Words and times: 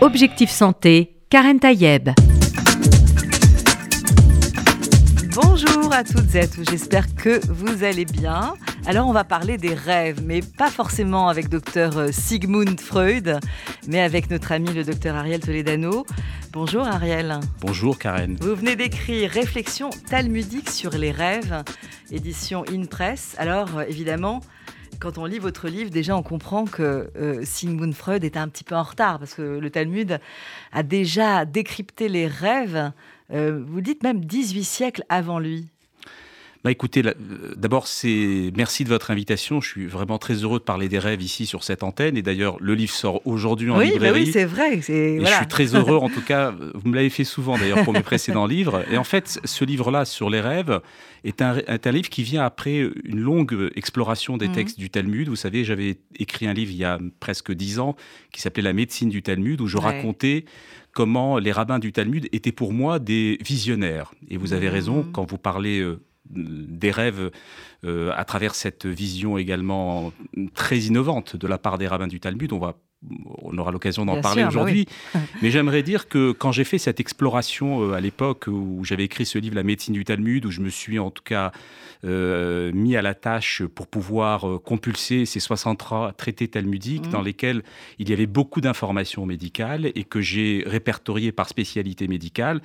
Objectif 0.00 0.48
Santé, 0.48 1.16
Karen 1.28 1.58
Tayeb. 1.58 2.10
Bonjour 5.34 5.92
à 5.92 6.04
toutes 6.04 6.36
et 6.36 6.42
à 6.42 6.46
tous, 6.46 6.62
j'espère 6.70 7.12
que 7.16 7.44
vous 7.48 7.82
allez 7.82 8.04
bien. 8.04 8.54
Alors 8.86 9.08
on 9.08 9.12
va 9.12 9.24
parler 9.24 9.58
des 9.58 9.74
rêves, 9.74 10.20
mais 10.22 10.40
pas 10.40 10.70
forcément 10.70 11.28
avec 11.28 11.48
docteur 11.48 11.98
euh, 11.98 12.12
Sigmund 12.12 12.78
Freud, 12.80 13.40
mais 13.88 14.00
avec 14.00 14.30
notre 14.30 14.52
ami 14.52 14.72
le 14.72 14.84
docteur 14.84 15.16
Ariel 15.16 15.40
Toledano. 15.40 16.06
Bonjour 16.52 16.86
Ariel. 16.86 17.40
Bonjour 17.60 17.98
Karen. 17.98 18.36
Vous 18.40 18.54
venez 18.54 18.76
d'écrire 18.76 19.28
Réflexion 19.28 19.90
talmudique 20.08 20.70
sur 20.70 20.92
les 20.92 21.10
rêves, 21.10 21.64
édition 22.12 22.62
In 22.72 22.84
Press. 22.84 23.34
Alors 23.36 23.78
euh, 23.78 23.84
évidemment, 23.88 24.42
quand 25.00 25.18
on 25.18 25.24
lit 25.24 25.38
votre 25.38 25.68
livre, 25.68 25.90
déjà 25.90 26.16
on 26.16 26.22
comprend 26.22 26.64
que 26.64 27.10
euh, 27.16 27.44
Sigmund 27.44 27.94
Freud 27.94 28.24
est 28.24 28.36
un 28.36 28.48
petit 28.48 28.64
peu 28.64 28.74
en 28.74 28.82
retard 28.82 29.18
parce 29.18 29.34
que 29.34 29.42
le 29.42 29.70
Talmud 29.70 30.18
a 30.72 30.82
déjà 30.82 31.44
décrypté 31.44 32.08
les 32.08 32.26
rêves, 32.26 32.92
euh, 33.32 33.62
vous 33.66 33.80
dites 33.80 34.02
même 34.02 34.24
18 34.24 34.64
siècles 34.64 35.04
avant 35.08 35.38
lui. 35.38 35.68
Bah 36.64 36.72
écoutez, 36.72 37.02
euh, 37.06 37.12
d'abord 37.56 37.86
c'est 37.86 38.50
merci 38.56 38.82
de 38.82 38.88
votre 38.88 39.12
invitation. 39.12 39.60
Je 39.60 39.68
suis 39.68 39.86
vraiment 39.86 40.18
très 40.18 40.34
heureux 40.34 40.58
de 40.58 40.64
parler 40.64 40.88
des 40.88 40.98
rêves 40.98 41.22
ici 41.22 41.46
sur 41.46 41.62
cette 41.62 41.84
antenne. 41.84 42.16
Et 42.16 42.22
d'ailleurs, 42.22 42.56
le 42.60 42.74
livre 42.74 42.92
sort 42.92 43.24
aujourd'hui 43.26 43.70
en 43.70 43.78
oui, 43.78 43.92
librairie. 43.92 44.20
Bah 44.20 44.26
oui, 44.26 44.32
c'est 44.32 44.44
vrai. 44.44 44.78
Et 44.78 45.24
je 45.24 45.32
suis 45.32 45.46
très 45.46 45.76
heureux, 45.76 45.96
en 45.96 46.08
tout 46.08 46.22
cas. 46.22 46.52
Vous 46.74 46.88
me 46.88 46.96
l'avez 46.96 47.10
fait 47.10 47.24
souvent 47.24 47.56
d'ailleurs 47.56 47.84
pour 47.84 47.92
mes 47.92 48.02
précédents 48.02 48.46
livres. 48.46 48.84
Et 48.90 48.96
en 48.96 49.04
fait, 49.04 49.40
ce 49.44 49.64
livre-là 49.64 50.04
sur 50.04 50.30
les 50.30 50.40
rêves 50.40 50.80
est 51.22 51.42
un, 51.42 51.58
un, 51.68 51.90
livre 51.90 52.08
qui 52.08 52.22
vient 52.24 52.44
après 52.44 52.90
une 53.04 53.20
longue 53.20 53.70
exploration 53.76 54.36
des 54.36 54.48
mhm. 54.48 54.54
textes 54.54 54.78
du 54.78 54.90
Talmud. 54.90 55.28
Vous 55.28 55.36
savez, 55.36 55.62
j'avais 55.62 55.98
écrit 56.18 56.48
un 56.48 56.54
livre 56.54 56.72
il 56.72 56.78
y 56.78 56.84
a 56.84 56.98
presque 57.20 57.52
dix 57.52 57.78
ans 57.78 57.94
qui 58.32 58.40
s'appelait 58.40 58.62
La 58.62 58.72
médecine 58.72 59.10
du 59.10 59.22
Talmud, 59.22 59.60
où 59.60 59.68
je 59.68 59.78
racontais 59.78 60.44
comment 60.92 61.38
les 61.38 61.52
rabbins 61.52 61.78
du 61.78 61.92
Talmud 61.92 62.28
étaient 62.32 62.52
pour 62.52 62.72
moi 62.72 62.98
des 62.98 63.38
visionnaires. 63.44 64.12
Et 64.28 64.36
vous 64.36 64.52
avez 64.52 64.68
raison, 64.68 65.04
mhm. 65.04 65.12
quand 65.12 65.24
vous 65.30 65.38
parlez 65.38 65.78
euh, 65.78 66.00
des 66.30 66.90
rêves 66.90 67.30
euh, 67.84 68.12
à 68.16 68.24
travers 68.24 68.54
cette 68.54 68.86
vision 68.86 69.38
également 69.38 70.12
très 70.54 70.78
innovante 70.78 71.36
de 71.36 71.46
la 71.46 71.58
part 71.58 71.78
des 71.78 71.86
rabbins 71.86 72.08
du 72.08 72.20
Talmud. 72.20 72.52
On 73.42 73.56
aura 73.58 73.70
l'occasion 73.70 74.04
d'en 74.04 74.20
parler 74.20 74.42
bah 74.42 74.48
aujourd'hui. 74.48 74.86
Mais 75.42 75.50
j'aimerais 75.50 75.82
dire 75.82 76.08
que 76.08 76.32
quand 76.32 76.52
j'ai 76.52 76.64
fait 76.64 76.78
cette 76.78 77.00
exploration 77.00 77.82
euh, 77.82 77.92
à 77.92 78.00
l'époque 78.00 78.46
où 78.48 78.80
j'avais 78.84 79.04
écrit 79.04 79.24
ce 79.24 79.38
livre 79.38 79.54
La 79.54 79.62
médecine 79.62 79.94
du 79.94 80.04
Talmud, 80.04 80.44
où 80.46 80.50
je 80.50 80.60
me 80.60 80.68
suis 80.68 80.98
en 80.98 81.10
tout 81.10 81.22
cas 81.22 81.52
euh, 82.04 82.72
mis 82.72 82.96
à 82.96 83.02
la 83.02 83.14
tâche 83.14 83.62
pour 83.62 83.86
pouvoir 83.86 84.48
euh, 84.48 84.58
compulser 84.58 85.26
ces 85.26 85.40
63 85.40 86.12
traités 86.12 86.48
talmudiques 86.48 87.06
mmh. 87.06 87.10
dans 87.10 87.22
lesquels 87.22 87.62
il 87.98 88.10
y 88.10 88.12
avait 88.12 88.26
beaucoup 88.26 88.60
d'informations 88.60 89.26
médicales 89.26 89.90
et 89.94 90.04
que 90.04 90.20
j'ai 90.20 90.64
répertorié 90.66 91.30
par 91.30 91.48
spécialité 91.48 92.08
médicale. 92.08 92.60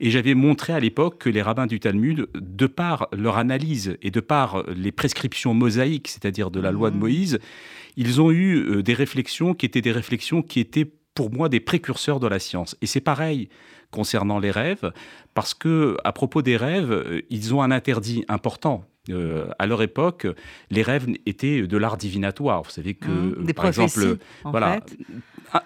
Et 0.00 0.10
j'avais 0.10 0.34
montré 0.34 0.72
à 0.72 0.80
l'époque 0.80 1.18
que 1.18 1.30
les 1.30 1.42
rabbins 1.42 1.66
du 1.66 1.78
Talmud, 1.78 2.28
de 2.34 2.66
par 2.66 3.08
leur 3.12 3.36
analyse 3.36 3.96
et 4.02 4.10
de 4.10 4.20
par 4.20 4.64
les 4.74 4.92
prescriptions 4.92 5.54
mosaïques, 5.54 6.08
c'est-à-dire 6.08 6.50
de 6.50 6.60
la 6.60 6.72
loi 6.72 6.90
de 6.90 6.96
mmh. 6.96 7.00
Moïse, 7.00 7.38
ils 7.96 8.20
ont 8.20 8.30
eu 8.30 8.56
euh, 8.56 8.82
des 8.82 8.94
réflexions 8.94 9.54
qui 9.54 9.66
étaient 9.66 9.80
des 9.80 9.92
réflexions 9.92 10.42
qui 10.42 10.60
étaient 10.60 10.90
pour 11.14 11.32
moi 11.32 11.48
des 11.48 11.60
précurseurs 11.60 12.20
de 12.20 12.26
la 12.26 12.38
science. 12.38 12.76
Et 12.82 12.86
c'est 12.86 13.00
pareil 13.00 13.48
concernant 13.90 14.40
les 14.40 14.50
rêves, 14.50 14.92
parce 15.34 15.54
que 15.54 15.96
à 16.02 16.12
propos 16.12 16.42
des 16.42 16.56
rêves, 16.56 16.90
euh, 16.90 17.22
ils 17.30 17.54
ont 17.54 17.62
un 17.62 17.70
interdit 17.70 18.24
important. 18.28 18.84
Euh, 19.10 19.46
à 19.58 19.66
leur 19.66 19.82
époque, 19.82 20.26
les 20.70 20.82
rêves 20.82 21.06
étaient 21.26 21.66
de 21.66 21.76
l'art 21.76 21.98
divinatoire. 21.98 22.62
Vous 22.62 22.70
savez 22.70 22.94
que, 22.94 23.10
mmh, 23.10 23.52
par 23.52 23.66
exemple, 23.66 24.16
voilà, 24.44 24.80
ah, 25.52 25.62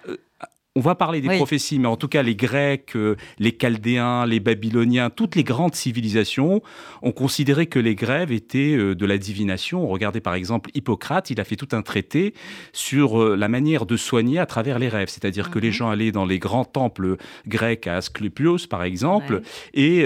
on 0.78 0.80
va 0.80 0.94
parler 0.94 1.20
des 1.20 1.36
prophéties, 1.36 1.80
mais 1.80 1.88
en 1.88 1.96
tout 1.96 2.06
cas 2.06 2.22
les 2.22 2.36
Grecs, 2.36 2.92
euh, 2.94 3.16
les 3.40 3.50
Chaldéens, 3.50 4.26
les 4.26 4.38
Babyloniens, 4.38 5.10
toutes 5.10 5.34
les 5.34 5.42
grandes 5.42 5.74
civilisations 5.74 6.62
ont 7.02 7.10
considéré 7.10 7.66
que 7.66 7.80
les 7.80 7.96
rêves 8.00 8.30
étaient 8.30 8.76
euh, 8.76 8.94
de 8.94 9.04
la 9.04 9.18
divination. 9.18 9.88
Regardez 9.88 10.20
par 10.20 10.34
exemple 10.34 10.70
Hippocrate, 10.74 11.30
il 11.30 11.40
a 11.40 11.44
fait 11.44 11.56
tout 11.56 11.66
un 11.72 11.82
traité 11.82 12.32
sur 12.72 13.20
euh, 13.20 13.34
la 13.34 13.48
manière 13.48 13.86
de 13.86 13.96
soigner 13.96 14.38
à 14.38 14.46
travers 14.46 14.78
les 14.78 14.88
rêves. 14.88 15.08
C'est-à-dire 15.08 15.50
que 15.50 15.58
les 15.58 15.68
mhm. 15.68 15.74
gens 15.74 15.90
allaient 15.90 16.12
dans 16.12 16.26
les 16.26 16.38
grands 16.38 16.64
temples 16.64 17.16
grecs 17.48 17.88
à 17.88 17.96
Asclepios 17.96 18.68
par 18.70 18.84
exemple 18.84 19.42
et 19.74 20.04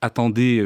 attendaient 0.00 0.64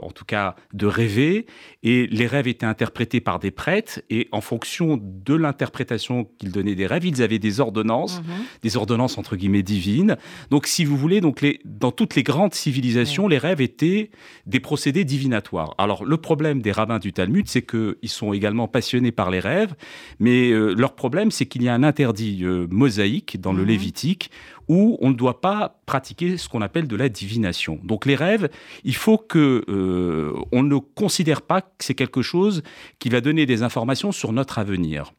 en 0.00 0.10
tout 0.10 0.24
cas 0.24 0.56
de 0.72 0.86
rêver 0.86 1.46
et 1.82 2.06
les 2.06 2.26
rêves 2.26 2.48
étaient 2.48 2.64
interprétés 2.64 3.20
par 3.20 3.38
des 3.38 3.50
prêtres 3.50 4.00
et 4.08 4.28
en 4.32 4.40
fonction 4.40 4.98
de 5.00 5.34
l'interprétation 5.34 6.24
qu'ils 6.38 6.52
donnaient 6.52 6.74
des 6.74 6.86
rêves, 6.86 7.04
ils 7.04 7.22
avaient 7.22 7.38
des 7.38 7.60
ordonnances, 7.60 8.20
mhm. 8.20 8.44
des 8.62 8.69
ordonnances 8.76 9.16
entre 9.16 9.36
guillemets 9.36 9.62
divines. 9.62 10.16
Donc, 10.50 10.66
si 10.66 10.84
vous 10.84 10.96
voulez, 10.96 11.20
donc 11.20 11.40
les, 11.40 11.60
dans 11.64 11.92
toutes 11.92 12.16
les 12.16 12.22
grandes 12.22 12.54
civilisations, 12.54 13.28
les 13.28 13.38
rêves 13.38 13.60
étaient 13.60 14.10
des 14.46 14.60
procédés 14.60 15.04
divinatoires. 15.04 15.74
Alors, 15.78 16.04
le 16.04 16.16
problème 16.16 16.60
des 16.60 16.72
rabbins 16.72 16.98
du 16.98 17.12
Talmud, 17.12 17.48
c'est 17.48 17.62
qu'ils 17.62 18.08
sont 18.08 18.32
également 18.32 18.68
passionnés 18.68 19.12
par 19.12 19.30
les 19.30 19.40
rêves, 19.40 19.74
mais 20.18 20.50
euh, 20.50 20.74
leur 20.74 20.94
problème, 20.94 21.30
c'est 21.30 21.46
qu'il 21.46 21.62
y 21.62 21.68
a 21.68 21.74
un 21.74 21.82
interdit 21.82 22.40
euh, 22.42 22.66
mosaïque 22.70 23.40
dans 23.40 23.52
le. 23.52 23.70
Lévitique 23.70 24.30
où 24.68 24.98
on 25.00 25.10
ne 25.10 25.14
doit 25.14 25.40
pas 25.40 25.80
pratiquer 25.86 26.36
ce 26.36 26.48
qu'on 26.48 26.62
appelle 26.62 26.86
de 26.86 26.96
la 26.96 27.08
divination. 27.08 27.80
Donc 27.82 28.06
les 28.06 28.14
rêves, 28.14 28.48
il 28.84 28.94
faut 28.94 29.18
que 29.18 29.64
euh, 29.68 30.32
on 30.52 30.62
ne 30.62 30.76
considère 30.76 31.42
pas 31.42 31.60
que 31.60 31.68
c'est 31.80 31.94
quelque 31.94 32.22
chose 32.22 32.62
qui 32.98 33.08
va 33.08 33.20
donner 33.20 33.46
des 33.46 33.62
informations 33.62 34.12
sur 34.12 34.32
notre 34.32 34.58
avenir. 34.58 35.12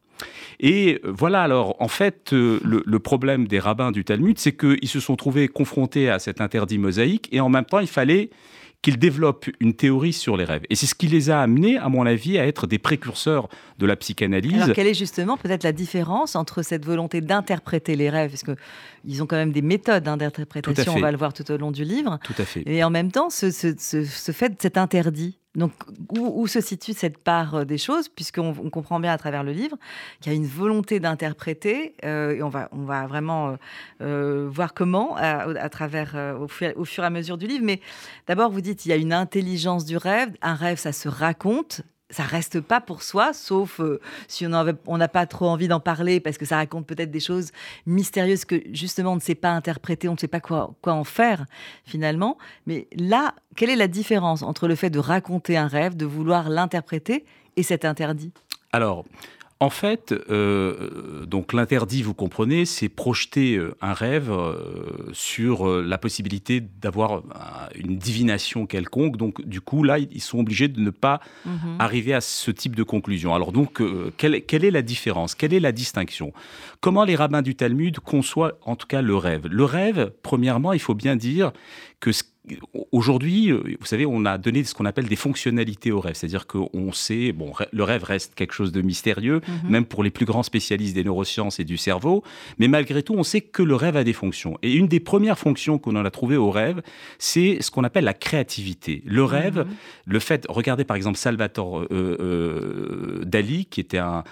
Et 0.60 1.00
voilà, 1.04 1.42
alors, 1.42 1.76
en 1.80 1.88
fait, 1.88 2.32
euh, 2.32 2.60
le, 2.64 2.98
problème 2.98 3.48
des 3.48 3.58
rabbins 3.58 3.90
du 3.90 4.04
Talmud, 4.04 4.38
c'est 4.38 4.52
qu'ils 4.56 4.88
se 4.88 5.00
sont 5.00 5.16
trouvés 5.16 5.48
confrontés 5.48 6.08
à 6.08 6.18
cet 6.18 6.40
interdit 6.40 6.78
mosaïque, 6.78 7.28
et 7.32 7.40
en 7.40 7.48
même 7.48 7.64
temps, 7.64 7.80
il 7.80 7.88
fallait 7.88 8.30
qu'ils 8.82 8.98
développent 8.98 9.48
une 9.60 9.74
théorie 9.74 10.12
sur 10.12 10.36
les 10.36 10.44
rêves. 10.44 10.62
Et 10.68 10.74
c'est 10.74 10.86
ce 10.86 10.96
qui 10.96 11.06
les 11.06 11.30
a 11.30 11.40
amenés, 11.40 11.78
à 11.78 11.88
mon 11.88 12.04
avis, 12.04 12.38
à 12.38 12.46
être 12.46 12.66
des 12.66 12.78
précurseurs 12.78 13.48
de 13.78 13.86
la 13.86 13.94
psychanalyse. 13.94 14.60
Alors, 14.60 14.74
quelle 14.74 14.88
est 14.88 14.94
justement 14.94 15.36
peut-être 15.36 15.62
la 15.62 15.72
différence 15.72 16.34
entre 16.34 16.62
cette 16.62 16.84
volonté 16.84 17.20
d'interpréter 17.20 17.94
les 17.94 18.10
rêves, 18.10 18.30
parce 18.30 18.58
qu'ils 19.06 19.22
ont 19.22 19.26
quand 19.26 19.36
même 19.36 19.52
des 19.52 19.62
méthodes 19.62 20.06
hein, 20.08 20.16
d'interprétation, 20.16 20.94
on 20.94 21.00
va 21.00 21.12
le 21.12 21.18
voir 21.18 21.32
tout 21.32 21.50
au 21.50 21.56
long 21.56 21.70
du 21.70 21.84
livre. 21.84 22.18
Tout 22.24 22.34
à 22.38 22.44
fait. 22.44 22.62
Et 22.66 22.82
en 22.84 22.90
même 22.90 23.10
temps, 23.10 23.30
ce, 23.30 23.50
ce, 23.50 23.74
ce 23.76 24.32
fait, 24.32 24.60
cet 24.60 24.76
interdit 24.76 25.38
donc, 25.54 25.72
où, 26.18 26.46
se 26.46 26.62
situe 26.62 26.94
cette 26.94 27.22
part 27.22 27.54
euh, 27.54 27.64
des 27.64 27.76
choses, 27.76 28.08
puisqu'on 28.08 28.54
on 28.58 28.70
comprend 28.70 28.98
bien 29.00 29.12
à 29.12 29.18
travers 29.18 29.44
le 29.44 29.52
livre 29.52 29.76
qu'il 30.20 30.32
y 30.32 30.34
a 30.34 30.36
une 30.36 30.46
volonté 30.46 30.98
d'interpréter, 30.98 31.94
euh, 32.04 32.36
et 32.36 32.42
on 32.42 32.48
va, 32.48 32.70
on 32.72 32.84
va 32.84 33.06
vraiment 33.06 33.58
euh, 34.00 34.48
voir 34.50 34.72
comment 34.72 35.14
à, 35.16 35.68
travers, 35.68 36.16
au, 36.40 36.44
au, 36.44 36.84
fur 36.84 37.02
et 37.02 37.06
à 37.06 37.10
mesure 37.10 37.36
du 37.36 37.46
livre. 37.46 37.64
Mais 37.64 37.80
d'abord, 38.26 38.50
vous 38.50 38.62
dites 38.62 38.86
il 38.86 38.88
y 38.88 38.92
a 38.92 38.96
une 38.96 39.12
intelligence 39.12 39.84
du 39.84 39.98
rêve. 39.98 40.30
Un 40.40 40.54
rêve, 40.54 40.78
ça 40.78 40.92
se 40.92 41.08
raconte 41.08 41.82
ça 42.12 42.22
reste 42.22 42.60
pas 42.60 42.80
pour 42.80 43.02
soi, 43.02 43.32
sauf 43.32 43.80
euh, 43.80 44.00
si 44.28 44.46
on 44.46 44.98
n'a 44.98 45.08
pas 45.08 45.26
trop 45.26 45.48
envie 45.48 45.66
d'en 45.66 45.80
parler 45.80 46.20
parce 46.20 46.38
que 46.38 46.44
ça 46.44 46.56
raconte 46.56 46.86
peut-être 46.86 47.10
des 47.10 47.20
choses 47.20 47.50
mystérieuses 47.86 48.44
que 48.44 48.62
justement 48.72 49.12
on 49.12 49.16
ne 49.16 49.20
sait 49.20 49.34
pas 49.34 49.50
interpréter, 49.50 50.08
on 50.08 50.12
ne 50.12 50.18
sait 50.18 50.28
pas 50.28 50.40
quoi, 50.40 50.74
quoi 50.82 50.92
en 50.92 51.04
faire 51.04 51.46
finalement. 51.84 52.38
Mais 52.66 52.86
là, 52.96 53.34
quelle 53.56 53.70
est 53.70 53.76
la 53.76 53.88
différence 53.88 54.42
entre 54.42 54.68
le 54.68 54.74
fait 54.74 54.90
de 54.90 54.98
raconter 54.98 55.56
un 55.56 55.66
rêve, 55.66 55.96
de 55.96 56.06
vouloir 56.06 56.50
l'interpréter 56.50 57.24
et 57.56 57.62
cet 57.62 57.84
interdit? 57.84 58.32
Alors, 58.72 59.04
en 59.62 59.70
fait, 59.70 60.12
euh, 60.28 61.24
donc 61.24 61.52
l'interdit, 61.52 62.02
vous 62.02 62.14
comprenez, 62.14 62.64
c'est 62.64 62.88
projeter 62.88 63.54
euh, 63.54 63.76
un 63.80 63.92
rêve 63.92 64.28
euh, 64.28 64.56
sur 65.12 65.68
la 65.68 65.98
possibilité 65.98 66.60
d'avoir 66.60 67.22
une 67.76 67.96
divination 67.96 68.66
quelconque. 68.66 69.16
Donc, 69.16 69.40
du 69.46 69.60
coup, 69.60 69.84
là, 69.84 70.00
ils 70.00 70.20
sont 70.20 70.40
obligés 70.40 70.66
de 70.66 70.80
ne 70.80 70.90
pas 70.90 71.20
mhm. 71.44 71.76
arriver 71.78 72.12
à 72.12 72.20
ce 72.20 72.50
type 72.50 72.74
de 72.74 72.82
conclusion. 72.82 73.36
Alors, 73.36 73.52
donc, 73.52 73.80
quelle, 74.16 74.44
quelle, 74.44 74.64
est 74.64 74.72
la 74.72 74.82
différence? 74.82 75.36
Quelle 75.36 75.54
est 75.54 75.60
la 75.60 75.70
distinction? 75.70 76.32
Comment 76.80 77.04
les 77.04 77.14
rabbins 77.14 77.42
du 77.42 77.54
Talmud 77.54 78.00
conçoivent, 78.00 78.56
en 78.62 78.74
tout 78.74 78.88
cas, 78.88 79.00
le 79.00 79.14
rêve? 79.14 79.46
Le 79.46 79.64
rêve, 79.64 80.12
premièrement, 80.24 80.72
il 80.72 80.80
faut 80.80 80.96
bien 80.96 81.14
dire 81.14 81.52
que 82.00 82.10
ce 82.10 82.24
Aujourd'hui, 82.90 83.52
euh, 83.52 83.62
vous 83.78 83.86
savez, 83.86 84.04
on 84.04 84.24
a 84.24 84.36
donné 84.36 84.64
ce 84.64 84.74
qu'on 84.74 84.84
appelle 84.84 85.06
des 85.06 85.16
fonctionnalités 85.16 85.92
au 85.92 86.00
rêve. 86.00 86.14
C'est-à-dire 86.14 86.48
qu'on 86.48 86.92
sait, 86.92 87.30
bon, 87.30 87.52
le 87.72 87.84
rêve 87.84 88.02
reste 88.02 88.34
quelque 88.34 88.52
chose 88.52 88.72
de 88.72 88.82
mystérieux, 88.82 89.40
mhm. 89.46 89.70
même 89.70 89.84
pour 89.84 90.02
les 90.02 90.10
plus 90.10 90.24
grands 90.24 90.42
spécialistes 90.42 90.94
des 90.94 91.04
neurosciences 91.04 91.60
et 91.60 91.64
du 91.64 91.76
cerveau. 91.76 92.24
Mais 92.58 92.66
malgré 92.66 93.04
tout, 93.04 93.14
on 93.14 93.22
sait 93.22 93.42
que 93.42 93.62
le 93.62 93.76
rêve 93.76 93.96
a 93.96 94.02
des 94.02 94.12
fonctions. 94.12 94.58
Et 94.62 94.72
une 94.72 94.88
des 94.88 94.98
premières 94.98 95.38
fonctions 95.38 95.78
qu'on 95.78 95.94
en 95.94 96.04
a 96.04 96.10
trouvées 96.10 96.36
au 96.36 96.50
rêve, 96.50 96.82
c'est 97.18 97.58
ce 97.60 97.70
qu'on 97.70 97.84
appelle 97.84 98.04
la 98.04 98.14
créativité. 98.14 99.02
Le 99.06 99.22
rêve, 99.22 99.58
mhm. 99.58 99.66
le 100.06 100.18
fait, 100.18 100.44
regardez 100.48 100.84
par 100.84 100.96
exemple 100.96 101.18
Salvatore 101.18 101.82
euh, 101.82 101.86
euh, 101.92 103.24
Dali, 103.24 103.66
qui 103.66 103.80
était 103.80 103.98
un, 103.98 104.24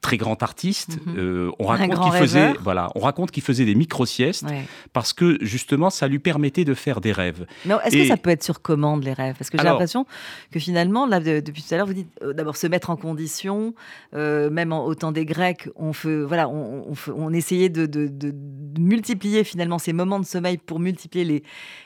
très 0.00 0.16
grand 0.16 0.42
artiste. 0.42 0.98
Mhm. 1.06 1.52
on 1.58 1.66
raconte 1.66 2.00
qu'il 2.00 2.12
faisait, 2.12 2.52
voilà, 2.62 2.90
on 2.94 3.00
raconte 3.00 3.30
qu'il 3.30 3.42
faisait 3.42 3.64
des 3.64 3.74
micro 3.74 4.06
siestes 4.06 4.46
parce 4.92 5.12
que 5.12 5.38
justement, 5.40 5.90
ça 5.90 6.08
lui 6.08 6.18
permettait 6.18 6.64
de 6.64 6.74
faire 6.74 7.00
des 7.00 7.12
rêves. 7.12 7.46
Est-ce 7.84 7.96
que 7.96 8.06
ça 8.06 8.16
peut 8.16 8.30
être 8.30 8.44
sur 8.44 8.62
commande 8.62 9.04
les 9.04 9.12
rêves? 9.12 9.36
Parce 9.38 9.50
que 9.50 9.58
j'ai 9.58 9.64
l'impression 9.64 10.06
que 10.50 10.58
finalement, 10.58 11.06
là, 11.06 11.20
depuis 11.20 11.62
tout 11.62 11.74
à 11.74 11.76
l'heure, 11.76 11.86
vous 11.86 11.94
dites 11.94 12.10
euh, 12.22 12.32
d'abord 12.32 12.56
se 12.56 12.66
mettre 12.66 12.90
en 12.90 12.96
condition, 12.96 13.74
euh, 14.14 14.50
même 14.50 14.72
en, 14.72 14.84
au 14.84 14.94
temps 14.94 15.12
des 15.12 15.24
Grecs, 15.24 15.68
on, 15.76 15.92
fait, 15.92 16.22
voilà, 16.22 16.48
on, 16.48 16.92
on, 17.14 17.32
essayait 17.32 17.68
de, 17.68 17.86
de, 17.86 18.34
multiplier 18.78 19.44
finalement 19.44 19.78
ces 19.78 19.92
moments 19.92 20.20
de 20.20 20.24
sommeil 20.24 20.58
pour 20.58 20.80
multiplier 20.80 21.24
les, 21.24 21.42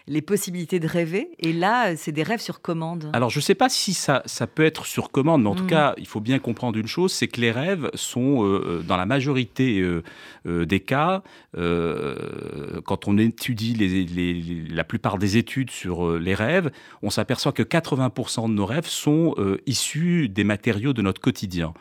les 0.06 0.22
possibilités 0.22 0.80
de 0.80 0.86
rêver. 0.86 1.30
Et 1.38 1.52
là, 1.52 1.96
c'est 1.96 2.12
des 2.12 2.22
rêves 2.22 2.40
sur 2.40 2.60
commande. 2.60 3.10
Alors, 3.12 3.30
je 3.30 3.38
ne 3.38 3.42
sais 3.42 3.54
pas 3.54 3.68
si 3.68 3.94
ça, 3.94 4.22
ça 4.26 4.46
peut 4.46 4.64
être 4.64 4.86
sur 4.86 5.10
commande, 5.10 5.42
mais 5.42 5.48
en 5.48 5.54
tout 5.54 5.64
mm. 5.64 5.68
cas, 5.68 5.94
il 5.98 6.06
faut 6.06 6.20
bien 6.20 6.38
comprendre 6.38 6.78
une 6.78 6.86
chose, 6.86 7.11
c'est 7.12 7.28
que 7.28 7.40
les 7.40 7.50
rêves 7.50 7.90
sont, 7.94 8.44
euh, 8.44 8.82
dans 8.86 8.96
la 8.96 9.06
majorité 9.06 9.82
des 10.44 10.80
cas, 10.80 11.22
quand 11.54 13.08
on 13.08 13.18
étudie 13.18 13.74
les, 13.74 14.64
la 14.68 14.84
plupart 14.84 15.18
des 15.18 15.36
études 15.36 15.70
sur 15.70 16.18
les 16.18 16.34
rêves, 16.34 16.70
on 17.02 17.10
s'aperçoit 17.10 17.52
que 17.52 17.62
80% 17.62 18.48
de 18.48 18.54
nos 18.54 18.66
rêves 18.66 18.86
sont 18.86 19.34
issus 19.66 20.28
des 20.28 20.44
matériaux 20.44 20.92
de 20.92 21.02
notre 21.02 21.20
quotidien. 21.20 21.74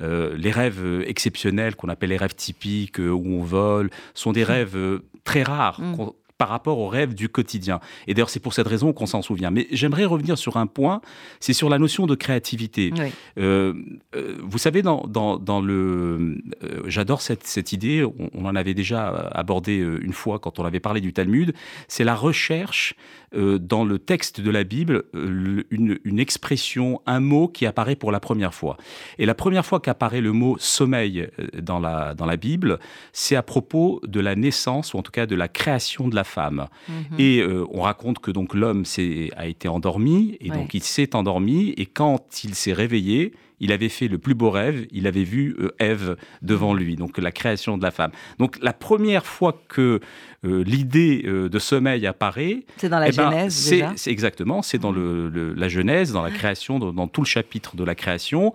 Euh, 0.00 0.36
les 0.36 0.50
rêves 0.50 0.82
euh, 0.82 1.04
exceptionnels, 1.06 1.76
qu'on 1.76 1.88
appelle 1.88 2.10
les 2.10 2.16
rêves 2.16 2.34
typiques, 2.34 3.00
euh, 3.00 3.10
où 3.10 3.26
on 3.26 3.42
vole, 3.42 3.90
sont 4.14 4.32
des 4.32 4.44
rêves 4.44 5.00
très 5.24 5.42
rares. 5.42 5.80
Mhm 5.80 6.10
par 6.38 6.48
rapport 6.48 6.78
aux 6.78 6.88
rêves 6.88 7.14
du 7.14 7.28
quotidien. 7.28 7.80
Et 8.06 8.14
d'ailleurs, 8.14 8.30
c'est 8.30 8.40
pour 8.40 8.52
cette 8.52 8.66
raison 8.66 8.92
qu'on 8.92 9.06
s'en 9.06 9.22
souvient. 9.22 9.50
Mais 9.50 9.66
j'aimerais 9.70 10.04
revenir 10.04 10.36
sur 10.36 10.56
un 10.56 10.66
point, 10.66 11.00
c'est 11.40 11.52
sur 11.52 11.68
la 11.68 11.78
notion 11.78 12.06
de 12.06 12.14
créativité. 12.14 12.92
Euh, 13.38 13.74
euh, 14.14 14.36
vous 14.42 14.58
savez, 14.58 14.82
dans, 14.82 15.06
dans, 15.06 15.60
le... 15.60 16.38
Euh, 16.62 16.82
j'adore 16.86 17.22
cette, 17.22 17.46
cette, 17.46 17.72
idée, 17.72 18.04
on, 18.04 18.44
en 18.44 18.54
avait 18.54 18.74
déjà 18.74 19.08
abordé 19.32 19.76
une 19.76 20.12
fois 20.12 20.38
quand 20.38 20.58
on 20.58 20.64
avait 20.64 20.80
parlé 20.80 21.00
du 21.00 21.12
Talmud, 21.12 21.54
c'est 21.88 22.04
la 22.04 22.14
recherche 22.14 22.94
dans 23.34 23.84
le 23.84 23.98
texte 23.98 24.40
de 24.40 24.50
la 24.50 24.64
Bible, 24.64 25.04
une, 25.12 25.98
une, 26.04 26.18
expression, 26.20 27.02
un 27.06 27.20
mot 27.20 27.48
qui 27.48 27.66
apparaît 27.66 27.96
pour 27.96 28.12
la 28.12 28.20
première 28.20 28.54
fois. 28.54 28.76
Et 29.18 29.26
la 29.26 29.34
première 29.34 29.66
fois 29.66 29.80
qu'apparaît 29.80 30.20
le 30.20 30.32
mot 30.32 30.56
sommeil 30.58 31.28
dans 31.60 31.78
la, 31.78 32.14
dans 32.14 32.24
la 32.24 32.36
Bible, 32.36 32.78
c'est 33.12 33.36
à 33.36 33.42
propos 33.42 34.00
de 34.06 34.20
la 34.20 34.36
naissance, 34.36 34.94
ou 34.94 34.98
en 34.98 35.02
tout 35.02 35.10
cas 35.10 35.26
de 35.26 35.34
la 35.34 35.48
création 35.48 36.08
de 36.08 36.14
la 36.14 36.24
femme. 36.26 36.66
Mhm. 36.88 36.94
Et 37.18 37.40
euh, 37.40 37.64
on 37.70 37.82
raconte 37.82 38.18
que 38.18 38.30
donc 38.30 38.54
l'homme 38.54 38.84
a 39.36 39.46
été 39.46 39.68
endormi, 39.68 40.36
et 40.40 40.50
donc 40.50 40.74
il 40.74 40.82
s'est 40.82 41.14
endormi, 41.14 41.74
et 41.76 41.86
quand 41.86 42.44
il 42.44 42.54
s'est 42.54 42.72
réveillé, 42.72 43.32
il 43.60 43.72
avait 43.72 43.88
fait 43.88 44.08
le 44.08 44.18
plus 44.18 44.34
beau 44.34 44.50
rêve, 44.50 44.86
il 44.90 45.06
avait 45.06 45.24
vu 45.24 45.56
euh, 45.58 45.74
Ève 45.78 46.16
devant 46.42 46.74
lui, 46.74 46.96
donc 46.96 47.18
la 47.18 47.32
création 47.32 47.78
de 47.78 47.82
la 47.82 47.90
femme. 47.90 48.10
Donc 48.38 48.58
la 48.62 48.72
première 48.72 49.26
fois 49.26 49.60
que 49.68 50.00
euh, 50.44 50.64
l'idée 50.64 51.22
de 51.22 51.58
sommeil 51.58 52.06
apparaît, 52.06 52.64
c'est 52.76 52.88
dans 52.88 52.98
la 52.98 53.08
eh 53.08 53.12
ben, 53.12 53.30
Genèse. 53.30 53.72
C'est 53.96 54.10
exactement, 54.10 54.62
c'est 54.62 54.78
dans 54.78 54.92
le, 54.92 55.54
la 55.54 55.68
Genèse, 55.68 56.12
dans 56.12 56.22
la 56.22 56.30
création, 56.30 56.78
dans, 56.78 57.08
tout 57.08 57.22
le 57.22 57.26
chapitre 57.26 57.76
de 57.76 57.84
la 57.84 57.94
création. 57.94 58.52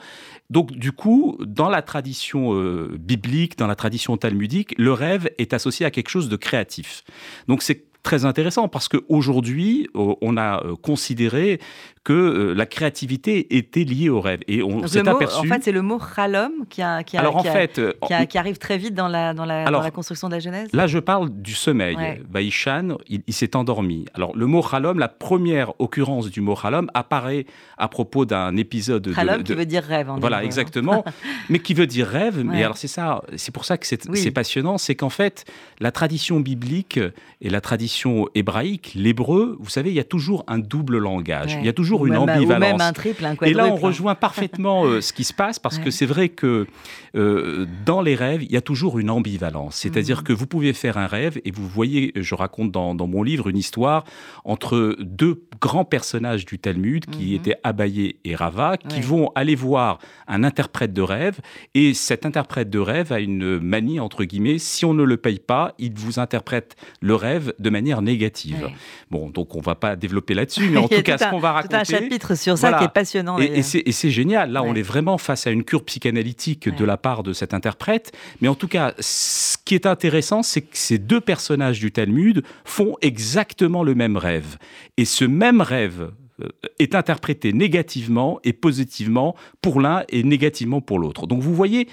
Donc 0.49 0.71
du 0.71 0.91
coup, 0.91 1.37
dans 1.45 1.69
la 1.69 1.81
tradition 1.81 2.53
biblique, 2.97 3.57
dans 3.57 3.67
la 3.67 3.75
tradition 3.75 4.17
talmudique, 4.17 4.73
le 4.77 4.93
rêve 4.93 5.29
est 5.37 5.53
associé 5.53 5.85
à 5.85 5.91
quelque 5.91 6.09
chose 6.09 6.29
de 6.29 6.35
créatif. 6.35 7.03
Donc 7.47 7.61
c'est 7.61 7.85
très 8.03 8.25
intéressant 8.25 8.67
parce 8.67 8.87
qu'aujourd'hui, 8.87 9.87
euh, 9.95 10.13
on 10.21 10.37
a 10.37 10.63
euh, 10.63 10.75
considéré 10.75 11.59
que 12.03 12.13
euh, 12.13 12.53
la 12.55 12.65
créativité 12.65 13.57
était 13.57 13.83
liée 13.83 14.09
au 14.09 14.21
rêve. 14.21 14.39
Et 14.47 14.63
on 14.63 14.87
s'est 14.87 15.07
aperçu. 15.07 15.37
En 15.37 15.43
fait, 15.43 15.63
c'est 15.63 15.71
le 15.71 15.83
mot 15.83 15.99
chalom 16.15 16.65
qui, 16.67 16.81
a, 16.81 17.03
qui, 17.03 17.15
Alors, 17.15 17.37
en 17.37 17.43
fait, 17.43 17.79
qui, 18.27 18.37
arrive 18.37 18.57
très 18.57 18.77
vite 18.77 18.95
dans 18.95 19.07
la, 19.07 19.33
dans 19.33 19.45
la, 19.45 19.65
dans 19.65 19.81
la, 19.81 19.91
construction 19.91 20.27
de 20.27 20.33
la 20.33 20.39
Genèse. 20.39 20.69
Là, 20.73 20.87
je 20.87 20.97
parle 20.97 21.29
du 21.29 21.53
sommeil. 21.53 21.95
Vaïchan, 22.29 22.97
il, 23.07 23.33
s'est 23.33 23.55
endormi. 23.55 24.05
Alors, 24.15 24.35
le 24.35 24.47
mot 24.47 24.63
chalom, 24.63 24.97
la 24.97 25.09
première 25.09 25.79
occurrence 25.79 26.29
du 26.29 26.41
mot 26.41 26.55
chalom 26.55 26.89
apparaît 26.93 27.45
à 27.77 27.87
propos 27.87 28.25
d'un 28.25 28.55
épisode 28.57 29.03
de. 29.03 29.13
Chalom 29.13 29.43
qui 29.43 29.53
veut 29.53 29.65
dire 29.65 29.83
rêve. 29.83 30.09
En 30.09 30.19
voilà, 30.19 30.43
exactement. 30.43 31.05
mais 31.49 31.59
qui 31.59 31.75
veut 31.75 31.87
dire 31.87 32.07
rêve. 32.07 32.43
Mais 32.43 32.63
alors, 32.63 32.77
c'est 32.77 32.87
ça, 32.87 33.21
c'est 33.35 33.51
pour 33.51 33.65
ça 33.65 33.77
que 33.77 33.85
c'est 33.85 34.31
passionnant, 34.31 34.79
c'est 34.79 34.95
qu'en 34.95 35.09
fait, 35.09 35.45
la 35.79 35.91
tradition 35.91 36.39
biblique 36.39 36.99
et 37.41 37.49
la 37.49 37.61
tradition 37.61 38.27
hébraïque, 38.33 38.93
l'hébreu, 38.95 39.57
vous 39.59 39.69
savez, 39.69 39.91
il 39.91 39.95
y 39.95 39.99
a 39.99 40.03
toujours 40.03 40.43
un 40.47 40.57
double 40.57 40.97
langage. 40.97 41.57
Il 41.59 41.65
y 41.65 41.69
a 41.69 41.73
toujours 41.73 41.90
une 41.99 42.17
ambivalence. 42.17 42.59
même 42.59 42.81
un 42.81 42.93
triple, 42.93 43.25
un 43.25 43.35
Et 43.41 43.53
là, 43.53 43.67
on 43.67 43.75
rejoint 43.75 44.15
parfaitement 44.15 44.85
euh, 44.85 45.01
ce 45.01 45.13
qui 45.13 45.23
se 45.23 45.33
passe 45.33 45.59
parce 45.59 45.77
que 45.77 45.91
c'est 45.91 46.05
vrai 46.05 46.29
que 46.29 46.67
euh, 47.15 47.65
dans 47.85 48.01
les 48.01 48.15
rêves, 48.15 48.43
il 48.43 48.51
y 48.51 48.57
a 48.57 48.61
toujours 48.61 48.99
une 48.99 49.09
ambivalence. 49.09 49.75
C'est-à-dire 49.75 50.19
mhm. 50.19 50.23
que 50.23 50.33
vous 50.33 50.47
pouvez 50.47 50.73
faire 50.73 50.97
un 50.97 51.07
rêve 51.07 51.39
et 51.43 51.51
vous 51.51 51.67
voyez, 51.67 52.11
je 52.15 52.35
raconte 52.35 52.71
dans, 52.71 52.95
mon 53.07 53.23
livre 53.23 53.49
une 53.49 53.57
histoire 53.57 54.05
entre 54.45 54.95
deux 54.99 55.43
grands 55.59 55.85
personnages 55.85 56.45
du 56.45 56.59
Talmud 56.59 57.05
qui 57.05 57.29
mhm. 57.29 57.35
étaient 57.35 57.55
Abaye 57.63 58.15
et 58.23 58.35
Rava, 58.35 58.77
qui 58.77 59.01
vont 59.01 59.31
aller 59.35 59.55
voir 59.55 59.99
un 60.27 60.43
interprète 60.43 60.93
de 60.93 61.01
rêve 61.01 61.39
et 61.73 61.93
cet 61.93 62.25
interprète 62.25 62.69
de 62.69 62.79
rêve 62.79 63.11
a 63.11 63.19
une 63.19 63.59
manie, 63.59 63.99
entre 63.99 64.23
guillemets, 64.23 64.57
si 64.57 64.85
on 64.85 64.93
ne 64.93 65.03
le 65.03 65.17
paye 65.17 65.39
pas, 65.39 65.73
il 65.79 65.93
vous 65.93 66.19
interprète 66.19 66.75
le 66.99 67.15
rêve 67.15 67.53
de 67.59 67.69
manière 67.69 68.01
négative. 68.01 68.69
Bon, 69.09 69.29
donc 69.29 69.55
on 69.55 69.61
va 69.61 69.75
pas 69.75 69.95
développer 69.95 70.33
là-dessus, 70.33 70.69
mais 70.71 70.77
en 70.77 70.87
tout 70.87 71.01
cas, 71.01 71.17
ce 71.17 71.29
qu'on 71.29 71.39
va 71.39 71.53
raconter, 71.53 71.80
un 71.81 71.83
chapitre 71.83 72.35
sur 72.35 72.57
ça 72.57 72.73
qui 72.73 72.83
est 72.85 72.93
passionnant. 72.93 73.37
Et, 73.39 73.59
et 73.59 73.91
c'est 73.91 74.09
génial. 74.09 74.51
Là, 74.51 74.63
on 74.63 74.75
est 74.75 74.81
vraiment 74.81 75.17
face 75.17 75.47
à 75.47 75.51
une 75.51 75.63
cure 75.63 75.83
psychanalytique 75.83 76.69
de 76.69 76.85
la 76.85 76.97
part 76.97 77.23
de 77.23 77.33
cet 77.33 77.53
interprète. 77.53 78.11
Mais 78.41 78.47
en 78.47 78.55
tout 78.55 78.67
cas, 78.67 78.93
ce 78.99 79.57
qui 79.63 79.75
est 79.75 79.85
intéressant, 79.85 80.43
c'est 80.43 80.61
que 80.61 80.77
ces 80.77 80.97
deux 80.97 81.21
personnages 81.21 81.79
du 81.79 81.91
Talmud 81.91 82.43
font 82.65 82.95
exactement 83.01 83.83
le 83.83 83.95
même 83.95 84.17
rêve. 84.17 84.57
Et 84.97 85.05
ce 85.05 85.25
même 85.25 85.61
rêve 85.61 86.11
euh, 86.41 86.49
est 86.79 86.95
interprété 86.95 87.53
négativement 87.53 88.39
et 88.43 88.53
positivement 88.53 89.35
pour 89.61 89.81
l'un 89.81 90.03
et 90.09 90.23
négativement 90.23 90.81
pour 90.81 90.99
l'autre. 90.99 91.27
Donc 91.27 91.41
vous 91.41 91.53
voyez, 91.53 91.87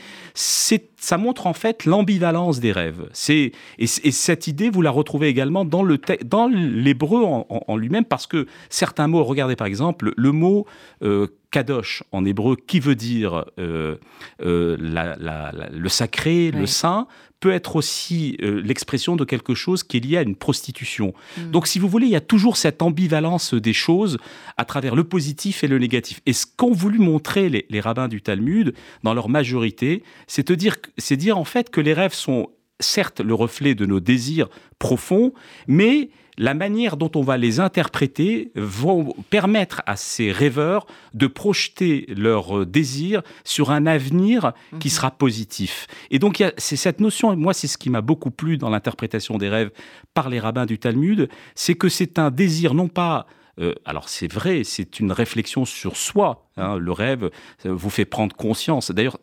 ça 0.99 1.17
montre 1.17 1.47
en 1.47 1.53
fait 1.53 1.85
l'ambivalence 1.85 2.61
des 2.61 2.73
rêves. 2.73 3.09
Et, 3.29 3.53
et, 3.79 3.87
cette 3.87 4.47
idée, 4.47 4.69
vous 4.69 4.83
la 4.83 4.91
retrouvez 4.91 5.29
également 5.29 5.65
dans 5.65 5.83
l'hébreu 5.85 7.25
en, 7.25 7.47
en, 7.49 7.77
lui-même, 7.77 8.05
parce 8.05 8.27
que 8.27 8.47
certains 8.69 9.07
mots, 9.07 9.23
regardez 9.25 9.57
par 9.57 9.67
exemple, 9.67 10.13
le 10.17 10.33
mot 10.33 10.67
euh, 11.03 11.29
kadosh 11.51 12.03
en 12.13 12.25
hébreu, 12.25 12.57
qui 12.57 12.81
veut 12.81 12.97
dire 12.97 13.45
euh, 13.59 13.97
le 14.41 15.89
sacré, 15.89 16.51
le 16.51 16.67
saint, 16.67 17.07
peut 17.41 17.53
être 17.53 17.77
aussi 17.77 18.37
euh, 18.43 18.61
l'expression 18.63 19.17
de 19.17 19.25
quelque 19.25 19.55
chose 19.55 19.83
qui 19.85 19.99
est 19.99 20.01
lié 20.01 20.17
à 20.17 20.23
une 20.23 20.35
prostitution. 20.35 21.15
Mm. 21.37 21.51
Donc, 21.51 21.67
si 21.67 21.79
vous 21.79 21.89
voulez, 21.89 22.07
il 22.07 22.13
y 22.13 22.17
a 22.17 22.21
toujours 22.21 22.57
cette 22.57 22.83
ambivalence 22.83 23.55
des 23.55 23.73
choses 23.73 24.19
à 24.57 24.65
travers 24.65 24.97
le 24.97 25.05
positif 25.05 25.63
et 25.63 25.69
le 25.69 25.79
négatif. 25.79 26.21
Et 26.27 26.33
ce 26.33 26.47
qu'ont 26.47 26.73
voulu 26.73 26.99
montrer 26.99 27.49
les, 27.49 27.67
les, 27.71 27.81
rabbins 27.81 28.09
du 28.09 28.23
Talmud, 28.23 28.75
dans 29.05 29.15
leur 29.15 29.29
majorité, 29.29 30.03
c'est 30.27 30.51
dire, 30.51 30.77
dire 31.15 31.39
en 31.39 31.45
fait 31.45 31.71
que 31.71 31.81
les 31.81 31.93
rêves 31.93 32.15
sont 32.15 32.51
certes 32.81 33.21
le 33.21 33.35
reflet 33.35 33.75
de 33.75 33.87
nos 33.87 34.01
désirs 34.01 34.49
profonds, 34.79 35.33
mais 35.67 36.11
la 36.39 36.55
manière 36.55 36.97
dont 36.97 37.11
on 37.17 37.23
va 37.23 37.37
les 37.37 37.59
interpréter 37.59 38.53
vont 38.55 39.13
permettre 39.29 39.83
à 39.87 39.97
ces 39.97 40.31
rêveurs 40.31 40.87
de 41.13 41.27
projeter 41.27 42.07
leurs 42.17 42.65
désirs 42.65 43.23
sur 43.45 43.73
un 43.73 43.87
avenir 43.87 44.53
qui 44.79 44.89
mhm. 44.89 44.93
sera 44.93 45.11
positif. 45.11 45.89
Et 46.13 46.21
donc, 46.21 46.43
c'est 46.57 46.77
cette 46.77 47.01
notion, 47.01 47.33
et 47.33 47.37
moi, 47.37 47.55
c'est 47.55 47.67
ce 47.67 47.77
qui 47.77 47.91
m'a 47.91 48.01
beaucoup 48.01 48.31
plu 48.31 48.57
dans 48.57 48.71
l'interprétation 48.71 49.37
des 49.37 49.49
rêves 49.49 49.71
par 50.15 50.29
les 50.29 50.39
rabbins 50.39 50.67
du 50.67 50.79
Talmud, 50.79 51.29
c'est 51.57 51.75
que 51.75 51.89
c'est 51.89 52.19
un 52.21 52.31
désir 52.31 52.73
non 52.73 52.89
pas 52.89 53.27
euh, 53.59 53.75
alors 53.85 54.09
c'est 54.09 54.33
vrai, 54.33 54.63
c'est 54.65 55.01
une 55.01 55.13
réflexion 55.13 55.65
sur 55.65 55.97
soi. 55.97 56.49
Hein, 56.57 56.77
le 56.77 56.93
rêve 56.93 57.31
vous 57.65 57.91
fait 57.91 58.05
prendre 58.05 58.35
conscience. 58.35 58.91
D'ailleurs, 58.91 59.19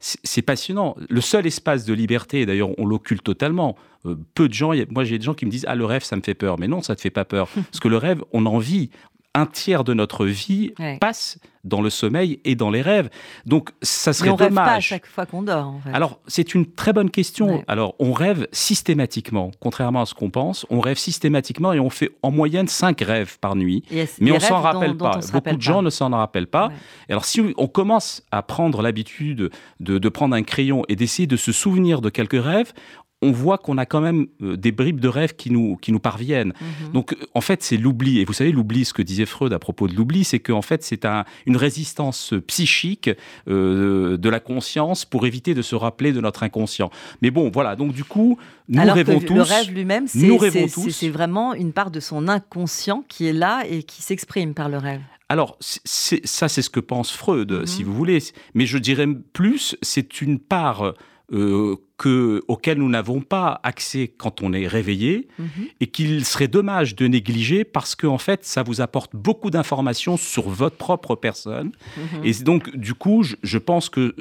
c'est 0.00 0.42
passionnant. 0.42 0.96
Le 1.08 1.20
seul 1.20 1.46
espace 1.46 1.84
de 1.84 1.92
liberté, 1.92 2.46
d'ailleurs, 2.46 2.70
on 2.78 2.86
l'occulte 2.86 3.24
totalement. 3.24 3.76
Euh, 4.06 4.16
peu 4.34 4.48
de 4.48 4.54
gens, 4.54 4.72
moi 4.90 5.04
j'ai 5.04 5.18
des 5.18 5.24
gens 5.24 5.34
qui 5.34 5.46
me 5.46 5.50
disent 5.50 5.64
Ah, 5.68 5.74
le 5.74 5.84
rêve, 5.84 6.04
ça 6.04 6.16
me 6.16 6.22
fait 6.22 6.34
peur. 6.34 6.58
Mais 6.58 6.68
non, 6.68 6.82
ça 6.82 6.92
ne 6.92 6.96
te 6.96 7.00
fait 7.00 7.10
pas 7.10 7.24
peur. 7.24 7.48
Parce 7.54 7.80
que 7.80 7.88
le 7.88 7.96
rêve, 7.96 8.22
on 8.32 8.46
en 8.46 8.58
vit 8.58 8.90
un 9.38 9.46
tiers 9.46 9.84
de 9.84 9.94
notre 9.94 10.26
vie 10.26 10.72
passe 11.00 11.38
dans 11.64 11.80
le 11.80 11.90
sommeil 11.90 12.40
et 12.44 12.54
dans 12.54 12.70
les 12.70 12.82
rêves. 12.82 13.10
Donc, 13.46 13.70
ça 13.82 14.12
serait 14.12 14.28
Mais 14.28 14.34
on 14.34 14.36
dommage. 14.36 14.56
Rêve 14.56 14.64
pas 14.64 14.76
à 14.76 14.80
chaque 14.80 15.06
fois 15.06 15.26
qu'on 15.26 15.42
dort. 15.42 15.68
En 15.68 15.80
fait. 15.80 15.90
Alors, 15.92 16.20
c'est 16.26 16.54
une 16.54 16.66
très 16.66 16.92
bonne 16.92 17.10
question. 17.10 17.62
Alors, 17.68 17.94
on 17.98 18.12
rêve 18.12 18.48
systématiquement, 18.52 19.50
contrairement 19.60 20.02
à 20.02 20.06
ce 20.06 20.14
qu'on 20.14 20.30
pense. 20.30 20.66
On 20.70 20.80
rêve 20.80 20.96
systématiquement 20.96 21.72
et 21.72 21.80
on 21.80 21.90
fait 21.90 22.10
en 22.22 22.30
moyenne 22.30 22.68
cinq 22.68 23.00
rêves 23.00 23.38
par 23.38 23.54
nuit. 23.54 23.84
mais 24.20 24.32
on 24.32 24.40
s'en 24.40 24.60
rappelle 24.60 24.96
pas. 24.96 25.20
Beaucoup 25.32 25.56
de 25.56 25.62
gens 25.62 25.82
ne 25.82 25.90
s'en 25.90 26.10
rappellent 26.10 26.46
pas. 26.46 26.70
Alors, 27.08 27.24
si 27.24 27.54
on 27.56 27.66
commence 27.66 28.22
à 28.30 28.42
prendre 28.42 28.82
l'habitude 28.82 29.50
de, 29.80 29.98
de 29.98 30.08
prendre 30.08 30.34
un 30.34 30.42
crayon 30.42 30.84
et 30.88 30.96
d'essayer 30.96 31.26
de 31.26 31.36
se 31.36 31.52
souvenir 31.52 32.00
de 32.00 32.08
quelques 32.08 32.42
rêves, 32.42 32.72
on 33.20 33.32
voit 33.32 33.58
qu'on 33.58 33.78
a 33.78 33.86
quand 33.86 34.00
même 34.00 34.28
euh, 34.42 34.56
des 34.56 34.70
bribes 34.70 35.00
de 35.00 35.08
rêves 35.08 35.34
qui 35.34 35.50
nous, 35.50 35.76
qui 35.76 35.90
nous 35.90 35.98
parviennent. 35.98 36.52
Mhm. 36.60 36.92
Donc, 36.92 37.16
en 37.34 37.40
fait, 37.40 37.62
c'est 37.62 37.76
l'oubli. 37.76 38.20
Et 38.20 38.24
vous 38.24 38.32
savez, 38.32 38.52
l'oubli, 38.52 38.84
ce 38.84 38.92
que 38.92 39.02
disait 39.02 39.26
Freud 39.26 39.52
à 39.52 39.58
propos 39.58 39.88
de 39.88 39.94
l'oubli, 39.94 40.22
c'est 40.22 40.38
qu'en 40.38 40.62
fait, 40.62 40.84
c'est 40.84 41.04
un, 41.04 41.24
une 41.46 41.56
résistance 41.56 42.34
psychique 42.46 43.10
euh, 43.48 44.16
de 44.16 44.28
la 44.28 44.38
conscience 44.38 45.04
pour 45.04 45.26
éviter 45.26 45.54
de 45.54 45.62
se 45.62 45.74
rappeler 45.74 46.12
de 46.12 46.20
notre 46.20 46.44
inconscient. 46.44 46.90
Mais 47.20 47.30
bon, 47.30 47.50
voilà. 47.52 47.74
Donc, 47.74 47.92
du 47.92 48.04
coup, 48.04 48.38
nous 48.68 48.80
Alors 48.80 48.94
rêvons 48.94 49.18
que 49.18 49.26
tous. 49.26 49.34
Le 49.34 49.42
rêve 49.42 49.72
lui-même, 49.72 50.06
c'est 50.06 51.08
vraiment 51.08 51.54
une 51.54 51.72
part 51.72 51.90
de 51.90 52.00
son 52.00 52.28
inconscient 52.28 53.04
qui 53.08 53.26
est 53.26 53.32
là 53.32 53.64
et 53.68 53.82
qui 53.82 54.02
s'exprime 54.02 54.54
par 54.54 54.68
le 54.68 54.78
rêve. 54.78 55.00
Alors, 55.28 55.58
ça, 55.60 56.48
c'est 56.48 56.62
ce 56.62 56.70
que 56.70 56.80
pense 56.80 57.10
Freud, 57.10 57.50
mhm. 57.50 57.66
si 57.66 57.82
vous 57.82 57.92
voulez. 57.92 58.18
Mais 58.54 58.64
je 58.64 58.78
dirais 58.78 59.06
plus, 59.32 59.76
c'est 59.82 60.22
une 60.22 60.38
part 60.38 60.94
euh, 61.32 61.76
que, 61.98 62.42
auquel 62.48 62.78
nous 62.78 62.88
n'avons 62.88 63.20
pas 63.20 63.60
accès 63.64 64.08
quand 64.08 64.40
on 64.40 64.52
est 64.52 64.68
réveillé 64.68 65.26
mhm. 65.38 65.48
et 65.80 65.88
qu'il 65.88 66.24
serait 66.24 66.48
dommage 66.48 66.94
de 66.94 67.06
négliger 67.06 67.64
parce 67.64 67.96
que 67.96 68.06
en 68.06 68.18
fait 68.18 68.44
ça 68.44 68.62
vous 68.62 68.80
apporte 68.80 69.16
beaucoup 69.16 69.50
d'informations 69.50 70.16
sur 70.16 70.48
votre 70.48 70.76
propre 70.76 71.16
personne 71.16 71.72
mhm. 71.96 72.24
et 72.24 72.32
donc 72.44 72.74
du 72.76 72.94
coup 72.94 73.24
je, 73.24 73.58
pense 73.58 73.90
que 73.90 74.14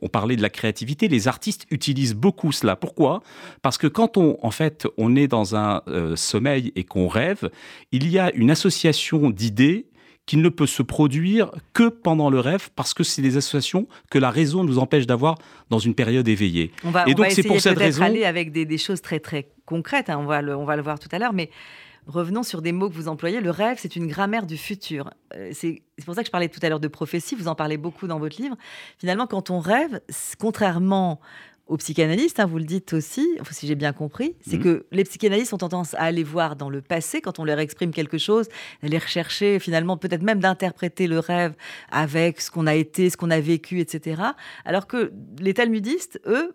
on 0.00 0.08
parlait 0.08 0.36
de 0.36 0.42
la 0.42 0.48
créativité 0.48 1.08
les 1.08 1.26
artistes 1.28 1.66
utilisent 1.70 2.14
beaucoup 2.14 2.52
cela 2.52 2.76
pourquoi? 2.76 3.22
Parce 3.60 3.76
que 3.76 3.88
quand 3.88 4.16
on 4.16 4.38
en 4.40 4.52
fait 4.52 4.86
on 4.96 5.16
est 5.16 5.28
dans 5.28 5.56
un 5.56 5.82
euh, 5.88 6.14
sommeil 6.14 6.72
et 6.76 6.84
qu'on 6.84 7.08
rêve 7.08 7.50
il 7.92 8.08
y 8.08 8.18
a 8.18 8.32
une 8.34 8.50
association 8.50 9.28
d'idées 9.30 9.87
qui 10.28 10.36
ne 10.36 10.50
peut 10.50 10.66
se 10.66 10.82
produire 10.82 11.50
que 11.72 11.88
pendant 11.88 12.28
le 12.28 12.38
rêve 12.38 12.68
parce 12.76 12.92
que 12.92 13.02
c'est 13.02 13.22
des 13.22 13.38
associations 13.38 13.88
que 14.10 14.18
la 14.18 14.30
raison 14.30 14.62
nous 14.62 14.78
empêche 14.78 15.06
d'avoir 15.06 15.38
dans 15.70 15.78
une 15.78 15.94
période 15.94 16.28
éveillée. 16.28 16.70
On 16.84 16.90
va, 16.90 17.08
et 17.08 17.14
donc 17.14 17.30
c'est 17.30 17.42
pour 17.42 17.58
cette 17.62 17.78
raison 17.78 18.02
aller 18.02 18.24
avec 18.24 18.52
des, 18.52 18.78
choses 18.78 19.00
très 19.00 19.20
très 19.20 19.48
concrètes. 19.64 20.10
Hein, 20.10 20.18
on 20.20 20.26
va 20.26 20.42
le, 20.42 20.54
on 20.54 20.66
va 20.66 20.76
le 20.76 20.82
voir 20.82 20.98
tout 20.98 21.08
à 21.12 21.18
l'heure, 21.18 21.32
mais 21.32 21.48
revenons 22.06 22.42
sur 22.42 22.60
des 22.60 22.72
mots 22.72 22.90
que 22.90 22.94
vous 22.94 23.08
employez. 23.08 23.40
Le 23.40 23.50
rêve, 23.50 23.78
c'est 23.80 23.96
une 23.96 24.06
grammaire 24.06 24.44
du 24.44 24.58
futur. 24.58 25.10
Euh, 25.34 25.48
c'est 25.54 25.80
pour 26.04 26.14
ça 26.14 26.20
que 26.20 26.26
je 26.26 26.30
parlais 26.30 26.50
tout 26.50 26.60
à 26.62 26.68
l'heure 26.68 26.78
de 26.78 26.88
prophétie. 26.88 27.34
Vous 27.34 27.48
en 27.48 27.54
parlez 27.54 27.78
beaucoup 27.78 28.06
dans 28.06 28.18
votre 28.18 28.38
livre. 28.40 28.56
Finalement, 28.98 29.26
quand 29.26 29.48
on 29.48 29.60
rêve, 29.60 29.98
contrairement 30.38 31.20
aux 31.68 31.76
psychanalystes, 31.76 32.40
hein, 32.40 32.46
vous 32.46 32.58
le 32.58 32.64
dites 32.64 32.92
aussi, 32.94 33.26
si 33.50 33.66
j'ai 33.66 33.74
bien 33.74 33.92
compris, 33.92 34.34
c'est 34.46 34.56
mmh. 34.56 34.62
que 34.62 34.86
les 34.90 35.04
psychanalystes 35.04 35.52
ont 35.52 35.58
tendance 35.58 35.94
à 35.94 36.02
aller 36.02 36.24
voir 36.24 36.56
dans 36.56 36.70
le 36.70 36.80
passé 36.80 37.20
quand 37.20 37.38
on 37.38 37.44
leur 37.44 37.58
exprime 37.58 37.92
quelque 37.92 38.18
chose, 38.18 38.48
d'aller 38.82 38.98
rechercher 38.98 39.58
finalement 39.58 39.96
peut-être 39.96 40.22
même 40.22 40.40
d'interpréter 40.40 41.06
le 41.06 41.18
rêve 41.18 41.54
avec 41.90 42.40
ce 42.40 42.50
qu'on 42.50 42.66
a 42.66 42.74
été, 42.74 43.10
ce 43.10 43.16
qu'on 43.16 43.30
a 43.30 43.40
vécu, 43.40 43.80
etc. 43.80 44.22
Alors 44.64 44.86
que 44.86 45.12
les 45.40 45.54
talmudistes, 45.54 46.20
eux, 46.26 46.54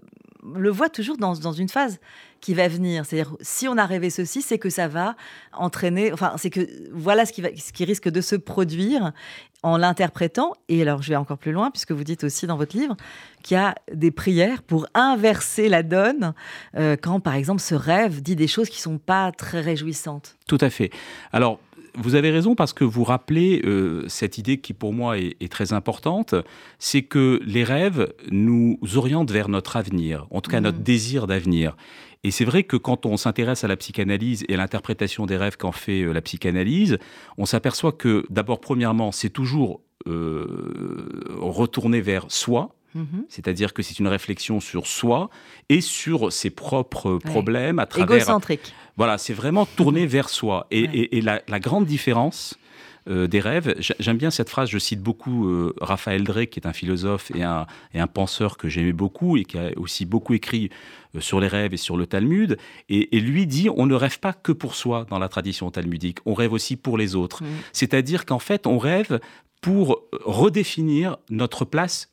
le 0.56 0.70
voient 0.70 0.90
toujours 0.90 1.18
dans, 1.18 1.34
une 1.34 1.70
phase 1.70 2.00
qui 2.42 2.54
va 2.54 2.68
venir. 2.68 3.06
C'est-à-dire, 3.06 3.36
si 3.42 3.68
on 3.68 3.78
a 3.78 3.86
rêvé 3.86 4.10
ceci, 4.10 4.42
c'est 4.42 4.58
que 4.58 4.70
ça 4.70 4.88
va 4.88 5.16
entraîner, 5.54 6.12
enfin, 6.12 6.34
c'est 6.38 6.50
que 6.50 6.68
voilà 6.92 7.26
ce 7.26 7.32
qui, 7.32 7.86
risque 7.86 8.10
de 8.10 8.22
se 8.22 8.36
produire 8.36 9.14
en 9.62 9.78
l'interprétant. 9.78 10.54
Et 10.68 10.82
alors, 10.82 11.02
je 11.02 11.10
vais 11.10 11.16
encore 11.16 11.38
plus 11.38 11.52
loin, 11.52 11.72
puisque 11.72 11.92
vous 11.92 12.04
dites 12.04 12.24
aussi 12.24 12.48
dans 12.48 12.58
votre 12.58 12.76
livre 12.76 12.98
qu'il 13.44 13.56
y 13.56 13.60
a 13.60 13.76
des 13.94 14.12
prières 14.12 14.62
pour 14.64 14.88
inverser 14.94 15.70
la 15.70 15.84
donne 15.84 16.34
euh, 16.76 16.98
quand, 17.02 17.20
par 17.20 17.36
exemple, 17.36 17.62
ce 17.62 17.76
rêve 17.76 18.22
dit 18.22 18.36
des 18.36 18.48
choses 18.48 18.70
qui 18.70 18.82
sont 18.82 18.98
pas 18.98 19.32
très 19.32 19.62
réjouissantes. 19.62 20.36
Tout 20.48 20.58
à 20.60 20.70
fait. 20.70 20.92
Alors, 21.32 21.60
vous 21.96 22.16
avez 22.16 22.32
raison 22.32 22.56
parce 22.56 22.74
que 22.74 22.84
vous 22.84 23.04
rappelez 23.04 23.62
euh, 23.66 24.04
cette 24.08 24.38
idée 24.38 24.58
qui 24.60 24.74
pour 24.74 24.94
moi 24.94 25.18
est, 25.18 25.52
très 25.52 25.74
importante, 25.74 26.36
c'est 26.80 27.04
que 27.04 27.40
les 27.46 27.64
rêves 27.64 28.14
nous 28.32 28.80
orientent 28.96 29.32
vers 29.32 29.50
notre 29.50 29.76
avenir, 29.76 30.26
en 30.32 30.42
tout 30.42 30.50
cas 30.50 30.62
notre 30.62 30.80
mmh. 30.80 30.84
désir 30.84 31.28
d'avenir. 31.28 31.76
Et 32.24 32.32
c'est 32.32 32.46
vrai 32.46 32.64
que 32.64 32.78
quand 32.78 33.06
on 33.06 33.18
s'intéresse 33.18 33.64
à 33.64 33.68
la 33.68 33.76
psychanalyse 33.76 34.46
et 34.48 34.54
à 34.54 34.58
l'interprétation 34.58 35.26
des 35.26 35.38
rêves 35.38 35.58
qu'en 35.58 35.74
fait 35.74 36.04
euh, 36.04 36.14
la 36.14 36.22
psychanalyse, 36.22 36.98
on 37.38 37.46
s'aperçoit 37.46 37.92
que 37.92 38.26
d'abord, 38.30 38.60
premièrement, 38.60 39.12
c'est 39.12 39.30
toujours 39.30 39.82
euh, 40.08 41.30
retourné 41.40 42.02
vers 42.02 42.26
soi, 42.30 42.76
mhm. 42.96 43.26
C'est-à-dire 43.30 43.74
que 43.74 43.82
c'est 43.82 44.00
une 44.00 44.08
réflexion 44.08 44.60
sur 44.60 44.88
soi 44.88 45.30
et 45.70 45.82
sur 45.82 46.32
ses 46.32 46.50
propres 46.50 47.18
problèmes 47.18 47.80
à 47.80 47.86
travers. 47.86 48.18
Égocentrique. 48.18 48.74
Voilà, 48.98 49.18
c'est 49.18 49.34
vraiment 49.34 49.66
tourné 49.66 50.06
vers 50.06 50.30
soi. 50.30 50.68
Et, 50.72 51.22
la, 51.22 51.60
grande 51.60 51.86
différence, 51.86 52.58
euh, 53.10 53.28
des 53.28 53.42
rêves. 53.42 53.76
J'aime 54.00 54.18
bien 54.18 54.32
cette 54.32 54.50
phrase, 54.50 54.70
je 54.70 54.78
cite 54.78 55.02
beaucoup 55.02 55.50
euh, 55.50 55.74
Raphaël 55.82 56.24
Drey, 56.24 56.48
qui 56.48 56.60
est 56.60 56.68
un 56.68 56.74
philosophe 56.74 57.32
et 57.36 57.44
un, 57.44 57.66
et 57.94 58.00
un 58.00 58.08
penseur 58.08 58.56
que 58.56 58.70
j'aimais 58.70 58.94
beaucoup 58.94 59.36
et 59.36 59.44
qui 59.44 59.58
a 59.58 59.72
aussi 59.76 60.06
beaucoup 60.06 60.34
écrit 60.34 60.70
euh, 61.16 61.20
sur 61.20 61.42
les 61.42 61.48
rêves 61.48 61.74
et 61.74 61.78
sur 61.78 61.98
le 61.98 62.06
Talmud. 62.06 62.58
Et, 62.88 63.20
lui 63.20 63.46
dit, 63.46 63.68
on 63.70 63.88
ne 63.88 63.96
rêve 63.96 64.20
pas 64.20 64.32
que 64.32 64.54
pour 64.54 64.76
soi 64.76 65.06
dans 65.10 65.20
la 65.20 65.28
tradition 65.28 65.70
talmudique, 65.70 66.20
on 66.26 66.34
rêve 66.34 66.54
aussi 66.54 66.78
pour 66.78 66.98
les 66.98 67.16
autres. 67.16 67.44
Mmh. 67.44 67.48
C'est-à-dire 67.74 68.26
qu'en 68.26 68.40
fait, 68.40 68.68
on 68.68 68.78
rêve 68.78 69.20
pour 69.60 70.04
redéfinir 70.24 71.18
notre 71.30 71.66
place 71.66 72.12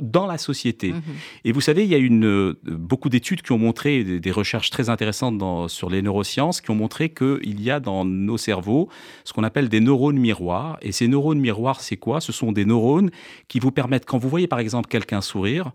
dans 0.00 0.26
la 0.26 0.38
société. 0.38 0.92
Mhm. 0.92 1.02
Et 1.44 1.52
vous 1.52 1.60
savez, 1.60 1.84
il 1.84 1.90
y 1.90 1.94
a 1.94 1.98
une, 1.98 2.24
euh, 2.24 2.60
beaucoup 2.64 3.08
d'études 3.08 3.42
qui 3.42 3.52
ont 3.52 3.58
montré, 3.58 4.04
des, 4.04 4.30
recherches 4.30 4.70
très 4.70 4.88
intéressantes 4.88 5.38
dans, 5.38 5.68
sur 5.68 5.90
les 5.90 6.02
neurosciences, 6.02 6.60
qui 6.60 6.70
ont 6.70 6.74
montré 6.74 7.10
qu'il 7.10 7.60
y 7.60 7.70
a 7.70 7.80
dans 7.80 8.04
nos 8.04 8.38
cerveaux 8.38 8.88
ce 9.24 9.32
qu'on 9.32 9.44
appelle 9.44 9.68
des 9.68 9.80
neurones 9.80 10.18
miroirs. 10.18 10.78
Et 10.82 10.92
ces 10.92 11.08
neurones 11.08 11.40
miroirs, 11.40 11.80
c'est 11.80 11.96
quoi? 11.96 12.20
Ce 12.20 12.32
sont 12.32 12.52
des 12.52 12.64
neurones 12.64 13.10
qui 13.48 13.58
vous 13.58 13.70
permettent, 13.70 14.06
quand 14.06 14.18
vous 14.18 14.28
voyez 14.28 14.46
par 14.46 14.58
exemple 14.58 14.88
quelqu'un 14.88 15.20
sourire, 15.20 15.72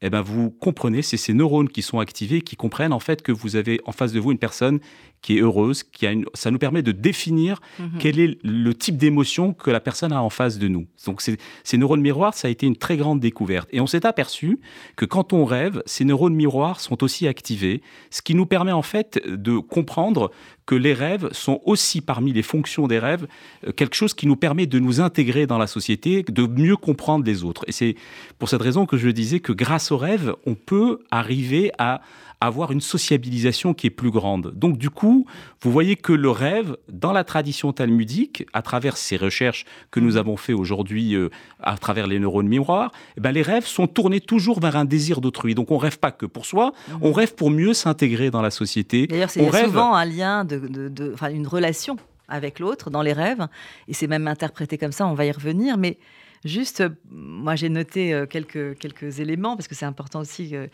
eh 0.00 0.10
ben 0.10 0.20
vous 0.20 0.50
comprenez, 0.50 1.02
c'est 1.02 1.16
ces 1.16 1.34
neurones 1.34 1.68
qui 1.68 1.82
sont 1.82 1.98
activés, 1.98 2.40
qui 2.40 2.56
comprennent 2.56 2.92
en 2.92 3.00
fait 3.00 3.22
que 3.22 3.32
vous 3.32 3.56
avez 3.56 3.80
en 3.84 3.92
face 3.92 4.12
de 4.12 4.20
vous 4.20 4.30
une 4.30 4.38
personne 4.38 4.78
qui 5.22 5.38
est 5.38 5.40
heureuse, 5.40 5.82
qui 5.82 6.06
a 6.06 6.12
une... 6.12 6.24
ça 6.34 6.50
nous 6.50 6.58
permet 6.58 6.82
de 6.82 6.92
définir 6.92 7.60
mhm. 7.78 7.90
quel 7.98 8.20
est 8.20 8.38
le 8.42 8.74
type 8.74 8.96
d'émotion 8.96 9.52
que 9.52 9.70
la 9.70 9.80
personne 9.80 10.12
a 10.12 10.22
en 10.22 10.30
face 10.30 10.58
de 10.58 10.68
nous. 10.68 10.86
Donc 11.06 11.22
ces 11.22 11.76
neurones 11.76 12.00
miroirs, 12.00 12.34
ça 12.34 12.48
a 12.48 12.50
été 12.50 12.66
une 12.66 12.76
très 12.76 12.96
grande 12.96 13.20
découverte. 13.20 13.68
Et 13.72 13.80
on 13.80 13.86
s'est 13.86 14.06
aperçu 14.06 14.60
que 14.96 15.04
quand 15.04 15.32
on 15.32 15.44
rêve, 15.44 15.82
ces 15.86 16.04
neurones 16.04 16.34
miroirs 16.34 16.80
sont 16.80 17.02
aussi 17.02 17.26
activés, 17.26 17.82
ce 18.10 18.22
qui 18.22 18.34
nous 18.34 18.46
permet 18.46 18.72
en 18.72 18.82
fait 18.82 19.20
de 19.26 19.58
comprendre 19.58 20.30
que 20.68 20.74
les 20.74 20.92
rêves 20.92 21.30
sont 21.32 21.62
aussi 21.64 22.02
parmi 22.02 22.30
les 22.34 22.42
fonctions 22.42 22.86
des 22.88 22.98
rêves 22.98 23.26
euh, 23.66 23.72
quelque 23.72 23.96
chose 23.96 24.12
qui 24.12 24.26
nous 24.26 24.36
permet 24.36 24.66
de 24.66 24.78
nous 24.78 25.00
intégrer 25.00 25.46
dans 25.46 25.56
la 25.56 25.66
société, 25.66 26.22
de 26.22 26.46
mieux 26.46 26.76
comprendre 26.76 27.24
les 27.24 27.42
autres. 27.42 27.64
Et 27.66 27.72
c'est 27.72 27.96
pour 28.38 28.50
cette 28.50 28.60
raison 28.60 28.84
que 28.84 28.98
je 28.98 29.08
disais 29.08 29.40
que 29.40 29.52
grâce 29.52 29.90
aux 29.92 29.96
rêves, 29.96 30.34
on 30.44 30.54
peut 30.54 31.00
arriver 31.10 31.72
à 31.78 32.02
avoir 32.40 32.70
une 32.70 32.80
sociabilisation 32.80 33.74
qui 33.74 33.88
est 33.88 33.90
plus 33.90 34.10
grande. 34.10 34.52
Donc 34.54 34.78
du 34.78 34.90
coup, 34.90 35.26
vous 35.62 35.72
voyez 35.72 35.96
que 35.96 36.12
le 36.12 36.30
rêve, 36.30 36.76
dans 36.88 37.12
la 37.12 37.24
tradition 37.24 37.72
talmudique, 37.72 38.46
à 38.52 38.62
travers 38.62 38.96
ces 38.96 39.16
recherches 39.16 39.64
que 39.90 39.98
nous 40.00 40.16
avons 40.16 40.36
fait 40.36 40.52
aujourd'hui 40.52 41.14
euh, 41.14 41.30
à 41.62 41.76
travers 41.76 42.06
les 42.06 42.18
neurones 42.18 42.48
miroirs, 42.48 42.92
eh 43.16 43.20
ben, 43.20 43.32
les 43.32 43.42
rêves 43.42 43.66
sont 43.66 43.86
tournés 43.86 44.20
toujours 44.20 44.60
vers 44.60 44.76
un 44.76 44.84
désir 44.84 45.20
d'autrui. 45.20 45.54
Donc 45.54 45.70
on 45.70 45.78
rêve 45.78 45.98
pas 45.98 46.12
que 46.12 46.26
pour 46.26 46.46
soi, 46.46 46.72
mhm. 46.88 46.98
on 47.02 47.12
rêve 47.12 47.34
pour 47.34 47.50
mieux 47.50 47.74
s'intégrer 47.74 48.30
dans 48.30 48.42
la 48.42 48.50
société. 48.50 49.06
D'ailleurs, 49.06 49.30
c'est 49.30 49.44
souvent 49.64 49.94
un 49.94 50.04
lien, 50.04 50.44
de, 50.44 50.58
de, 50.88 51.14
une 51.32 51.46
relation 51.46 51.96
avec 52.28 52.60
l'autre 52.60 52.90
dans 52.90 53.02
les 53.02 53.14
rêves, 53.14 53.46
et 53.88 53.94
c'est 53.94 54.06
même 54.06 54.28
interprété 54.28 54.76
comme 54.76 54.92
ça, 54.92 55.06
on 55.06 55.14
va 55.14 55.24
y 55.24 55.32
revenir, 55.32 55.78
mais 55.78 55.98
Juste, 56.44 56.84
moi 57.10 57.56
j'ai 57.56 57.68
noté 57.68 58.14
euh, 58.14 58.26
quelques, 58.26 58.78
quelques 58.78 59.20
éléments, 59.20 59.56
parce 59.56 59.68
que 59.68 59.74
c'est 59.74 59.86
important 59.86 60.20
aussi 60.20 60.50
que 60.50 60.68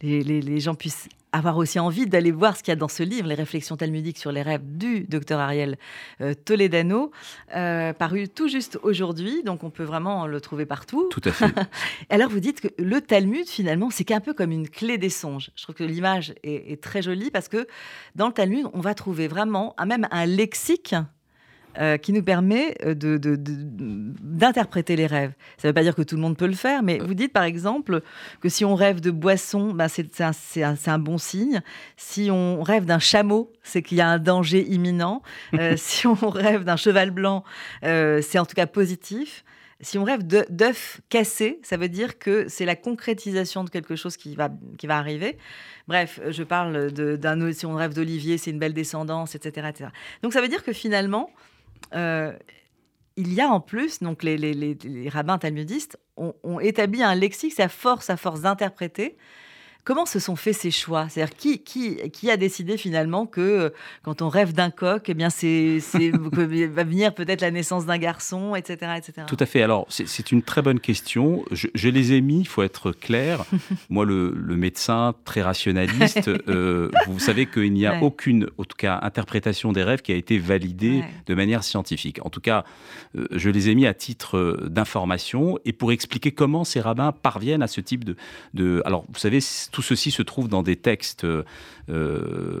les, 0.00 0.60
gens 0.60 0.74
puissent 0.74 1.08
avoir 1.32 1.56
aussi 1.56 1.78
envie 1.78 2.06
d'aller 2.06 2.30
voir 2.30 2.56
ce 2.56 2.62
qu'il 2.62 2.70
y 2.70 2.76
a 2.76 2.76
dans 2.76 2.88
ce 2.88 3.02
livre, 3.02 3.26
Les 3.26 3.34
réflexions 3.34 3.76
talmudiques 3.76 4.18
sur 4.18 4.32
les 4.32 4.42
rêves 4.42 4.62
du 4.64 5.00
docteur 5.00 5.40
Ariel 5.40 5.76
euh, 6.20 6.34
Toledano, 6.34 7.10
euh, 7.54 7.92
paru 7.92 8.28
tout 8.28 8.48
juste 8.48 8.78
aujourd'hui, 8.82 9.42
donc 9.42 9.64
on 9.64 9.70
peut 9.70 9.84
vraiment 9.84 10.26
le 10.26 10.40
trouver 10.40 10.66
partout. 10.66 11.08
Tout 11.10 11.20
à 11.24 11.32
fait. 11.32 11.52
Alors 12.10 12.30
vous 12.30 12.40
dites 12.40 12.60
que 12.60 12.68
le 12.78 13.00
Talmud, 13.00 13.46
finalement, 13.46 13.90
c'est 13.90 14.10
un 14.12 14.20
peu 14.20 14.34
comme 14.34 14.52
une 14.52 14.68
clé 14.68 14.98
des 14.98 15.10
songes. 15.10 15.50
Je 15.56 15.64
trouve 15.64 15.74
que 15.74 15.84
l'image 15.84 16.34
est, 16.42 16.72
est, 16.72 16.82
très 16.82 17.02
jolie 17.02 17.30
parce 17.30 17.48
que 17.48 17.66
dans 18.14 18.28
le 18.28 18.32
Talmud, 18.32 18.66
on 18.72 18.80
va 18.80 18.94
trouver 18.94 19.28
vraiment 19.28 19.74
même 19.84 20.06
un 20.10 20.26
lexique 20.26 20.94
euh, 21.78 21.96
qui 21.96 22.12
nous 22.12 22.22
permet 22.22 22.74
euh, 22.84 22.94
d'interpréter 22.94 24.96
de, 24.96 25.02
les 25.02 25.06
rêves. 25.06 25.32
Ça 25.58 25.68
ne 25.68 25.70
veut 25.70 25.74
pas 25.74 25.82
dire 25.82 25.94
que 25.94 26.02
tout 26.02 26.16
le 26.16 26.22
monde 26.22 26.36
peut 26.36 26.46
le 26.46 26.54
faire, 26.54 26.82
mais 26.82 26.98
vous 26.98 27.14
dites 27.14 27.32
par 27.32 27.44
exemple 27.44 28.02
que 28.40 28.48
si 28.48 28.64
on 28.64 28.74
rêve 28.74 29.00
de 29.00 29.10
boisson, 29.10 29.72
ben 29.72 29.86
c'est 29.86 30.20
un, 30.20 30.74
un, 30.86 30.98
bon 30.98 31.18
signe. 31.18 31.60
Si 31.96 32.30
on 32.32 32.62
rêve 32.62 32.84
d'un 32.84 32.98
chameau, 32.98 33.52
c'est 33.62 33.82
qu'il 33.82 33.98
y 33.98 34.00
a 34.00 34.08
un 34.08 34.18
danger 34.18 34.66
imminent. 34.68 35.22
Euh, 35.54 35.74
si 35.76 36.06
on 36.06 36.14
rêve 36.14 36.64
d'un 36.64 36.76
cheval 36.76 37.10
blanc, 37.10 37.44
c'est 37.82 38.38
en 38.38 38.46
tout 38.46 38.54
cas 38.54 38.66
positif. 38.66 39.44
Si 39.80 39.98
on 39.98 40.04
rêve 40.04 40.26
d'œufs 40.26 41.00
cassés, 41.08 41.60
ça 41.62 41.76
veut 41.76 41.88
dire 41.88 42.18
que 42.18 42.46
c'est 42.48 42.64
la 42.64 42.74
concrétisation 42.74 43.62
de 43.62 43.70
quelque 43.70 43.94
chose 43.94 44.16
qui 44.16 44.34
va, 44.34 44.50
qui 44.76 44.88
va 44.88 44.98
arriver. 44.98 45.38
Bref, 45.86 46.18
je 46.28 46.42
parle 46.42 46.90
d'un 46.90 47.52
si 47.52 47.66
on 47.66 47.76
rêve 47.76 47.94
d'olivier, 47.94 48.38
c'est 48.38 48.50
une 48.50 48.58
belle 48.58 48.74
descendance, 48.74 49.36
etc., 49.36 49.68
etc. 49.70 49.90
Donc 50.22 50.32
ça 50.32 50.40
veut 50.40 50.48
dire 50.48 50.64
que 50.64 50.72
finalement, 50.72 51.30
il 51.92 53.34
y 53.34 53.40
a 53.40 53.48
en 53.48 53.60
plus, 53.60 54.00
donc 54.00 54.22
les, 54.22 55.08
rabbins 55.08 55.38
talmudistes 55.38 55.98
ont, 56.16 56.60
établi 56.60 57.02
un 57.02 57.14
lexique, 57.14 57.58
à 57.60 57.68
force, 57.68 58.10
à 58.10 58.16
force 58.16 58.42
d'interpréter, 58.42 59.16
Comment 59.84 60.04
se 60.04 60.18
sont 60.18 60.36
faits 60.36 60.54
ces 60.54 60.70
choix? 60.70 61.08
C'est-à-dire 61.08 61.34
qui, 61.34 61.60
qui, 61.60 61.96
qui 62.10 62.30
a 62.30 62.36
décidé 62.36 62.76
finalement 62.76 63.24
que 63.24 63.40
euh, 63.40 63.70
quand 64.02 64.20
on 64.20 64.28
rêve 64.28 64.52
d'un 64.52 64.70
coq, 64.70 65.04
eh 65.08 65.14
bien 65.14 65.30
c'est, 65.30 65.78
va 65.92 66.84
venir 66.84 67.14
peut-être 67.14 67.40
la 67.40 67.50
naissance 67.50 67.86
d'un 67.86 67.96
garçon, 67.96 68.54
etc., 68.54 68.92
etc. 68.98 69.26
Tout 69.26 69.36
à 69.40 69.46
fait. 69.46 69.62
Alors 69.62 69.86
c'est, 69.88 70.30
une 70.30 70.42
très 70.42 70.60
bonne 70.60 70.78
question. 70.78 71.44
Je, 71.52 71.88
les 71.88 72.12
ai 72.12 72.20
mis, 72.20 72.40
il 72.40 72.46
faut 72.46 72.62
être 72.62 72.92
clair. 72.92 73.46
Moi, 73.88 74.04
le, 74.04 74.34
médecin 74.58 75.14
très 75.24 75.40
rationaliste, 75.40 76.28
euh, 76.48 76.90
vous 77.06 77.18
savez 77.18 77.46
qu'il 77.46 77.72
n'y 77.72 77.86
a 77.86 78.02
aucune, 78.02 78.48
en 78.58 78.64
tout 78.64 78.76
cas, 78.76 78.98
interprétation 79.02 79.72
des 79.72 79.84
rêves 79.84 80.02
qui 80.02 80.12
a 80.12 80.16
été 80.16 80.38
validée 80.38 81.02
de 81.26 81.34
manière 81.34 81.64
scientifique. 81.64 82.18
En 82.26 82.30
tout 82.30 82.40
cas, 82.40 82.64
euh, 83.16 83.26
je 83.30 83.48
les 83.48 83.70
ai 83.70 83.74
mis 83.74 83.86
à 83.86 83.94
titre 83.94 84.66
d'information 84.68 85.58
et 85.64 85.72
pour 85.72 85.92
expliquer 85.92 86.32
comment 86.32 86.64
ces 86.64 86.80
rabbins 86.80 87.12
parviennent 87.12 87.62
à 87.62 87.68
ce 87.68 87.80
type 87.80 88.04
de, 88.04 88.16
de... 88.52 88.82
alors 88.84 89.06
vous 89.08 89.18
savez, 89.18 89.38
tout 89.72 89.77
ceci 89.82 90.10
se 90.10 90.22
trouve 90.22 90.48
dans 90.48 90.62
des 90.62 90.76
textes, 90.76 91.24
euh, 91.24 91.44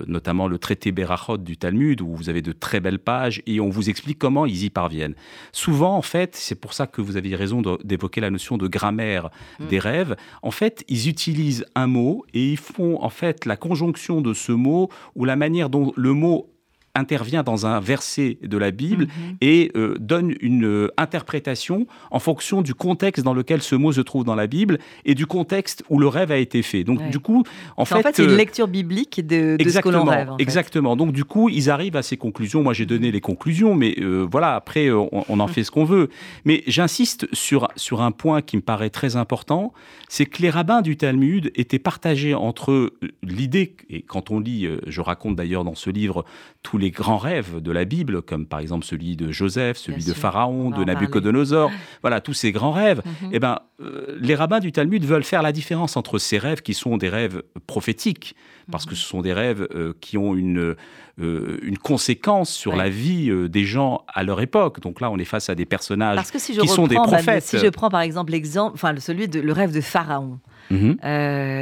notamment 0.06 0.48
le 0.48 0.58
traité 0.58 0.92
Berachot 0.92 1.38
du 1.38 1.56
Talmud, 1.56 2.00
où 2.00 2.14
vous 2.14 2.28
avez 2.28 2.42
de 2.42 2.52
très 2.52 2.80
belles 2.80 2.98
pages 2.98 3.42
et 3.46 3.60
on 3.60 3.68
vous 3.68 3.90
explique 3.90 4.18
comment 4.18 4.46
ils 4.46 4.64
y 4.64 4.70
parviennent. 4.70 5.14
Souvent, 5.52 5.96
en 5.96 6.02
fait, 6.02 6.36
c'est 6.36 6.54
pour 6.54 6.72
ça 6.72 6.86
que 6.86 7.00
vous 7.00 7.16
aviez 7.16 7.36
raison 7.36 7.62
d'évoquer 7.84 8.20
la 8.20 8.30
notion 8.30 8.56
de 8.56 8.66
grammaire 8.66 9.30
mm. 9.58 9.66
des 9.66 9.78
rêves. 9.78 10.16
En 10.42 10.50
fait, 10.50 10.84
ils 10.88 11.08
utilisent 11.08 11.64
un 11.74 11.86
mot 11.86 12.24
et 12.34 12.52
ils 12.52 12.56
font 12.56 13.02
en 13.02 13.10
fait 13.10 13.44
la 13.44 13.56
conjonction 13.56 14.20
de 14.20 14.34
ce 14.34 14.52
mot 14.52 14.88
ou 15.14 15.24
la 15.24 15.36
manière 15.36 15.70
dont 15.70 15.92
le 15.96 16.12
mot 16.12 16.50
intervient 16.94 17.42
dans 17.42 17.66
un 17.66 17.80
verset 17.80 18.38
de 18.42 18.58
la 18.58 18.70
Bible 18.70 19.04
mhm. 19.04 19.36
et 19.40 19.70
euh, 19.76 19.94
donne 20.00 20.34
une 20.40 20.64
euh, 20.64 20.88
interprétation 20.96 21.86
en 22.10 22.18
fonction 22.18 22.62
du 22.62 22.74
contexte 22.74 23.24
dans 23.24 23.34
lequel 23.34 23.62
ce 23.62 23.74
mot 23.74 23.92
se 23.92 24.00
trouve 24.00 24.24
dans 24.24 24.34
la 24.34 24.46
Bible 24.46 24.78
et 25.04 25.14
du 25.14 25.26
contexte 25.26 25.84
où 25.88 25.98
le 25.98 26.08
rêve 26.08 26.32
a 26.32 26.38
été 26.38 26.62
fait. 26.62 26.84
Donc 26.84 27.08
du 27.10 27.18
coup, 27.18 27.44
en 27.76 27.84
fait, 27.84 27.94
en 27.94 28.02
fait, 28.02 28.16
c'est 28.16 28.24
une 28.24 28.30
euh, 28.30 28.36
lecture 28.36 28.68
biblique 28.68 29.26
de, 29.26 29.56
ce 29.60 29.78
que 29.78 29.88
l'on 29.88 30.04
rêve. 30.04 30.30
Exactement. 30.38 30.96
Donc 30.96 31.12
du 31.12 31.24
coup, 31.24 31.48
ils 31.48 31.70
arrivent 31.70 31.96
à 31.96 32.02
ces 32.02 32.16
conclusions. 32.16 32.62
Moi, 32.62 32.72
j'ai 32.72 32.86
donné 32.86 33.10
les 33.10 33.20
conclusions, 33.20 33.74
mais 33.74 33.96
voilà, 34.30 34.54
après, 34.54 34.90
on, 34.90 35.08
on, 35.28 35.40
en 35.40 35.48
fait 35.48 35.64
ce 35.64 35.70
qu'on 35.70 35.84
veut. 35.84 36.08
Mais 36.44 36.62
j'insiste 36.66 37.28
sur 37.32 37.68
sur 37.76 38.02
un 38.02 38.10
point 38.10 38.42
qui 38.42 38.56
me 38.56 38.62
paraît 38.62 38.90
très 38.90 39.16
important, 39.16 39.72
c'est 40.08 40.26
que 40.26 40.42
les 40.42 40.50
rabbins 40.50 40.82
du 40.82 40.96
Talmud 40.96 41.50
étaient 41.54 41.78
partagés 41.78 42.34
entre 42.34 42.92
l'idée 43.22 43.76
et 43.90 44.02
quand 44.02 44.30
on 44.30 44.40
lit, 44.40 44.68
je 44.86 45.00
raconte 45.00 45.36
d'ailleurs 45.36 45.64
dans 45.64 45.74
ce 45.74 45.90
livre 45.90 46.24
tous 46.62 46.77
les 46.78 46.90
grands 46.90 47.18
rêves 47.18 47.60
de 47.60 47.72
la 47.72 47.84
Bible, 47.84 48.22
comme 48.22 48.46
par 48.46 48.60
exemple 48.60 48.84
celui 48.84 49.16
de 49.16 49.30
Joseph, 49.30 49.76
celui 49.76 50.04
de 50.04 50.12
Pharaon, 50.12 50.70
de 50.70 50.84
Nabucodonosor, 50.84 51.70
voilà, 52.02 52.20
tous 52.20 52.34
ces 52.34 52.52
grands 52.52 52.72
rêves, 52.72 53.02
mhm. 53.04 53.30
eh 53.32 53.38
ben, 53.38 53.58
euh, 53.80 54.16
les 54.20 54.34
rabbins 54.34 54.60
du 54.60 54.72
Talmud 54.72 55.04
veulent 55.04 55.24
faire 55.24 55.42
la 55.42 55.52
différence 55.52 55.96
entre 55.96 56.18
ces 56.18 56.38
rêves 56.38 56.62
qui 56.62 56.74
sont 56.74 56.96
des 56.96 57.08
rêves 57.08 57.42
prophétiques, 57.66 58.34
parce 58.70 58.86
que 58.86 58.90
mhm. 58.90 58.96
ce 58.96 59.06
sont 59.06 59.20
des 59.22 59.32
rêves 59.32 59.66
euh, 59.74 59.92
qui 60.00 60.16
ont 60.18 60.34
une, 60.34 60.74
euh, 61.20 61.58
une 61.62 61.78
conséquence 61.78 62.50
sur 62.50 62.76
la 62.76 62.88
vie 62.88 63.30
des 63.48 63.64
gens 63.64 64.04
à 64.08 64.22
leur 64.22 64.40
époque. 64.40 64.80
Donc 64.80 65.00
là, 65.00 65.10
on 65.10 65.18
est 65.18 65.24
face 65.24 65.48
à 65.50 65.54
des 65.54 65.66
personnages 65.66 66.20
qui 66.30 66.68
sont 66.68 66.86
des 66.86 66.96
prophètes. 66.96 67.44
si 67.44 67.58
je 67.58 67.68
prends 67.68 67.90
par 67.90 68.00
exemple 68.00 68.32
l'exemple, 68.32 68.72
enfin 68.74 68.94
celui 68.98 69.28
de 69.28 69.40
le 69.40 69.52
rêve 69.52 69.72
de 69.72 69.80
Pharaon. 69.80 70.38
Mhm. 70.70 70.98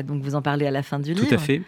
donc 0.03 0.23
vous 0.23 0.35
en 0.35 0.43
parlez 0.43 0.67
à 0.67 0.71
la 0.71 0.83
fin 0.83 0.99
du 0.99 1.15
livre. 1.15 1.29
Tout 1.29 1.35
à 1.35 1.39
fait. 1.39 1.63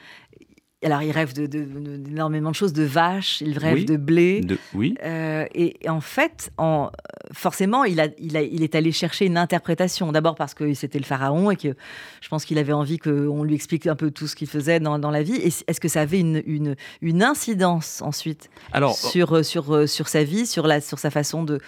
Alors, 0.85 1.02
il 1.02 1.11
rêve 1.11 1.32
d'énormément 1.32 2.50
de, 2.50 2.54
de, 2.54 2.56
choses, 2.56 2.73
de 2.73 2.85
vaches, 2.85 3.40
il 3.40 3.58
rêve 3.58 3.85
de 3.85 3.97
blé. 3.97 4.42
oui. 4.75 4.94
Euh, 5.04 5.44
et, 5.52 5.76
en 5.88 6.00
fait, 6.00 6.52
en, 6.56 6.90
forcément, 7.32 7.82
il, 7.82 7.99
a, 7.99 8.06
il, 8.18 8.37
a, 8.37 8.42
il, 8.42 8.62
est 8.62 8.76
allé 8.76 8.92
chercher 8.92 9.26
une 9.26 9.37
interprétation. 9.37 10.12
D'abord 10.12 10.37
parce 10.37 10.54
que 10.54 10.73
c'était 10.75 11.00
le 11.00 11.04
pharaon 11.04 11.50
et 11.50 11.56
que 11.56 11.75
je 12.20 12.28
pense 12.28 12.44
qu'il 12.44 12.58
avait 12.58 12.73
envie 12.73 12.99
qu'on 12.99 13.42
lui 13.42 13.56
explique 13.56 13.88
un 13.88 13.97
peu 13.97 14.12
tout 14.12 14.28
ce 14.28 14.37
qu'il 14.37 14.47
faisait 14.47 14.78
dans, 14.78 15.00
dans, 15.00 15.11
la 15.11 15.25
vie. 15.25 15.35
est-ce 15.35 15.80
que 15.80 15.88
ça 15.88 16.02
avait 16.02 16.20
une, 16.20 16.42
une, 16.47 16.76
une 17.02 17.25
incidence 17.25 18.00
ensuite 18.00 18.49
Alors, 18.73 18.94
sur, 18.94 19.44
sur, 19.44 19.88
sur 19.88 20.06
sa 20.06 20.23
vie, 20.23 20.47
sur, 20.47 20.68
la, 20.68 20.80
sur 20.80 21.00
sa 21.00 21.11
façon 21.11 21.42
de, 21.42 21.61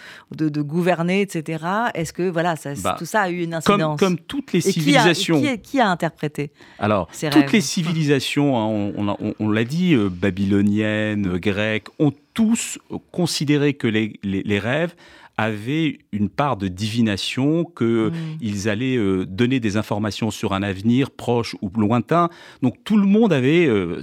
gouverner, 0.61 1.23
etc. 1.23 1.65
Est-ce 1.95 2.13
que 2.13 2.31
voilà, 2.31 2.55
ça, 2.55 2.75
bah, 2.83 2.95
tout 2.97 3.07
ça 3.07 3.23
a 3.23 3.31
eu 3.31 3.43
une 3.43 3.55
incidence? 3.55 3.99
Comme, 3.99 4.17
comme 4.17 4.25
toutes 4.25 4.53
les 4.53 4.61
civilisations. 4.61 5.41
Qui 5.41 5.49
a, 5.49 5.57
qui, 5.57 5.81
a, 5.81 5.89
interprété 5.89 6.53
Alors, 6.79 7.09
toutes 7.09 7.53
les 7.53 7.61
civilisations, 7.61 8.57
hein, 8.57 8.93
on, 8.97 9.00
l'a 9.03 9.65
dit, 9.65 9.95
euh, 9.95 10.09
babyloniennes, 10.09 11.39
grecques, 11.39 11.89
ont 11.99 12.13
tous 12.35 12.79
considéré 13.13 13.75
que 13.75 13.87
les, 13.87 14.59
rêves 14.59 14.95
avaient 15.37 15.99
une 16.13 16.29
part 16.29 16.57
de 16.59 16.69
divination, 16.69 17.65
qu'ils 17.65 18.67
mm. 18.67 18.69
allaient 18.69 18.97
euh, 18.97 19.25
donner 19.25 19.59
des 19.59 19.79
informations 19.79 20.31
sur 20.31 20.53
un 20.53 20.63
avenir 20.63 21.11
proche 21.11 21.57
ou 21.63 21.71
lointain. 21.77 22.29
Donc 22.63 22.77
tout 22.85 22.99
le 22.99 23.07
monde 23.07 23.33
avait, 23.33 23.67
euh, 23.67 24.03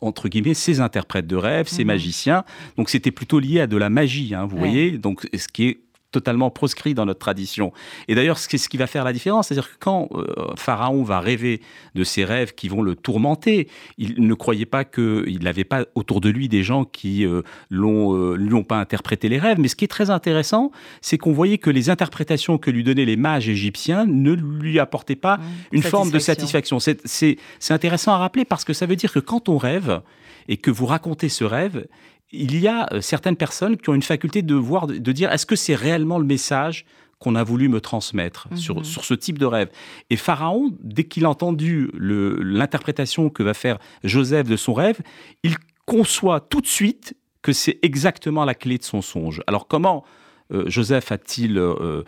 entre 0.00 0.28
guillemets, 0.28 0.54
ses 0.54 0.80
interprètes 0.80 1.26
de 1.26 1.36
rêves, 1.36 1.66
ses 1.66 1.82
mm-hmm. 1.82 1.86
magiciens. 1.86 2.44
Donc 2.76 2.88
c'était 2.88 3.10
plutôt 3.10 3.40
lié 3.40 3.60
à 3.60 3.66
de 3.66 3.76
la 3.76 3.90
magie, 3.90 4.34
hein, 4.34 4.46
vous 4.46 4.58
voyez. 4.58 4.92
Donc 4.92 5.28
ce 5.36 5.48
qui 5.48 5.68
est 5.68 5.78
totalement 6.12 6.50
proscrit 6.50 6.94
dans 6.94 7.04
notre 7.04 7.18
tradition. 7.18 7.72
Et 8.08 8.14
d'ailleurs, 8.14 8.38
c'est 8.38 8.58
ce 8.58 8.68
qui 8.68 8.76
va 8.76 8.86
faire 8.86 9.04
la 9.04 9.12
différence. 9.12 9.48
C'est-à-dire 9.48 9.70
que 9.70 9.76
quand 9.78 10.08
euh, 10.14 10.24
Pharaon 10.56 11.02
va 11.02 11.20
rêver 11.20 11.60
de 11.94 12.04
ses 12.04 12.24
rêves 12.24 12.54
qui 12.54 12.68
vont 12.68 12.82
le 12.82 12.94
tourmenter, 12.94 13.68
il 13.98 14.26
ne 14.26 14.34
croyait 14.34 14.66
pas 14.66 14.84
qu'il 14.84 15.42
n'avait 15.42 15.64
pas 15.64 15.84
autour 15.94 16.20
de 16.20 16.28
lui 16.28 16.48
des 16.48 16.62
gens 16.62 16.84
qui 16.84 17.26
euh, 17.26 17.42
l'ont, 17.70 18.16
euh, 18.16 18.36
lui 18.36 18.54
ont 18.54 18.64
pas 18.64 18.78
interprété 18.78 19.28
les 19.28 19.38
rêves. 19.38 19.58
Mais 19.58 19.68
ce 19.68 19.76
qui 19.76 19.84
est 19.84 19.88
très 19.88 20.10
intéressant, 20.10 20.70
c'est 21.00 21.18
qu'on 21.18 21.32
voyait 21.32 21.58
que 21.58 21.70
les 21.70 21.90
interprétations 21.90 22.58
que 22.58 22.70
lui 22.70 22.84
donnaient 22.84 23.04
les 23.04 23.16
mages 23.16 23.48
égyptiens 23.48 24.06
ne 24.06 24.32
lui 24.32 24.78
apportaient 24.78 25.16
pas 25.16 25.38
une 25.72 25.82
forme 25.82 26.10
de 26.10 26.18
satisfaction. 26.18 26.78
C'est, 26.78 27.06
c'est, 27.06 27.36
c'est 27.58 27.74
intéressant 27.74 28.12
à 28.12 28.18
rappeler 28.18 28.44
parce 28.44 28.64
que 28.64 28.72
ça 28.72 28.86
veut 28.86 28.96
dire 28.96 29.12
que 29.12 29.18
quand 29.18 29.48
on 29.48 29.58
rêve 29.58 30.00
et 30.48 30.56
que 30.56 30.70
vous 30.70 30.86
racontez 30.86 31.28
ce 31.28 31.44
rêve, 31.44 31.86
il 32.32 32.58
y 32.58 32.68
a 32.68 32.88
euh, 32.92 33.00
certaines 33.00 33.36
personnes 33.36 33.76
qui 33.76 33.88
ont 33.90 33.94
une 33.94 34.02
faculté 34.02 34.42
de 34.42 34.54
voir, 34.54 34.86
de 34.86 35.12
dire 35.12 35.32
est-ce 35.32 35.46
que 35.46 35.56
c'est 35.56 35.74
réellement 35.74 36.18
le 36.18 36.24
message 36.24 36.84
qu'on 37.18 37.34
a 37.34 37.42
voulu 37.42 37.68
me 37.68 37.80
transmettre 37.80 38.48
mhm. 38.50 38.56
sur, 38.56 38.86
sur 38.86 39.04
ce 39.04 39.14
type 39.14 39.38
de 39.38 39.46
rêve? 39.46 39.70
Et 40.10 40.16
Pharaon, 40.16 40.70
dès 40.80 41.04
qu'il 41.04 41.24
a 41.24 41.30
entendu 41.30 41.90
l'interprétation 41.94 43.30
que 43.30 43.42
va 43.42 43.54
faire 43.54 43.78
Joseph 44.04 44.48
de 44.48 44.56
son 44.56 44.74
rêve, 44.74 45.00
il 45.42 45.54
conçoit 45.86 46.40
tout 46.40 46.60
de 46.60 46.66
suite 46.66 47.14
que 47.42 47.52
c'est 47.52 47.78
exactement 47.82 48.44
la 48.44 48.54
clé 48.54 48.76
de 48.76 48.82
son 48.82 49.02
songe. 49.02 49.40
Alors 49.46 49.68
comment 49.68 50.04
euh, 50.52 50.64
Joseph 50.68 51.10
a-t-il 51.10 51.58
euh, 51.58 52.02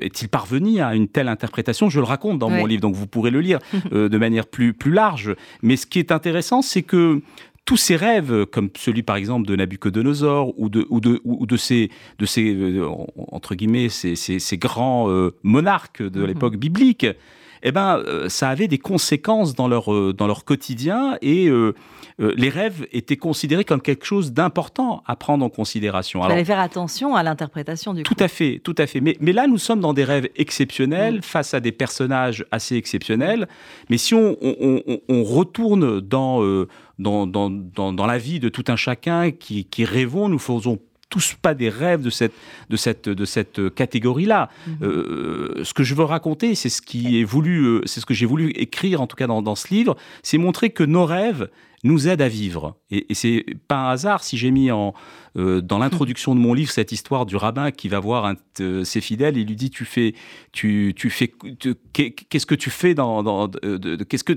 est-il 0.00 0.28
parvenu 0.28 0.80
à 0.80 0.94
une 0.94 1.08
telle 1.08 1.28
interprétation? 1.28 1.88
Je 1.88 2.00
le 2.00 2.06
raconte 2.06 2.38
dans 2.38 2.50
mon 2.50 2.66
livre, 2.66 2.82
donc 2.82 2.94
vous 2.94 3.06
pourrez 3.06 3.30
le 3.30 3.40
lire 3.40 3.60
de 3.92 4.18
manière 4.18 4.46
plus 4.46 4.74
plus 4.74 4.92
large. 4.92 5.34
Mais 5.62 5.76
ce 5.76 5.86
qui 5.86 6.00
est 6.00 6.10
intéressant, 6.12 6.60
c'est 6.60 6.82
que 6.82 7.22
tous 7.70 7.76
ces 7.76 7.94
rêves, 7.94 8.46
comme 8.46 8.68
celui 8.76 9.04
par 9.04 9.14
exemple 9.14 9.46
de 9.46 9.54
Nabucodonosor 9.54 10.52
ou 10.58 10.68
de, 10.68 10.88
ou 10.90 10.98
de, 10.98 11.20
ou 11.22 11.46
de 11.46 11.56
ces, 11.56 11.88
de 12.18 12.26
ces 12.26 12.52
euh, 12.52 12.84
entre 13.30 13.54
guillemets, 13.54 13.88
ces, 13.88 14.16
ces, 14.16 14.58
grands 14.58 15.08
euh, 15.08 15.36
monarques 15.44 16.02
de 16.02 16.18
mhm. 16.18 16.26
l'époque 16.26 16.56
biblique, 16.56 17.06
eh 17.62 17.70
ben, 17.70 17.98
euh, 17.98 18.28
ça 18.28 18.48
avait 18.48 18.66
des 18.66 18.78
conséquences 18.78 19.54
dans 19.54 19.68
leur, 19.68 20.14
dans 20.14 20.26
leur 20.26 20.44
quotidien 20.44 21.16
et 21.22 21.48
les 22.18 22.48
rêves 22.50 22.86
étaient 22.92 23.16
considérés 23.16 23.64
comme 23.64 23.80
quelque 23.80 24.04
chose 24.04 24.32
d'important 24.32 25.02
à 25.06 25.16
prendre 25.16 25.44
en 25.44 25.48
considération. 25.48 26.22
Il 26.24 26.28
fallait 26.28 26.44
faire 26.44 26.58
attention 26.58 27.14
à 27.14 27.22
l'interprétation 27.22 27.94
du 27.94 28.02
Tout 28.02 28.16
à 28.18 28.28
fait, 28.28 28.60
tout 28.62 28.74
à 28.76 28.86
fait. 28.86 29.00
Mais, 29.00 29.16
mais 29.20 29.32
là, 29.32 29.46
nous 29.46 29.56
sommes 29.56 29.80
dans 29.80 29.94
des 29.94 30.04
rêves 30.04 30.28
exceptionnels, 30.36 31.18
mm. 31.18 31.22
face 31.22 31.54
à 31.54 31.60
des 31.60 31.72
personnages 31.72 32.44
assez 32.50 32.76
exceptionnels. 32.76 33.48
Mais 33.88 33.96
si 33.96 34.12
on, 34.12 34.36
on, 34.42 34.82
on 35.08 35.22
retourne 35.24 36.00
dans 36.00 36.42
dans, 37.00 37.26
dans, 37.26 37.50
dans, 37.50 38.06
la 38.06 38.18
vie 38.18 38.40
de 38.40 38.48
tout 38.48 38.64
un 38.68 38.76
chacun 38.76 39.30
qui, 39.30 39.64
qui 39.64 39.84
rêvons, 39.84 40.28
nous 40.28 40.38
faisons 40.38 40.78
tous 41.08 41.34
pas 41.34 41.54
des 41.54 41.68
rêves 41.68 42.02
de 42.02 42.10
cette, 42.10 42.34
de 42.68 42.76
cette, 42.76 43.08
de 43.08 43.24
cette 43.24 43.74
catégorie-là. 43.74 44.48
Mhm. 44.66 44.76
Euh, 44.82 45.64
ce 45.64 45.74
que 45.74 45.82
je 45.82 45.94
veux 45.94 46.04
raconter, 46.04 46.54
c'est 46.54 46.68
ce 46.68 46.80
qui 46.80 47.20
est 47.20 47.24
voulu, 47.24 47.64
euh, 47.64 47.82
c'est 47.84 48.00
ce 48.00 48.06
que 48.06 48.14
j'ai 48.14 48.26
voulu 48.26 48.50
écrire 48.50 49.00
en 49.00 49.06
tout 49.06 49.16
cas 49.16 49.26
dans, 49.26 49.42
dans 49.42 49.56
ce 49.56 49.74
livre, 49.74 49.96
c'est 50.22 50.38
montrer 50.38 50.70
que 50.70 50.84
nos 50.84 51.04
rêves 51.04 51.48
nous 51.82 52.08
aident 52.08 52.22
à 52.22 52.28
vivre. 52.28 52.76
Et, 52.90 53.10
et 53.10 53.14
c'est 53.14 53.44
pas 53.68 53.76
un 53.76 53.90
hasard 53.90 54.22
si 54.22 54.36
j'ai 54.36 54.50
mis 54.50 54.70
en, 54.70 54.94
euh, 55.36 55.60
dans 55.60 55.78
l'introduction 55.78 56.34
de 56.34 56.40
mon 56.40 56.54
livre 56.54 56.70
cette 56.72 56.90
histoire 56.90 57.24
du 57.24 57.36
rabbin 57.36 57.70
qui 57.70 57.88
va 57.88 58.00
voir 58.00 58.26
un 58.26 58.34
de 58.58 58.82
ses 58.84 59.00
fidèles. 59.00 59.38
Et 59.38 59.44
lui 59.44 59.56
dit 59.56 59.70
tu 59.70 59.84
fais 59.84 60.14
tu, 60.52 60.92
tu 60.96 61.08
fais 61.08 61.32
qu'est-ce 61.92 62.46
que 62.46 62.54
tu 62.54 62.68
fais 62.68 62.94
dans, 62.94 63.22
dans 63.22 63.48
qu'est-ce 64.08 64.24
que 64.24 64.34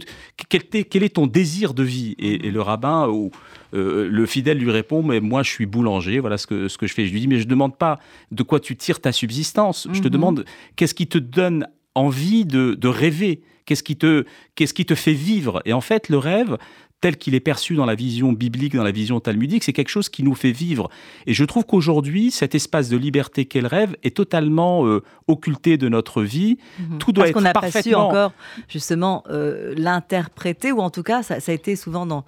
quel, 0.50 0.64
quel, 0.86 1.04
est 1.04 1.16
ton 1.16 1.28
désir 1.28 1.74
de 1.74 1.84
vie? 1.84 2.16
Et, 2.20 2.52
le 2.52 2.62
rabbin 2.62 3.08
ou 3.08 3.32
euh, 3.74 4.08
le 4.08 4.26
fidèle 4.28 4.60
lui 4.60 4.70
répond 4.70 5.02
mais 5.02 5.20
moi 5.20 5.42
je 5.42 5.50
suis 5.50 5.66
boulanger 5.66 6.20
voilà 6.20 6.38
ce 6.38 6.46
que 6.46 6.68
ce 6.68 6.78
que 6.78 6.86
je 6.86 6.94
fais. 6.94 7.08
Je 7.08 7.12
lui 7.12 7.22
dis 7.22 7.28
mais 7.28 7.40
je 7.40 7.48
demande 7.48 7.76
pas 7.76 8.00
de 8.32 8.44
quoi 8.44 8.60
tu 8.60 8.78
tires 8.78 9.02
ta 9.02 9.12
subsistance. 9.12 9.88
Je 9.92 10.00
te 10.00 10.08
mhm. 10.08 10.14
demande 10.14 10.46
qu'est-ce 10.76 10.94
qui 10.94 11.08
te 11.08 11.18
donne 11.18 11.68
envie 11.96 12.46
de, 12.46 12.76
de 12.76 12.88
rêver? 12.88 13.42
Qu'est-ce 13.66 13.84
qui 13.84 13.96
te, 13.96 14.26
qu'est-ce 14.56 14.74
qui 14.74 14.86
te 14.86 14.96
fait 14.96 15.14
vivre? 15.14 15.62
Et 15.66 15.74
en 15.74 15.82
fait, 15.82 16.10
le 16.10 16.18
rêve, 16.18 16.58
tel 17.04 17.18
qu'il 17.18 17.36
est 17.36 17.42
perçu 17.42 17.76
dans 17.76 17.86
la 17.86 17.96
vision 17.96 18.32
biblique, 18.32 18.78
dans 18.78 18.84
la 18.84 18.94
vision 18.94 19.20
talmudique, 19.20 19.66
c'est 19.66 19.74
quelque 19.74 19.90
chose 19.90 20.08
qui 20.08 20.24
nous 20.24 20.36
fait 20.36 20.54
vivre. 20.54 20.90
Et 21.28 21.34
je 21.34 21.44
trouve 21.44 21.66
qu'aujourd'hui, 21.66 22.32
cet 22.32 22.56
espace 22.56 22.88
de 22.88 22.96
liberté 22.96 23.44
qu'est 23.44 23.60
le 23.60 23.68
rêve 23.68 23.98
est 24.04 24.16
totalement 24.16 24.88
euh, 24.88 25.04
occulté 25.28 25.78
de 25.78 25.90
notre 25.90 26.22
vie. 26.22 26.58
Mhm. 26.80 27.00
Tout 27.00 27.12
doit 27.12 27.24
Parce 27.24 27.30
être 27.32 27.36
qu'on 27.36 27.42
n'a 27.42 27.52
pas 27.52 27.70
su 27.74 27.94
encore 27.94 28.32
justement 28.70 29.26
euh, 29.30 29.74
l'interpréter, 29.76 30.72
ou 30.72 30.80
en 30.80 30.90
tout 30.90 31.04
cas, 31.04 31.24
ça, 31.24 31.42
ça 31.42 31.52
a 31.52 31.56
été 31.56 31.76
souvent 31.76 32.06
dans 32.06 32.24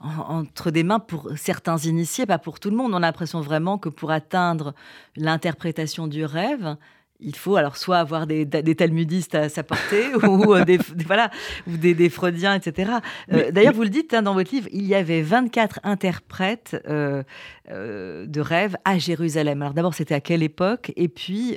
entre 0.00 0.72
des 0.72 0.82
mains 0.82 0.98
pour 0.98 1.28
certains 1.36 1.76
initiés, 1.76 2.26
pas 2.26 2.38
pour 2.38 2.58
tout 2.58 2.70
le 2.70 2.76
monde. 2.76 2.92
On 2.92 2.96
a 2.96 3.00
l'impression 3.00 3.42
vraiment 3.42 3.78
que 3.78 3.90
pour 3.90 4.10
atteindre 4.10 4.74
l'interprétation 5.14 6.08
du 6.08 6.24
rêve, 6.24 6.76
il 7.22 7.36
faut 7.36 7.56
alors 7.56 7.76
soit 7.76 7.98
avoir 7.98 8.26
des, 8.26 8.46
talmudistes 8.46 9.34
à 9.34 9.48
sa 9.48 9.62
portée 9.62 10.14
ou, 10.26 10.54
euh, 10.54 10.64
des, 10.64 10.78
voilà, 11.06 11.30
ou 11.66 11.76
des, 11.76 12.08
freudiens, 12.08 12.54
etc. 12.54 12.92
Euh, 13.32 13.50
d'ailleurs, 13.50 13.74
vous 13.74 13.82
le 13.82 13.88
dites 13.88 14.14
hein, 14.14 14.22
dans 14.22 14.34
votre 14.34 14.54
livre, 14.54 14.68
il 14.72 14.86
y 14.86 14.94
avait 14.94 15.22
24 15.22 15.80
interprètes 15.82 16.76
euh, 16.88 17.22
de 17.68 18.40
rêves 18.40 18.76
à 18.84 18.98
Jérusalem. 18.98 19.62
Alors 19.62 19.74
d'abord, 19.74 19.94
c'était 19.94 20.14
à 20.14 20.20
quelle 20.20 20.42
époque? 20.42 20.92
Et 20.96 21.08
puis, 21.08 21.56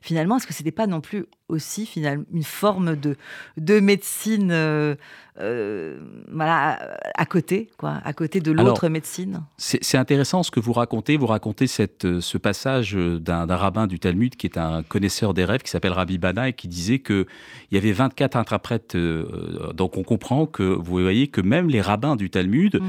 finalement, 0.00 0.36
est-ce 0.36 0.46
que 0.46 0.52
c'était 0.52 0.70
pas 0.70 0.86
non 0.86 1.00
plus 1.00 1.26
aussi 1.48 1.86
finalement 1.86 2.24
une 2.32 2.44
forme 2.44 2.96
de, 2.96 3.16
de 3.56 3.80
médecine 3.80 4.96
euh, 5.40 5.98
voilà, 6.30 6.96
à 7.16 7.26
côté, 7.26 7.68
quoi, 7.76 8.00
à 8.04 8.12
côté 8.12 8.40
de 8.40 8.52
l'autre 8.52 8.88
médecine. 8.88 9.42
C'est 9.56 9.98
intéressant 9.98 10.44
ce 10.44 10.52
que 10.52 10.60
vous 10.60 10.72
racontez. 10.72 11.16
Vous 11.16 11.26
racontez 11.26 11.66
cette, 11.66 12.04
euh, 12.04 12.20
ce 12.20 12.38
passage 12.38 12.94
d'un 12.94 13.46
rabbin 13.46 13.88
du 13.88 13.98
Talmud 13.98 14.36
qui 14.36 14.46
est 14.46 14.58
un 14.58 14.84
connaisseur 14.84 15.34
des 15.34 15.44
rêves, 15.44 15.62
qui 15.62 15.70
s'appelle 15.70 15.92
Rabbi 15.92 16.18
Bana, 16.18 16.50
et 16.50 16.52
qui 16.52 16.68
disait 16.68 17.00
qu'il 17.00 17.26
y 17.72 17.76
avait 17.76 17.90
24 17.90 18.36
interprètes. 18.36 18.94
Euh, 18.94 19.72
donc 19.72 19.96
on 19.96 20.04
comprend 20.04 20.46
que 20.46 20.62
vous 20.62 21.00
voyez 21.02 21.26
que 21.26 21.40
même 21.40 21.68
les 21.68 21.80
rabbins 21.80 22.14
du 22.14 22.30
Talmud 22.30 22.80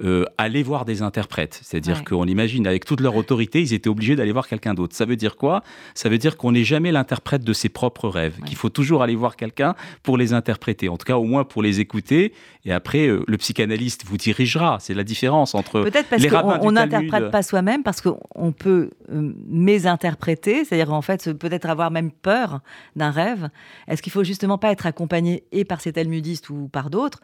mhm. 0.00 0.26
allaient 0.36 0.62
voir 0.62 0.84
des 0.84 1.00
interprètes. 1.00 1.58
C'est-à-dire 1.62 2.04
qu'on 2.04 2.26
imagine, 2.26 2.66
avec 2.66 2.84
toute 2.84 3.00
leur 3.00 3.16
autorité, 3.16 3.62
ils 3.62 3.72
étaient 3.72 3.88
obligés 3.88 4.14
d'aller 4.14 4.32
voir 4.32 4.46
quelqu'un 4.46 4.74
d'autre. 4.74 4.94
Ça 4.94 5.06
veut 5.06 5.16
dire 5.16 5.36
quoi? 5.36 5.62
Ça 5.94 6.10
veut 6.10 6.18
dire 6.18 6.36
qu'on 6.36 6.52
n'est 6.52 6.64
jamais 6.64 6.92
l'interprète 6.92 7.44
de 7.44 7.52
ses 7.54 7.70
propres 7.70 8.03
rêves, 8.08 8.40
qu'il 8.46 8.56
faut 8.56 8.68
toujours 8.68 9.02
aller 9.02 9.16
voir 9.16 9.36
quelqu'un 9.36 9.74
pour 10.02 10.16
les 10.16 10.32
interpréter, 10.32 10.88
en 10.88 10.96
tout 10.96 11.04
cas 11.04 11.16
au 11.16 11.24
moins 11.24 11.44
pour 11.44 11.62
les 11.62 11.80
écouter 11.80 12.32
et 12.64 12.72
après 12.72 13.06
euh, 13.06 13.24
le 13.26 13.36
psychanalyste 13.36 14.04
vous 14.06 14.16
dirigera. 14.16 14.78
C'est 14.80 14.94
la 14.94 15.04
différence 15.04 15.54
entre 15.54 15.82
peut-être 15.82 16.08
parce 16.08 16.26
qu'on 16.26 16.72
n'interprète 16.72 17.30
pas 17.30 17.42
soi-même, 17.42 17.82
parce 17.82 18.00
qu'on 18.00 18.52
peut 18.52 18.90
euh, 19.10 19.32
mésinterpréter, 19.46 20.64
c'est-à-dire 20.64 20.92
en 20.92 21.02
fait 21.02 21.32
peut-être 21.32 21.68
avoir 21.68 21.90
même 21.90 22.10
peur 22.10 22.60
d'un 22.96 23.10
rêve. 23.10 23.50
Est-ce 23.88 24.02
qu'il 24.02 24.12
faut 24.12 24.24
justement 24.24 24.58
pas 24.58 24.70
être 24.70 24.86
accompagné 24.86 25.44
et 25.52 25.64
par 25.64 25.80
ces 25.80 25.92
talmudistes 25.92 26.50
ou 26.50 26.68
par 26.68 26.90
d'autres 26.90 27.20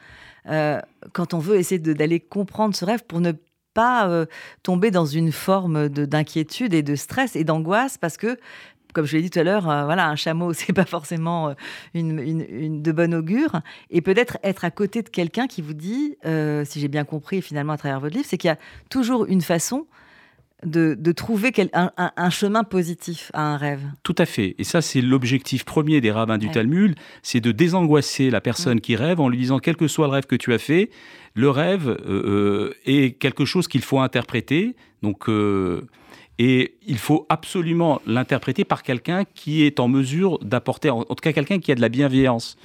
euh, 0.49 0.81
quand 1.13 1.35
on 1.35 1.39
veut 1.39 1.57
essayer 1.57 1.79
d'aller 1.79 2.21
comprendre 2.21 2.75
ce 2.75 2.85
rêve 2.85 3.05
pour 3.07 3.21
ne 3.21 3.33
pas 3.73 4.27
tomber 4.65 4.91
dans 4.91 5.07
une 5.07 5.31
forme 5.31 5.89
d'inquiétude 5.89 6.75
et 6.75 6.83
de 6.83 6.97
stress 6.97 7.37
et 7.37 7.45
d'angoisse 7.45 7.99
parce 7.99 8.17
que 8.17 8.37
comme 8.93 9.07
je 9.07 9.17
l'ai 9.17 9.23
dit 9.23 9.31
tout 9.31 9.39
à 9.39 9.45
l'heure, 9.45 9.69
euh, 9.69 9.85
voilà, 9.85 10.09
un 10.09 10.17
chameau, 10.17 10.53
c'est 10.55 10.73
pas 10.73 10.85
forcément 10.85 11.49
euh, 11.49 11.55
une, 11.95 12.83
de 12.83 12.93
bonne 12.93 13.15
augure. 13.15 13.61
Et 13.91 14.01
peut-être 14.01 14.39
être 14.43 14.65
à 14.65 14.71
côté 14.71 15.03
de 15.03 15.09
quelqu'un 15.09 15.47
qui 15.47 15.63
vous 15.63 15.75
dit, 15.75 16.17
euh, 16.27 16.65
si 16.65 16.81
j'ai 16.81 16.89
bien 16.89 17.05
compris 17.05 17.43
finalement 17.43 17.75
à 17.75 17.79
travers 17.79 18.01
votre 18.01 18.15
livre, 18.15 18.27
c'est 18.29 18.39
qu'il 18.39 18.49
y 18.49 18.53
a 18.53 18.59
toujours 18.89 19.27
une 19.27 19.43
façon 19.43 19.87
de, 20.65 20.95
trouver 21.13 21.53
un, 21.73 22.31
chemin 22.31 22.65
positif 22.65 23.31
à 23.33 23.55
un 23.55 23.57
rêve. 23.57 23.81
Tout 24.03 24.15
à 24.19 24.27
fait. 24.27 24.55
Et 24.59 24.65
ça, 24.65 24.83
c'est 24.83 25.01
l'objectif 25.01 25.65
premier 25.65 26.03
des 26.03 26.11
rabbins 26.11 26.37
du 26.37 26.51
Talmud, 26.51 26.97
c'est 27.23 27.41
de 27.41 27.51
désangoisser 27.51 28.29
la 28.29 28.43
personne 28.43 28.77
mm. 28.77 28.81
qui 28.83 28.95
rêve 28.95 29.21
en 29.21 29.31
lui 29.31 29.39
disant, 29.39 29.59
quel 29.59 29.77
que 29.77 29.89
soit 29.89 30.07
le 30.07 30.13
rêve 30.13 30.27
que 30.27 30.37
tu 30.37 30.53
as 30.53 30.59
fait, 30.59 30.91
le 31.33 31.49
rêve 31.49 31.97
est 32.85 33.19
quelque 33.19 33.47
chose 33.47 33.69
qu'il 33.69 33.81
faut 33.81 34.01
interpréter. 34.01 34.77
Donc, 35.01 35.31
et 36.43 36.79
il 36.87 36.97
faut 36.97 37.27
absolument 37.29 38.01
l'interpréter 38.07 38.65
par 38.65 38.83
quelqu'un 38.83 39.25
qui 39.35 39.63
est 39.63 39.79
en 39.79 39.89
mesure 39.89 40.39
d'apporter, 40.39 40.89
en, 40.89 41.05
tout 41.05 41.15
cas 41.17 41.35
quelqu'un 41.35 41.59
qui 41.59 41.71
a 41.71 41.75
de 41.75 41.83
la 41.83 41.91
bienveillance. 41.91 42.57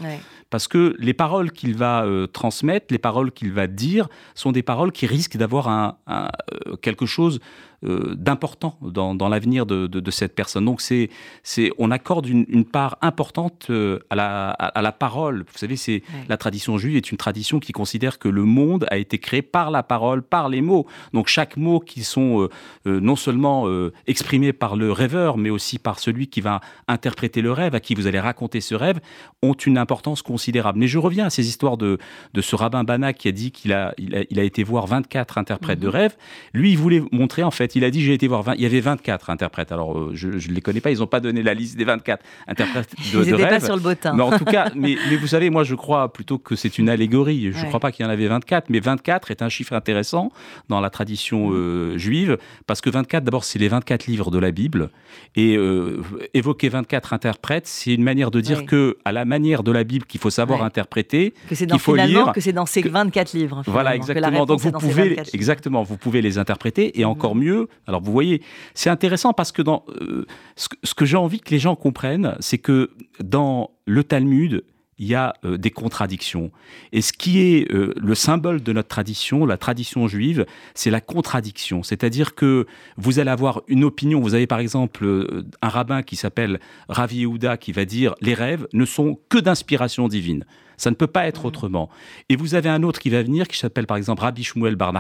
Parce 0.50 0.70
que 0.70 0.96
les 0.98 1.14
paroles 1.14 1.52
qu'il 1.52 1.76
va 1.76 2.06
euh, 2.06 2.26
transmettre, 2.26 2.86
les 2.92 3.00
paroles 3.00 3.34
qu'il 3.34 3.52
va 3.52 3.68
dire, 3.68 4.08
sont 4.34 4.54
des 4.54 4.64
paroles 4.64 4.94
qui 4.94 5.08
risquent 5.08 5.36
d'avoir 5.36 5.68
un, 5.68 5.98
euh, 6.10 6.78
quelque 6.82 7.06
chose 7.06 7.42
euh, 7.86 8.16
d'important 8.16 8.78
dans, 8.82 9.30
l'avenir 9.30 9.66
de, 9.66 10.12
cette 10.12 10.34
personne. 10.36 10.66
Donc 10.66 10.82
c'est, 10.82 11.10
c'est, 11.44 11.72
on 11.78 11.92
accorde 11.92 12.28
une, 12.28 12.66
part 12.66 12.98
importante 13.02 13.68
euh, 13.70 14.00
à 14.10 14.16
la, 14.16 14.50
à, 14.50 14.82
la 14.82 14.92
parole. 14.92 15.46
Vous 15.52 15.58
savez, 15.58 15.76
c'est 15.76 16.02
la 16.30 16.38
tradition 16.38 16.78
juive 16.78 16.96
est 16.96 17.12
une 17.12 17.18
tradition 17.18 17.60
qui 17.60 17.74
considère 17.74 18.18
que 18.18 18.28
le 18.28 18.44
monde 18.44 18.86
a 18.90 18.98
été 18.98 19.20
créé 19.20 19.42
par 19.42 19.72
la 19.72 19.84
parole, 19.84 20.24
par 20.24 20.50
les 20.50 20.62
mots. 20.62 20.88
Donc 21.14 21.28
chaque 21.28 21.58
mot 21.58 21.80
qui 21.80 22.04
sont 22.04 22.50
euh, 22.88 23.00
non 23.00 23.16
seulement 23.16 23.68
exprimés 24.08 24.54
par 24.54 24.76
le 24.76 24.92
rêveur, 24.92 25.38
mais 25.38 25.50
aussi 25.50 25.78
par 25.78 26.00
celui 26.00 26.28
qui 26.28 26.42
va 26.42 26.62
interpréter 26.88 27.42
le 27.42 27.52
rêve, 27.52 27.76
à 27.76 27.80
qui 27.80 27.94
vous 27.94 28.08
allez 28.08 28.20
raconter 28.20 28.62
ce 28.62 28.76
rêve, 28.76 29.00
ont 29.42 29.54
une 29.54 29.78
importance 29.78 30.22
considérable. 30.22 30.80
Mais 30.80 30.88
je 30.88 30.98
reviens 30.98 31.26
à 31.26 31.30
ces 31.30 31.48
histoires 31.48 31.78
de, 31.78 31.98
de 32.34 32.42
ce 32.42 32.56
rabbin 32.56 32.84
Bana 32.84 33.14
qui 33.14 33.28
a 33.28 33.32
dit 33.32 33.52
qu'il 33.52 33.74
a, 33.74 33.94
il 33.98 34.40
a, 34.40 34.44
été 34.44 34.64
voir 34.64 34.88
24 34.88 35.38
interprètes 35.38 35.80
de 35.80 35.88
mhm. 35.88 35.94
rêve. 35.94 36.16
Lui, 36.54 36.72
il 36.72 36.78
voulait 36.78 37.04
montrer 37.12 37.44
en 37.44 37.52
fait 37.52 37.75
il 37.76 37.84
a 37.84 37.92
dit 37.92 38.02
j'ai 38.02 38.14
été 38.14 38.28
voir 38.28 38.42
20, 38.44 38.56
il 38.56 38.62
y 38.62 38.66
avait 38.66 38.80
24 38.80 39.30
interprètes. 39.30 39.72
Alors 39.72 39.98
euh, 39.98 40.12
je 40.14 40.28
ne 40.28 40.54
les 40.54 40.62
connais 40.62 40.82
pas, 40.82 40.92
ils 40.92 41.00
n'ont 41.00 41.08
pas 41.08 41.20
donné 41.20 41.44
la 41.44 41.54
liste 41.54 41.78
des 41.78 41.86
24 41.86 42.24
interprètes 42.48 42.90
de, 43.14 43.24
ils 43.24 43.32
n'étaient 43.32 43.48
pas 43.48 43.60
sur 43.60 43.76
le 43.76 43.82
bottin. 43.82 44.14
Mais 44.14 44.24
en 44.24 44.38
tout 44.38 44.46
cas, 44.46 44.72
mais, 44.76 44.98
mais, 45.10 45.18
vous 45.18 45.28
savez, 45.28 45.50
moi 45.50 45.64
je 45.64 45.76
crois 45.76 46.12
plutôt 46.12 46.38
que 46.38 46.56
c'est 46.56 46.78
une 46.78 46.90
allégorie. 46.90 47.52
Je 47.52 47.62
ne 47.62 47.68
crois 47.68 47.80
pas 47.80 47.92
qu'il 47.92 48.06
y 48.06 48.08
en 48.08 48.12
avait 48.12 48.28
24, 48.28 48.70
mais 48.70 48.80
24 48.80 49.32
est 49.32 49.42
un 49.42 49.50
chiffre 49.50 49.74
intéressant 49.74 50.32
dans 50.70 50.80
la 50.80 50.90
tradition 50.90 51.52
euh, 51.52 51.98
juive 51.98 52.38
parce 52.68 52.82
que 52.82 52.90
24, 52.90 53.24
d'abord, 53.24 53.44
c'est 53.44 53.60
les 53.60 53.68
24 53.68 54.08
livres 54.08 54.32
de 54.32 54.40
la 54.40 54.52
Bible 54.52 54.90
et 55.36 55.56
euh, 55.58 56.02
évoquer 56.34 56.70
24 56.70 57.14
interprètes, 57.14 57.68
c'est 57.68 57.94
une 57.94 58.04
manière 58.04 58.32
de 58.32 58.42
dire 58.42 58.66
que 58.66 58.98
à 59.06 59.12
la 59.12 59.26
manière 59.26 59.64
de 59.64 59.72
la 59.72 59.84
Bible 59.84 60.06
qu'il 60.06 60.20
faut 60.20 60.30
savoir 60.30 60.64
interpréter, 60.64 61.34
que 61.50 61.56
c'est 61.56 61.66
dans, 61.66 61.78
faut 61.78 61.96
lire, 61.96 62.32
que 62.34 62.42
c'est 62.42 62.54
dans 62.54 62.66
ces 62.66 62.82
24 62.82 63.34
livres. 63.34 63.64
Voilà, 63.66 63.96
exactement. 63.96 64.46
Donc 64.46 64.60
vous 64.60 64.72
pouvez 64.72 65.18
exactement, 65.34 65.84
vous 65.84 65.98
pouvez 65.98 66.22
les 66.22 66.38
interpréter 66.38 67.00
et 67.00 67.06
encore 67.06 67.36
mieux 67.36 67.65
alors 67.88 68.02
vous 68.02 68.12
voyez, 68.12 68.42
c'est 68.74 68.90
intéressant 68.90 69.34
parce 69.34 69.52
que 69.52 69.62
dans 69.62 69.86
euh, 70.02 70.26
ce 70.56 70.94
que 70.94 71.06
j'ai 71.06 71.18
envie 71.18 71.40
que 71.40 71.52
les 71.52 71.60
gens 71.60 71.76
comprennent, 71.76 72.36
c'est 72.40 72.58
que 72.58 72.92
dans 73.24 73.72
le 73.86 74.04
Talmud, 74.04 74.64
il 74.98 75.08
y 75.08 75.16
a 75.16 75.34
euh, 75.44 75.58
des 75.58 75.72
contradictions. 75.72 76.52
Et 76.94 77.02
ce 77.02 77.12
qui 77.12 77.40
est 77.40 77.72
euh, 77.74 77.94
le 77.98 78.16
symbole 78.16 78.64
de 78.64 78.72
notre 78.72 78.88
tradition, 78.88 79.46
la 79.46 79.58
tradition 79.58 80.08
juive, 80.08 80.46
c'est 80.74 80.90
la 80.90 81.02
contradiction. 81.02 81.84
C'est-à-dire 81.84 82.34
que 82.36 82.66
vous 82.98 83.20
allez 83.20 83.32
avoir 83.32 83.62
une 83.68 83.84
opinion. 83.84 84.22
Vous 84.22 84.36
avez 84.36 84.48
par 84.48 84.60
exemple 84.60 85.44
un 85.62 85.70
rabbin 85.70 86.02
qui 86.02 86.16
s'appelle 86.16 86.60
Ravi 86.88 87.18
Yehuda 87.18 87.58
qui 87.58 87.74
va 87.74 87.86
dire 87.86 88.16
les 88.22 88.34
rêves 88.34 88.68
ne 88.74 88.86
sont 88.86 89.20
que 89.30 89.38
d'inspiration 89.38 90.08
divine. 90.08 90.46
Ça 90.78 90.90
ne 90.90 90.96
peut 90.96 91.08
pas 91.08 91.28
être 91.28 91.46
autrement. 91.46 91.90
Et 92.30 92.36
vous 92.36 92.56
avez 92.56 92.70
un 92.70 92.84
autre 92.84 93.00
qui 93.00 93.10
va 93.10 93.24
venir, 93.24 93.48
qui 93.48 93.58
s'appelle 93.58 93.88
par 93.88 93.98
exemple 93.98 94.22
Rabbi 94.22 94.44
Shmuel 94.44 94.76
Bar 94.76 94.94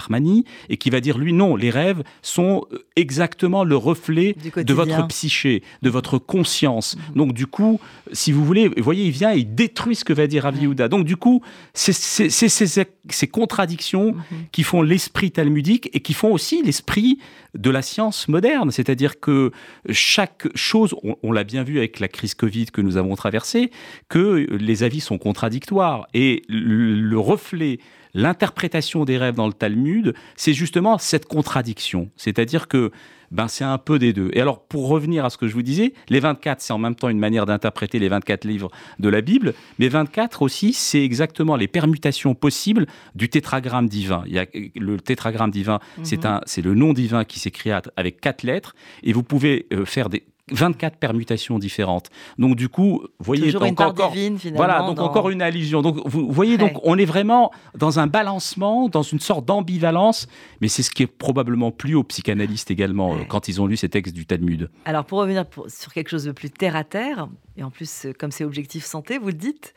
et 0.70 0.78
qui 0.78 0.90
va 0.90 1.00
dire, 1.00 1.18
lui, 1.18 1.34
non, 1.34 1.56
les 1.56 1.70
rêves 1.70 2.04
sont 2.22 2.66
euh, 2.72 2.86
exactement 2.96 3.64
le 3.64 3.76
reflet 3.76 4.36
de 4.56 4.74
votre 4.74 5.08
psyché, 5.08 5.64
de 5.82 5.90
votre 5.90 6.18
conscience. 6.18 6.96
Mhm. 6.96 7.16
Donc 7.16 7.34
du 7.34 7.48
coup, 7.48 7.80
si 8.12 8.32
vous 8.32 8.46
voulez, 8.46 8.68
vous 8.70 8.84
voyez, 8.84 9.06
il 9.06 9.12
vient 9.12 9.34
et 9.34 9.40
il 9.40 9.56
détruit 9.56 9.96
ce 9.96 10.06
que 10.06 10.14
va 10.14 10.28
dire 10.28 10.44
Rabbi 10.44 10.62
Yehuda. 10.62 10.88
Donc 10.88 11.06
du 11.06 11.18
coup, 11.18 11.42
c'est 11.74 11.94
ces 11.94 13.28
contradictions 13.28 14.14
mhm. 14.14 14.24
qui 14.52 14.64
font 14.64 14.82
l'esprit 14.82 15.32
talmudique 15.32 15.90
et 15.94 16.00
qui 16.00 16.14
font 16.14 16.32
aussi 16.32 16.62
l'esprit 16.64 17.20
de 17.54 17.70
la 17.70 17.82
science 17.82 18.28
moderne. 18.28 18.72
C'est-à-dire 18.72 19.20
que 19.20 19.52
chaque 19.90 20.48
chose, 20.56 20.94
on 21.24 21.32
l'a 21.32 21.44
bien 21.44 21.64
vu 21.64 21.78
avec 21.78 22.00
la 22.00 22.08
crise 22.08 22.34
Covid 22.34 22.66
que 22.68 22.82
nous 22.82 22.98
avons 22.98 23.16
traversée, 23.16 23.72
que 24.10 24.48
les 24.52 24.84
avis 24.84 25.00
sont 25.00 25.18
contradictoires 25.18 25.65
et 26.14 26.42
le 26.48 27.18
reflet, 27.18 27.80
l'interprétation 28.14 29.06
des 29.06 29.18
rêves 29.18 29.36
dans 29.36 29.48
le 29.48 29.54
Talmud, 29.54 30.14
c'est 30.36 30.54
justement 30.54 30.98
cette 30.98 31.26
contradiction. 31.26 32.10
C'est-à-dire 32.16 32.68
que 32.68 32.92
ben, 33.32 33.48
c'est 33.48 33.64
un 33.64 33.78
peu 33.78 34.00
des 34.00 34.14
deux. 34.14 34.30
Et 34.34 34.42
alors, 34.42 34.62
pour 34.62 34.88
revenir 34.88 35.26
à 35.26 35.30
ce 35.30 35.38
que 35.38 35.48
je 35.48 35.54
vous 35.54 35.62
disais, 35.62 35.94
les 36.10 36.20
24, 36.20 36.62
c'est 36.62 36.74
en 36.74 36.78
même 36.78 36.96
temps 36.96 37.10
une 37.10 37.20
manière 37.20 37.46
d'interpréter 37.46 38.00
les 38.00 38.08
24 38.08 38.46
livres 38.46 38.72
de 39.00 39.10
la 39.10 39.22
Bible, 39.22 39.54
mais 39.80 39.90
24 39.90 40.42
aussi, 40.42 40.74
c'est 40.74 41.04
exactement 41.04 41.56
les 41.56 41.68
permutations 41.68 42.36
possibles 42.36 42.86
du 43.16 43.30
tétragramme 43.30 43.90
divin. 43.90 44.24
Il 44.28 44.34
y 44.34 44.40
a, 44.40 44.46
le 44.76 44.98
tétragramme 45.00 45.52
divin, 45.52 45.80
c'est 46.04 46.24
mhm. 46.24 46.42
c'est 46.46 46.62
le 46.62 46.76
nom 46.76 46.94
divin 46.94 47.26
qui 47.26 47.40
s'écrit 47.40 47.72
avec 47.72 48.22
quatre 48.22 48.44
lettres, 48.44 48.76
et 49.04 49.12
vous 49.12 49.24
pouvez 49.24 49.68
euh, 49.74 49.86
faire 49.86 50.10
des 50.10 50.24
24 50.52 50.98
permutations 50.98 51.58
différentes. 51.58 52.10
Donc 52.38 52.56
du 52.56 52.70
coup, 52.70 53.02
vous 53.20 53.26
voyez 53.26 53.46
Toujours 53.46 53.66
une 53.66 53.72
encore, 53.72 54.12
divine, 54.12 54.38
voilà, 54.56 54.82
donc 54.82 55.00
encore 55.00 55.32
une 55.32 55.42
allusion. 55.42 55.82
Donc 55.82 55.98
vous 56.06 56.32
voyez, 56.32 56.58
donc 56.58 56.74
on 56.84 56.98
est 57.00 57.06
vraiment 57.06 57.52
dans 57.76 58.00
un 58.00 58.06
balancement, 58.06 58.88
dans 58.88 59.02
une 59.02 59.20
sorte 59.20 59.46
d'ambivalence, 59.46 60.28
mais 60.62 60.68
c'est 60.68 60.84
ce 60.84 60.92
qui 60.92 61.02
est 61.02 61.08
probablement 61.08 61.72
plu 61.72 61.96
aux 61.96 62.04
psychanalystes 62.04 62.70
également 62.70 63.16
euh, 63.16 63.24
quand 63.28 63.48
ils 63.48 63.60
ont 63.60 63.66
lu 63.66 63.76
ces 63.76 63.90
textes 63.90 64.14
du 64.14 64.28
Talmud. 64.28 64.70
Alors 64.86 65.06
pour 65.06 65.20
revenir 65.20 65.46
sur 65.68 65.92
quelque 65.94 66.10
chose 66.10 66.26
de 66.26 66.32
plus 66.32 66.52
terre 66.52 66.76
à 66.76 66.84
terre, 66.84 67.28
et 67.58 67.64
en 67.64 67.72
plus 67.72 68.06
comme 68.20 68.32
c'est 68.32 68.44
objectif 68.44 68.86
santé, 68.86 69.18
vous 69.18 69.28
le 69.28 69.34
dites, 69.34 69.74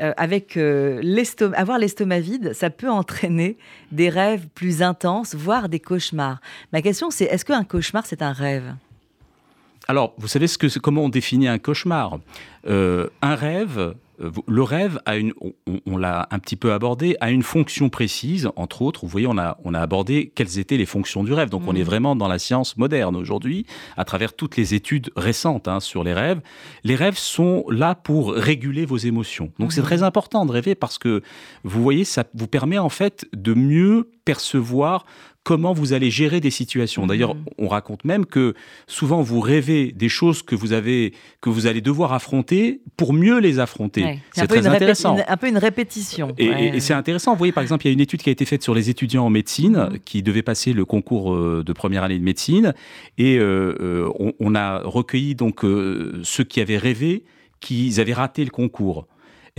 euh, 0.00 0.12
avec 0.16 0.56
euh, 0.56 1.00
avoir 1.54 1.78
l'estomac 1.78 2.20
vide, 2.20 2.52
ça 2.54 2.70
peut 2.70 2.90
entraîner 2.90 3.56
des 3.92 4.08
rêves 4.08 4.48
plus 4.52 4.82
intenses, 4.82 5.36
voire 5.36 5.68
des 5.68 5.78
cauchemars. 5.78 6.40
Ma 6.72 6.82
question 6.82 7.10
c'est 7.10 7.26
est-ce 7.26 7.44
qu'un 7.44 7.62
cauchemar 7.62 8.04
c'est 8.04 8.22
un 8.22 8.32
rêve? 8.32 8.74
Alors, 9.90 10.12
vous 10.18 10.28
savez 10.28 10.48
ce 10.48 10.58
que, 10.58 10.78
comment 10.78 11.04
on 11.04 11.08
définit 11.08 11.48
un 11.48 11.58
cauchemar? 11.58 12.18
Euh, 12.66 13.08
Un 13.22 13.34
rêve, 13.34 13.94
euh, 14.20 14.30
le 14.46 14.62
rêve 14.62 15.00
a 15.06 15.16
une, 15.16 15.32
on, 15.86 15.96
l'a 15.96 16.28
un 16.30 16.38
petit 16.38 16.56
peu 16.56 16.74
abordé, 16.74 17.16
a 17.20 17.30
une 17.30 17.42
fonction 17.42 17.88
précise. 17.88 18.50
Entre 18.56 18.82
autres, 18.82 19.00
vous 19.02 19.08
voyez, 19.08 19.26
on 19.26 19.38
a, 19.38 19.56
on 19.64 19.72
a 19.72 19.80
abordé 19.80 20.30
quelles 20.34 20.58
étaient 20.58 20.76
les 20.76 20.84
fonctions 20.84 21.24
du 21.24 21.32
rêve. 21.32 21.48
Donc, 21.48 21.62
on 21.66 21.74
est 21.74 21.80
mmh. 21.80 21.84
vraiment 21.84 22.16
dans 22.16 22.28
la 22.28 22.38
science 22.38 22.76
moderne 22.76 23.16
aujourd'hui, 23.16 23.64
à 23.96 24.04
travers 24.04 24.34
toutes 24.34 24.58
les 24.58 24.74
études 24.74 25.10
récentes 25.16 25.68
hein, 25.68 25.80
sur 25.80 26.04
les 26.04 26.12
rêves. 26.12 26.42
Les 26.84 26.94
rêves 26.94 27.16
sont 27.16 27.64
là 27.70 27.94
pour 27.94 28.34
réguler 28.34 28.84
vos 28.84 28.98
émotions. 28.98 29.52
Donc, 29.58 29.72
c'est 29.72 29.80
mmh. 29.80 29.84
très 29.84 30.02
important 30.02 30.44
de 30.44 30.52
rêver 30.52 30.74
parce 30.74 30.98
que 30.98 31.22
vous 31.64 31.82
voyez, 31.82 32.04
ça 32.04 32.24
vous 32.34 32.46
permet 32.46 32.78
en 32.78 32.90
fait 32.90 33.26
de 33.32 33.54
mieux 33.54 34.10
percevoir 34.26 35.06
comment 35.48 35.72
vous 35.72 35.94
allez 35.94 36.10
gérer 36.10 36.40
des 36.40 36.50
situations. 36.50 37.04
Mhm. 37.04 37.08
D'ailleurs, 37.08 37.34
on 37.56 37.68
raconte 37.68 38.04
même 38.04 38.26
que 38.26 38.52
souvent 38.86 39.22
vous 39.22 39.40
rêvez 39.40 39.92
des 39.92 40.10
choses 40.10 40.42
que 40.42 40.54
vous 40.54 40.74
avez, 40.74 41.14
que 41.40 41.48
vous 41.48 41.66
allez 41.66 41.80
devoir 41.80 42.12
affronter 42.12 42.82
pour 42.98 43.14
mieux 43.14 43.38
les 43.38 43.58
affronter. 43.58 44.20
C'est 44.32 44.46
très 44.46 44.66
intéressant. 44.66 45.16
un 45.26 45.36
peu 45.38 45.48
une 45.48 45.56
répétition. 45.56 46.34
Et, 46.36 46.80
c'est 46.80 46.92
intéressant. 46.92 47.32
Vous 47.32 47.38
voyez, 47.38 47.54
par 47.54 47.62
exemple, 47.62 47.86
il 47.86 47.88
y 47.88 47.92
a 47.92 47.94
une 47.94 48.00
étude 48.00 48.20
qui 48.20 48.28
a 48.28 48.32
été 48.32 48.44
faite 48.44 48.62
sur 48.62 48.74
les 48.74 48.90
étudiants 48.90 49.24
en 49.24 49.30
médecine 49.30 49.88
mhm. 49.90 49.98
qui 50.04 50.22
devaient 50.22 50.42
passer 50.42 50.74
le 50.74 50.84
concours 50.84 51.32
euh, 51.32 51.64
de 51.64 51.72
première 51.72 52.02
année 52.04 52.18
de 52.18 52.24
médecine, 52.24 52.74
et 53.16 53.38
euh, 53.38 53.74
euh, 53.80 54.10
on, 54.18 54.34
on, 54.40 54.54
a 54.54 54.82
recueilli 54.84 55.34
donc 55.34 55.64
ceux 56.24 56.44
qui 56.44 56.60
avaient 56.60 56.76
rêvé 56.76 57.24
qu'ils 57.60 58.00
avaient 58.00 58.12
raté 58.12 58.44
le 58.44 58.50
concours 58.50 59.06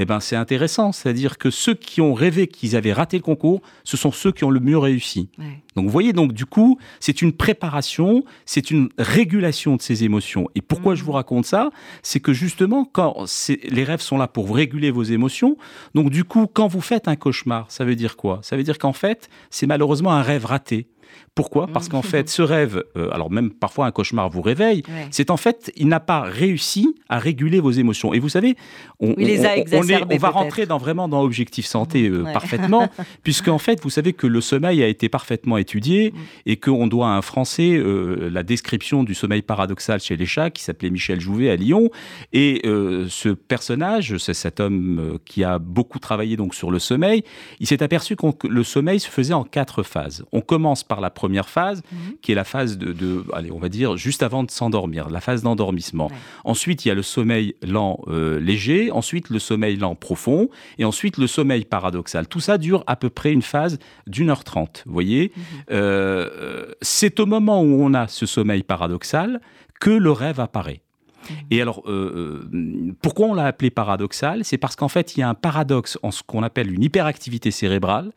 eh 0.01 0.05
ben, 0.05 0.21
c'est 0.21 0.37
intéressant. 0.37 0.93
C'est-à-dire 0.93 1.37
que 1.37 1.49
ceux 1.49 1.73
qui 1.73 1.99
ont 1.99 2.13
rêvé 2.13 2.47
qu'ils 2.47 2.77
avaient 2.77 2.93
raté 2.93 3.17
le 3.17 3.21
concours, 3.21 3.61
ce 3.83 3.97
sont 3.97 4.13
ceux 4.13 4.31
qui 4.31 4.45
ont 4.45 4.49
le 4.49 4.61
mieux 4.61 4.77
réussi. 4.77 5.27
Donc, 5.75 5.85
vous 5.85 5.91
voyez, 5.91 6.13
donc, 6.13 6.31
du 6.31 6.45
coup, 6.45 6.79
c'est 7.01 7.21
une 7.21 7.33
préparation, 7.33 8.23
c'est 8.45 8.71
une 8.71 8.87
régulation 8.97 9.75
de 9.75 9.81
ces 9.81 10.05
émotions. 10.05 10.47
Et 10.55 10.61
pourquoi 10.61 10.95
je 10.95 11.03
vous 11.03 11.11
mmh. 11.11 11.15
raconte 11.15 11.45
ça? 11.45 11.69
C'est 12.01 12.21
que 12.21 12.31
justement, 12.31 12.85
quand 12.85 13.25
les 13.69 13.83
rêves 13.83 13.99
sont 13.99 14.17
là 14.17 14.29
pour 14.29 14.55
réguler 14.55 14.89
vos 14.89 15.03
émotions, 15.03 15.57
donc, 15.95 16.11
du 16.11 16.23
coup, 16.23 16.47
quand 16.47 16.67
vous 16.67 16.81
faites 16.81 17.09
un 17.09 17.17
cauchemar, 17.17 17.65
ça 17.69 17.83
veut 17.83 17.95
dire 17.95 18.15
quoi? 18.15 18.39
Ça 18.41 18.55
veut 18.55 18.63
dire 18.63 18.77
qu'en 18.77 18.93
fait, 18.93 19.29
c'est 19.49 19.67
malheureusement 19.67 20.11
un 20.11 20.21
rêve 20.21 20.45
raté. 20.45 20.87
Pourquoi? 21.39 21.67
Parce 21.67 21.87
qu'en 21.87 21.99
mmh. 21.99 22.03
fait, 22.03 22.29
ce 22.29 22.41
rêve, 22.41 22.83
euh, 22.97 23.09
alors 23.13 23.31
même 23.31 23.49
parfois 23.49 23.85
un 23.85 23.91
cauchemar 23.91 24.29
vous 24.29 24.41
réveille, 24.41 24.83
c'est 25.09 25.31
en 25.31 25.37
fait, 25.37 25.71
il 25.77 25.87
n'a 25.87 26.01
pas 26.01 26.19
réussi 26.19 26.95
à 27.07 27.17
réguler 27.17 27.61
vos 27.61 27.71
émotions. 27.71 28.13
Et 28.13 28.19
vous 28.19 28.27
savez, 28.27 28.57
on, 28.99 29.15
on, 29.17 30.17
va 30.17 30.29
rentrer 30.31 30.65
dans, 30.65 30.77
vraiment 30.77 31.07
dans 31.07 31.21
Objectif 31.21 31.65
Santé 31.65 32.09
euh, 32.09 32.23
parfaitement, 32.33 32.89
puisqu'en 33.23 33.57
fait, 33.57 33.81
vous 33.81 33.89
savez 33.89 34.11
que 34.11 34.27
le 34.27 34.41
sommeil 34.41 34.83
a 34.83 34.87
été 34.87 35.07
parfaitement 35.07 35.57
étudié 35.57 36.11
mmh. 36.11 36.17
et 36.47 36.57
qu'on 36.57 36.87
doit 36.87 37.07
à 37.07 37.11
un 37.11 37.21
Français 37.21 37.71
euh, 37.71 38.29
la 38.29 38.43
description 38.43 39.05
du 39.05 39.13
sommeil 39.13 39.41
paradoxal 39.41 40.01
chez 40.01 40.17
les 40.17 40.25
chats, 40.25 40.49
qui 40.49 40.61
s'appelait 40.61 40.89
Michel 40.89 41.21
Jouvet 41.21 41.49
à 41.49 41.55
Lyon. 41.55 41.89
Et 42.33 42.63
ce 42.63 43.29
personnage, 43.29 44.17
c'est 44.17 44.33
cet 44.33 44.59
homme 44.59 45.19
qui 45.23 45.45
a 45.45 45.57
beaucoup 45.57 45.99
travaillé 45.99 46.35
donc 46.35 46.53
sur 46.53 46.69
le 46.69 46.79
sommeil, 46.79 47.23
il 47.61 47.67
s'est 47.67 47.81
aperçu 47.81 48.17
que 48.17 48.47
le 48.47 48.63
sommeil 48.63 48.99
se 48.99 49.09
faisait 49.09 49.33
en 49.33 49.45
quatre 49.45 49.83
phases. 49.83 50.25
On 50.33 50.41
commence 50.41 50.83
par 50.83 50.99
la 50.99 51.09
première 51.09 51.28
phase, 51.43 51.81
mhm. 51.91 52.17
qui 52.21 52.31
est 52.31 52.35
la 52.35 52.43
phase 52.43 52.77
de, 52.77 53.23
allez, 53.33 53.51
on 53.51 53.59
va 53.59 53.69
dire, 53.69 53.97
juste 53.97 54.23
avant 54.23 54.43
de 54.43 54.51
s'endormir, 54.51 55.09
la 55.09 55.21
phase 55.21 55.43
d'endormissement. 55.43 56.11
Ensuite, 56.43 56.85
il 56.85 56.89
y 56.89 56.91
a 56.91 56.95
le 56.95 57.01
sommeil 57.01 57.55
lent 57.61 57.99
euh, 58.07 58.39
léger, 58.39 58.91
ensuite 58.91 59.29
le 59.29 59.39
sommeil 59.39 59.77
lent 59.77 59.95
profond, 59.95 60.49
et 60.77 60.85
ensuite 60.85 61.17
le 61.17 61.27
sommeil 61.27 61.65
paradoxal. 61.65 62.27
Tout 62.27 62.39
ça 62.39 62.57
dure 62.57 62.83
à 62.87 62.95
peu 62.95 63.09
près 63.09 63.31
une 63.31 63.41
phase 63.41 63.79
d'une 64.07 64.29
heure 64.29 64.43
trente, 64.43 64.83
vous 64.85 64.93
voyez? 64.93 65.31
Mhm. 65.35 65.43
euh, 65.71 66.65
C'est 66.81 67.19
au 67.19 67.25
moment 67.25 67.61
où 67.61 67.83
on 67.83 67.93
a 67.93 68.07
ce 68.07 68.25
sommeil 68.25 68.63
paradoxal 68.63 69.41
que 69.79 69.89
le 69.91 70.11
rêve 70.11 70.39
apparaît. 70.39 70.81
Mhm. 71.29 71.35
Et 71.51 71.61
alors, 71.61 71.83
euh, 71.87 72.49
pourquoi 73.01 73.27
on 73.27 73.33
l'a 73.33 73.45
appelé 73.45 73.69
paradoxal? 73.69 74.43
C'est 74.43 74.57
parce 74.57 74.75
qu'en 74.75 74.87
fait, 74.87 75.15
il 75.15 75.19
y 75.19 75.23
a 75.23 75.29
un 75.29 75.33
paradoxe 75.33 75.97
en 76.03 76.11
ce 76.11 76.23
qu'on 76.23 76.43
appelle 76.43 76.71
une 76.73 76.83
hyperactivité 76.83 77.51
cérébrale 77.51 78.11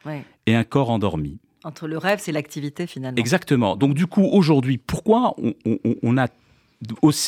et 0.46 0.54
un 0.54 0.64
corps 0.64 0.90
endormi. 0.90 1.38
Entre 1.64 1.86
le 1.86 1.98
rêve, 1.98 2.18
c'est 2.20 2.32
l'activité 2.32 2.86
finalement. 2.86 3.16
Exactement. 3.16 3.76
Donc 3.76 3.94
du 3.94 4.06
coup, 4.06 4.24
aujourd'hui, 4.24 4.78
pourquoi 4.78 5.34
on, 6.02 6.16
a 6.16 6.28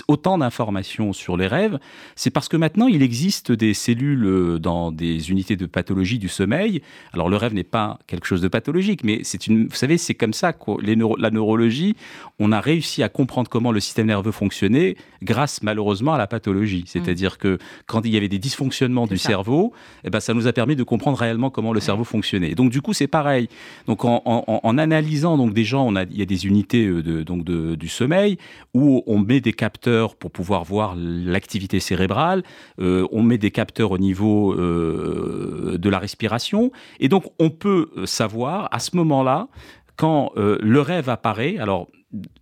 autant 0.09 0.39
d'informations 0.39 1.13
sur 1.13 1.37
les 1.37 1.47
rêves, 1.47 1.79
c'est 2.17 2.31
parce 2.31 2.49
que 2.49 2.57
maintenant 2.57 2.87
il 2.87 3.03
existe 3.03 3.53
des 3.53 3.75
cellules 3.75 4.25
euh, 4.25 4.59
dans 4.59 4.93
des 4.93 5.31
unités 5.31 5.57
de 5.57 5.67
pathologie 5.67 6.19
du 6.19 6.29
sommeil. 6.29 6.83
Alors 7.13 7.29
le 7.29 7.37
rêve 7.37 7.55
n'est 7.55 7.65
pas 7.65 7.99
quelque 8.07 8.27
chose 8.27 8.41
de 8.41 8.49
pathologique, 8.49 9.05
mais 9.05 9.21
c'est 9.23 9.47
une, 9.47 9.67
vous 9.67 9.75
savez, 9.75 9.99
c'est 9.99 10.15
comme 10.15 10.33
ça 10.33 10.53
que 10.53 10.73
la 10.81 11.31
neurologie, 11.31 11.97
on 12.39 12.53
a 12.53 12.61
réussi 12.61 13.03
à 13.03 13.09
comprendre 13.09 13.49
comment 13.49 13.73
le 13.73 13.81
système 13.81 14.07
nerveux 14.07 14.33
fonctionnait 14.33 14.97
grâce 15.23 15.63
malheureusement 15.63 16.15
à 16.15 16.19
la 16.19 16.27
pathologie. 16.27 16.83
Mmh. 16.83 16.87
C'est-à-dire 16.87 17.39
que 17.39 17.59
quand 17.87 18.05
il 18.05 18.13
y 18.13 18.17
avait 18.17 18.29
des 18.29 18.39
dysfonctionnements 18.39 19.07
du 19.07 19.19
cerveau, 19.19 19.73
eh 20.05 20.11
ben, 20.11 20.21
ça 20.21 20.35
nous 20.35 20.47
a 20.47 20.53
permis 20.53 20.77
de 20.77 20.83
comprendre 20.83 21.19
réellement 21.19 21.51
comment 21.51 21.73
le 21.73 21.81
cerveau 21.81 22.05
fonctionnait. 22.05 22.55
donc 22.55 22.71
du 22.71 22.81
coup 22.81 22.93
c'est 22.93 23.07
pareil. 23.07 23.49
Donc 23.87 24.05
en, 24.05 24.79
analysant 24.79 25.37
donc 25.37 25.55
des 25.55 25.65
gens, 25.65 25.87
on 25.87 25.97
a, 25.97 26.03
il 26.05 26.19
y 26.19 26.23
a 26.23 26.27
des 26.27 26.47
unités 26.47 26.87
euh, 26.87 27.03
de, 27.03 27.23
donc 27.23 27.45
de, 27.45 27.75
du 27.75 27.89
sommeil 27.89 28.39
où 28.73 29.03
on 29.07 29.19
met 29.19 29.41
des 29.45 29.53
capteurs 29.53 30.17
pour 30.17 30.33
pouvoir 30.33 30.65
voir 30.65 30.97
l'activité 30.97 31.79
cérébrale, 31.79 32.43
euh, 32.81 33.07
on 33.13 33.23
met 33.23 33.39
des 33.39 33.53
capteurs 33.53 33.93
au 33.93 33.99
niveau 33.99 34.55
euh, 34.55 35.77
de 35.79 35.89
la 35.89 35.99
respiration, 36.01 36.73
et 36.99 37.09
donc 37.09 37.25
on 37.39 37.51
peut 37.51 37.91
savoir 38.07 38.69
à 38.73 38.81
ce 38.81 38.97
moment-là, 38.97 39.49
quand 39.97 40.33
euh, 40.37 40.59
le 40.61 40.81
rêve 40.81 41.09
apparaît, 41.09 41.59
alors 41.59 41.89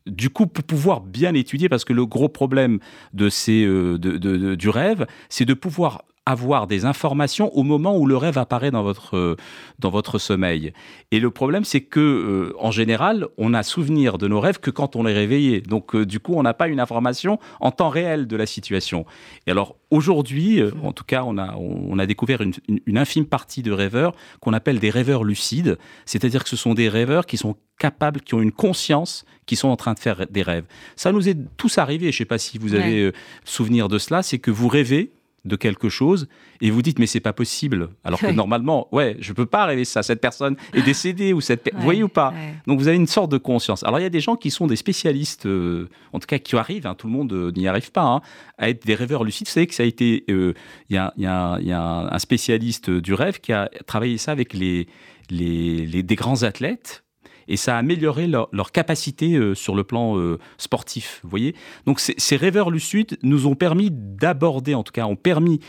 du 0.07 0.29
coup, 0.29 0.47
pour 0.47 0.65
pouvoir 0.65 1.01
bien 1.01 1.35
étudier, 1.35 1.69
parce 1.69 1.85
que 1.85 1.95
le 1.95 2.05
gros 2.05 2.29
problème 2.29 2.79
de 3.15 3.31
ces, 3.31 3.67
du 3.99 4.69
rêve, 4.69 5.07
c'est 5.31 5.47
de 5.47 5.55
pouvoir 5.55 6.03
avoir 6.25 6.69
des 6.69 6.85
informations 6.85 7.53
au 7.57 7.65
moment 7.65 7.97
où 7.97 8.07
le 8.07 8.17
rêve 8.17 8.39
apparaît 8.39 8.71
dans 8.71 8.85
votre, 8.85 9.17
euh, 9.17 9.37
dans 9.81 9.91
votre 9.91 10.19
sommeil. 10.19 10.73
Et 11.11 11.19
le 11.19 11.31
problème, 11.31 11.65
c'est 11.65 11.81
que 11.81 12.01
euh, 12.01 12.55
en 12.61 12.71
général, 12.71 13.27
on 13.39 13.55
a 13.55 13.63
souvenir 13.65 14.19
de 14.19 14.29
nos 14.29 14.39
rêves 14.39 14.61
que 14.61 14.71
quand 14.71 14.95
on 14.95 15.07
est 15.07 15.13
réveillé. 15.13 15.61
Donc, 15.61 15.97
euh, 15.97 16.07
du 16.07 16.21
coup, 16.21 16.35
on 16.35 16.43
n'a 16.45 16.55
pas 16.55 16.69
une 16.69 16.79
information 16.79 17.41
en 17.61 17.73
temps 17.73 17.89
réel 17.89 18.29
de 18.29 18.37
la 18.37 18.47
situation. 18.47 19.05
Et 19.49 19.51
alors, 19.51 19.77
aujourd'hui, 19.91 20.63
en 20.83 20.93
tout 20.93 21.05
cas, 21.05 21.25
on 21.27 21.39
a, 21.39 21.57
on 21.57 21.99
a 21.99 22.07
découvert 22.07 22.41
une, 22.41 22.53
une 22.87 22.99
infime 22.99 23.27
partie 23.27 23.63
de 23.63 23.73
rêveurs 23.73 24.15
qu'on 24.41 24.53
appelle 24.53 24.79
des 24.79 24.91
rêveurs 24.91 25.25
lucides. 25.25 25.77
C'est-à-dire 26.07 26.45
que 26.45 26.51
ce 26.51 26.57
sont 26.57 26.75
des 26.75 26.89
rêveurs 26.89 27.27
qui 27.27 27.37
sont 27.37 27.57
capables, 27.79 28.21
qui 28.21 28.35
ont 28.35 28.43
une 28.43 28.53
conscience, 28.53 29.25
qui 29.45 29.57
sont 29.57 29.69
en 29.69 29.77
train 29.77 29.95
de 29.95 29.99
faire 29.99 30.25
des 30.31 30.43
rêves. 30.43 30.65
Ça 30.95 31.11
nous 31.11 31.29
est 31.29 31.37
tous 31.57 31.79
arrivé, 31.79 32.13
je 32.13 32.17
ne 32.17 32.19
sais 32.19 32.25
pas 32.25 32.39
si 32.39 32.59
vous 32.59 32.75
avez 32.75 33.13
souvenir 33.45 33.89
de 33.89 33.99
cela, 33.99 34.23
c'est 34.23 34.39
que 34.39 34.53
vous 34.53 34.69
rêvez 34.69 35.11
de 35.45 35.57
quelque 35.57 35.89
chose 35.89 36.29
et 36.61 36.71
vous 36.71 36.83
dites 36.83 36.99
mais 36.99 37.07
c'est 37.07 37.21
pas 37.21 37.33
possible. 37.33 37.89
Alors 38.05 38.21
que 38.21 38.31
normalement 38.31 38.89
ouais 38.93 39.17
je 39.21 39.33
peux 39.33 39.47
pas 39.47 39.67
rêver 39.67 39.85
ça. 39.85 40.03
Cette 40.03 40.21
personne 40.21 40.57
est 40.73 40.83
décédée 40.83 41.33
ou 41.33 41.41
cette 41.41 41.71
vous 41.75 41.83
voyez 41.83 42.03
ou 42.03 42.09
pas? 42.09 42.33
donc 42.67 42.79
vous 42.79 42.89
avez 42.89 42.97
une 42.97 43.07
sorte 43.07 43.33
de 43.33 43.39
conscience. 43.39 43.83
Alors 43.83 43.99
il 43.99 44.03
y 44.03 44.07
a 44.07 44.11
des 44.11 44.21
gens 44.21 44.37
qui 44.37 44.51
sont 44.51 44.67
des 44.67 44.77
spécialistes 44.77 45.47
euh, 45.47 45.89
en 46.13 46.21
tout 46.21 46.27
cas 46.27 46.39
qui 46.39 46.57
arrivent 46.57 46.87
hein, 46.87 46.95
tout 46.95 47.07
le 47.07 47.13
monde 47.13 47.33
euh, 47.33 47.53
n'y 47.57 47.67
arrive 47.67 47.91
pas 47.91 48.03
hein, 48.03 48.21
à 48.59 48.69
être 48.69 48.87
des 48.87 48.95
rêveurs 48.95 49.25
lucides. 49.25 49.49
Vous 49.49 49.53
savez 49.53 49.67
que 49.67 49.75
ça 49.75 49.83
a 49.83 49.87
été 49.87 50.25
euh, 50.31 50.55
il 50.91 50.95
y, 50.95 50.99
a, 50.99 51.13
y, 51.17 51.27
a, 51.27 51.59
y, 51.61 51.73
a, 51.73 51.83
un 51.83 52.19
spécialiste 52.19 52.91
du 52.91 53.15
rêve 53.15 53.41
qui 53.41 53.53
a 53.53 53.69
travaillé 53.87 54.19
ça 54.19 54.33
avec 54.33 54.53
les, 54.55 54.87
les, 55.31 55.87
les 55.87 56.03
des 56.03 56.15
grands 56.15 56.43
athlètes 56.45 57.02
et 57.49 57.57
ça 57.57 57.77
a 57.77 57.79
amélioré 57.79 58.27
leur, 58.27 58.73
capacité 58.73 59.35
euh, 59.35 59.55
sur 59.55 59.75
le 59.75 59.85
plan 59.85 60.19
euh, 60.19 60.39
sportif. 60.59 61.21
Vous 61.23 61.31
voyez 61.31 61.55
Donc 61.87 62.01
ces 62.01 62.37
rêveurs 62.37 62.71
lucides 62.71 63.19
nous 63.23 63.47
ont 63.47 63.55
permis 63.55 63.91
d'aborder, 63.91 64.75
en 64.75 64.83
tout 64.83 64.93
cas, 64.93 65.07
ont 65.07 65.17
permis 65.17 65.61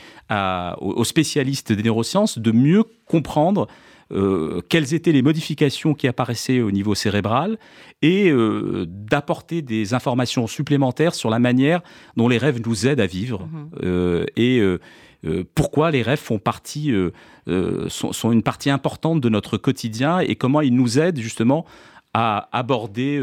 aux 0.80 1.04
spécialistes 1.04 1.72
des 1.72 1.84
neurosciences 1.84 2.40
de 2.40 2.52
mieux 2.52 2.84
comprendre 3.08 3.68
euh, 4.12 4.62
quelles 4.70 4.94
étaient 4.94 5.12
les 5.12 5.22
modifications 5.22 5.94
qui 5.94 6.08
apparaissaient 6.08 6.62
au 6.62 6.72
niveau 6.72 6.96
cérébral 6.96 7.58
et 8.02 8.32
d'apporter 8.88 9.62
des 9.62 9.94
informations 9.94 10.48
supplémentaires 10.48 11.16
sur 11.16 11.30
la 11.30 11.40
manière 11.40 11.82
dont 12.16 12.28
les 12.28 12.38
rêves 12.38 12.62
nous 12.66 12.88
aident 12.88 13.00
à 13.00 13.08
vivre. 13.08 13.48
Mmh. 13.48 14.26
et 14.36 14.62
euh, 15.26 15.44
pourquoi 15.56 15.92
les 15.92 16.02
rêves 16.02 16.20
font 16.20 16.40
partie, 16.40 16.92
euh, 16.92 17.12
euh, 17.48 17.88
sont, 17.90 18.32
une 18.32 18.44
partie 18.44 18.70
importante 18.70 19.22
de 19.22 19.30
notre 19.30 19.58
quotidien 19.58 20.20
et 20.20 20.36
comment 20.36 20.62
ils 20.62 20.76
nous 20.76 21.00
aident 21.00 21.20
justement 21.20 21.66
à 22.14 22.50
aborder 22.52 23.20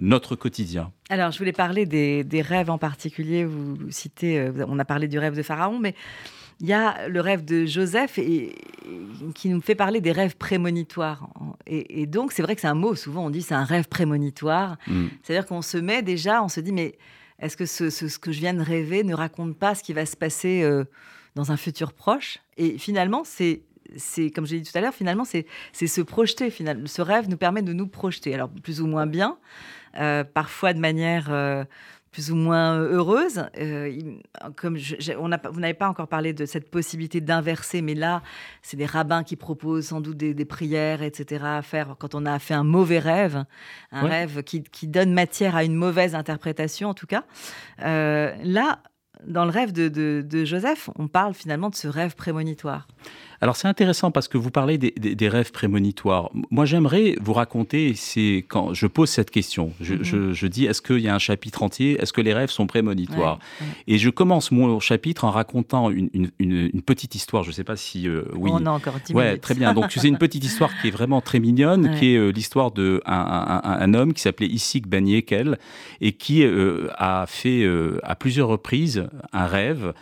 notre 0.00 0.34
quotidien? 0.34 0.90
Alors, 1.10 1.30
je 1.30 1.36
voulais 1.36 1.52
parler 1.52 1.84
des, 1.84 2.42
rêves 2.42 2.70
en 2.70 2.78
particulier. 2.78 3.44
Vous 3.44 3.76
citez, 3.90 4.50
on 4.66 4.78
a 4.78 4.84
parlé 4.86 5.08
du 5.08 5.18
rêve 5.18 5.36
de 5.36 5.42
Pharaon, 5.42 5.78
mais 5.78 5.94
il 6.60 6.66
y 6.66 6.72
a 6.72 7.06
le 7.08 7.20
rêve 7.20 7.44
de 7.44 7.66
Joseph 7.66 8.16
et, 8.16 8.54
qui 9.34 9.50
nous 9.50 9.60
fait 9.60 9.74
parler 9.74 10.00
des 10.00 10.12
rêves 10.12 10.38
prémonitoires. 10.38 11.28
Et, 11.66 12.06
donc, 12.06 12.32
c'est 12.32 12.40
vrai 12.40 12.54
que 12.54 12.62
c'est 12.62 12.66
un 12.66 12.72
mot, 12.72 12.94
souvent 12.94 13.26
on 13.26 13.30
dit 13.30 13.42
c'est 13.42 13.54
un 13.54 13.64
rêve 13.64 13.88
prémonitoire. 13.88 14.78
Mm. 14.86 15.08
C'est-à-dire 15.22 15.44
qu'on 15.44 15.60
se 15.60 15.76
met 15.76 16.00
déjà, 16.00 16.42
on 16.42 16.48
se 16.48 16.60
dit, 16.60 16.72
mais 16.72 16.96
est-ce 17.40 17.58
que 17.58 17.66
ce, 17.66 18.18
que 18.18 18.32
je 18.32 18.38
viens 18.38 18.54
de 18.54 18.62
rêver 18.62 19.04
ne 19.04 19.14
raconte 19.14 19.56
pas 19.58 19.74
ce 19.74 19.82
qui 19.82 19.92
va 19.92 20.06
se 20.06 20.16
passer 20.16 20.62
euh, 20.62 20.84
dans 21.34 21.52
un 21.52 21.56
futur 21.56 21.92
proche 21.92 22.38
Et 22.56 22.78
finalement, 22.78 23.22
c'est 23.24 23.62
c'est 23.96 24.30
comme 24.30 24.46
j'ai 24.46 24.60
dit 24.60 24.70
tout 24.70 24.76
à 24.76 24.80
l'heure, 24.80 24.94
finalement, 24.94 25.24
c'est 25.24 25.46
se 25.72 26.00
projeter. 26.00 26.50
Finalement. 26.50 26.86
Ce 26.86 27.02
rêve 27.02 27.28
nous 27.28 27.36
permet 27.36 27.62
de 27.62 27.72
nous 27.72 27.86
projeter. 27.86 28.34
Alors, 28.34 28.48
plus 28.48 28.80
ou 28.80 28.86
moins 28.86 29.06
bien, 29.06 29.38
euh, 29.98 30.24
parfois 30.24 30.72
de 30.72 30.78
manière 30.78 31.26
euh, 31.30 31.64
plus 32.10 32.30
ou 32.30 32.36
moins 32.36 32.78
heureuse. 32.78 33.44
Euh, 33.58 33.96
comme 34.56 34.78
on 35.18 35.32
a, 35.32 35.48
vous 35.48 35.60
n'avez 35.60 35.74
pas 35.74 35.88
encore 35.88 36.08
parlé 36.08 36.32
de 36.32 36.46
cette 36.46 36.70
possibilité 36.70 37.20
d'inverser, 37.20 37.82
mais 37.82 37.94
là, 37.94 38.22
c'est 38.62 38.76
des 38.76 38.86
rabbins 38.86 39.22
qui 39.22 39.36
proposent 39.36 39.86
sans 39.86 40.00
doute 40.00 40.16
des, 40.16 40.44
prières, 40.44 41.02
etc. 41.02 41.44
à 41.44 41.62
faire 41.62 41.96
quand 41.98 42.14
on 42.14 42.24
a 42.26 42.38
fait 42.38 42.54
un 42.54 42.64
mauvais 42.64 43.00
rêve, 43.00 43.44
un 43.90 44.06
rêve 44.06 44.42
qui, 44.42 44.88
donne 44.88 45.12
matière 45.12 45.56
à 45.56 45.64
une 45.64 45.74
mauvaise 45.74 46.14
interprétation, 46.14 46.88
en 46.88 46.94
tout 46.94 47.06
cas. 47.06 47.24
Là, 47.78 48.80
dans 49.26 49.44
le 49.44 49.50
rêve 49.50 49.72
de, 49.72 50.44
Joseph, 50.44 50.90
on 50.96 51.08
parle 51.08 51.34
finalement 51.34 51.70
de 51.70 51.74
ce 51.74 51.88
rêve 51.88 52.14
prémonitoire. 52.14 52.86
Alors 53.40 53.56
c'est 53.56 53.68
intéressant 53.68 54.10
parce 54.10 54.28
que 54.28 54.38
vous 54.38 54.50
parlez 54.50 54.78
des, 54.78 55.28
rêves 55.28 55.52
prémonitoires. 55.52 56.30
Moi 56.50 56.64
j'aimerais 56.64 57.16
vous 57.20 57.32
raconter, 57.32 57.94
c'est 57.94 58.44
quand 58.48 58.74
je 58.74 58.86
pose 58.86 59.10
cette 59.10 59.30
question, 59.30 59.72
je, 59.80 59.94
mhm. 59.94 60.48
dis 60.48 60.66
est-ce 60.66 60.82
qu'il 60.82 60.98
y 60.98 61.08
a 61.08 61.14
un 61.14 61.18
chapitre 61.18 61.62
entier, 61.62 62.00
est-ce 62.00 62.12
que 62.12 62.20
les 62.20 62.34
rêves 62.34 62.50
sont 62.50 62.66
prémonitoires? 62.66 63.38
Et 63.86 63.98
je 63.98 64.10
commence 64.10 64.50
mon 64.50 64.80
chapitre 64.80 65.24
en 65.24 65.30
racontant 65.30 65.90
une, 65.90 66.82
petite 66.84 67.14
histoire, 67.14 67.42
je 67.42 67.48
ne 67.48 67.54
sais 67.54 67.64
pas 67.64 67.76
si... 67.76 68.08
Euh, 68.08 68.24
oui. 68.34 68.50
On 68.52 68.66
a 68.66 68.70
encore 68.70 68.94
10 69.04 69.14
ouais, 69.14 69.38
Très 69.38 69.54
bien, 69.54 69.72
donc 69.72 69.90
c'est 69.90 70.08
une 70.08 70.18
petite 70.18 70.44
histoire 70.44 70.70
qui 70.80 70.88
est 70.88 70.90
vraiment 70.90 71.20
très 71.20 71.40
mignonne, 71.40 71.96
qui 71.98 72.14
est 72.14 72.16
euh, 72.16 72.30
l'histoire 72.30 72.70
d'un 72.70 73.00
un, 73.06 73.94
homme 73.94 74.12
qui 74.12 74.20
s'appelait 74.20 74.46
Issik 74.46 74.86
Ben 74.86 75.04
et 75.06 76.12
qui 76.12 76.44
euh, 76.44 76.88
a 76.96 77.26
fait 77.26 77.68
à 78.02 78.14
plusieurs 78.14 78.48
reprises 78.48 79.06
un 79.32 79.46
rêve 79.46 79.92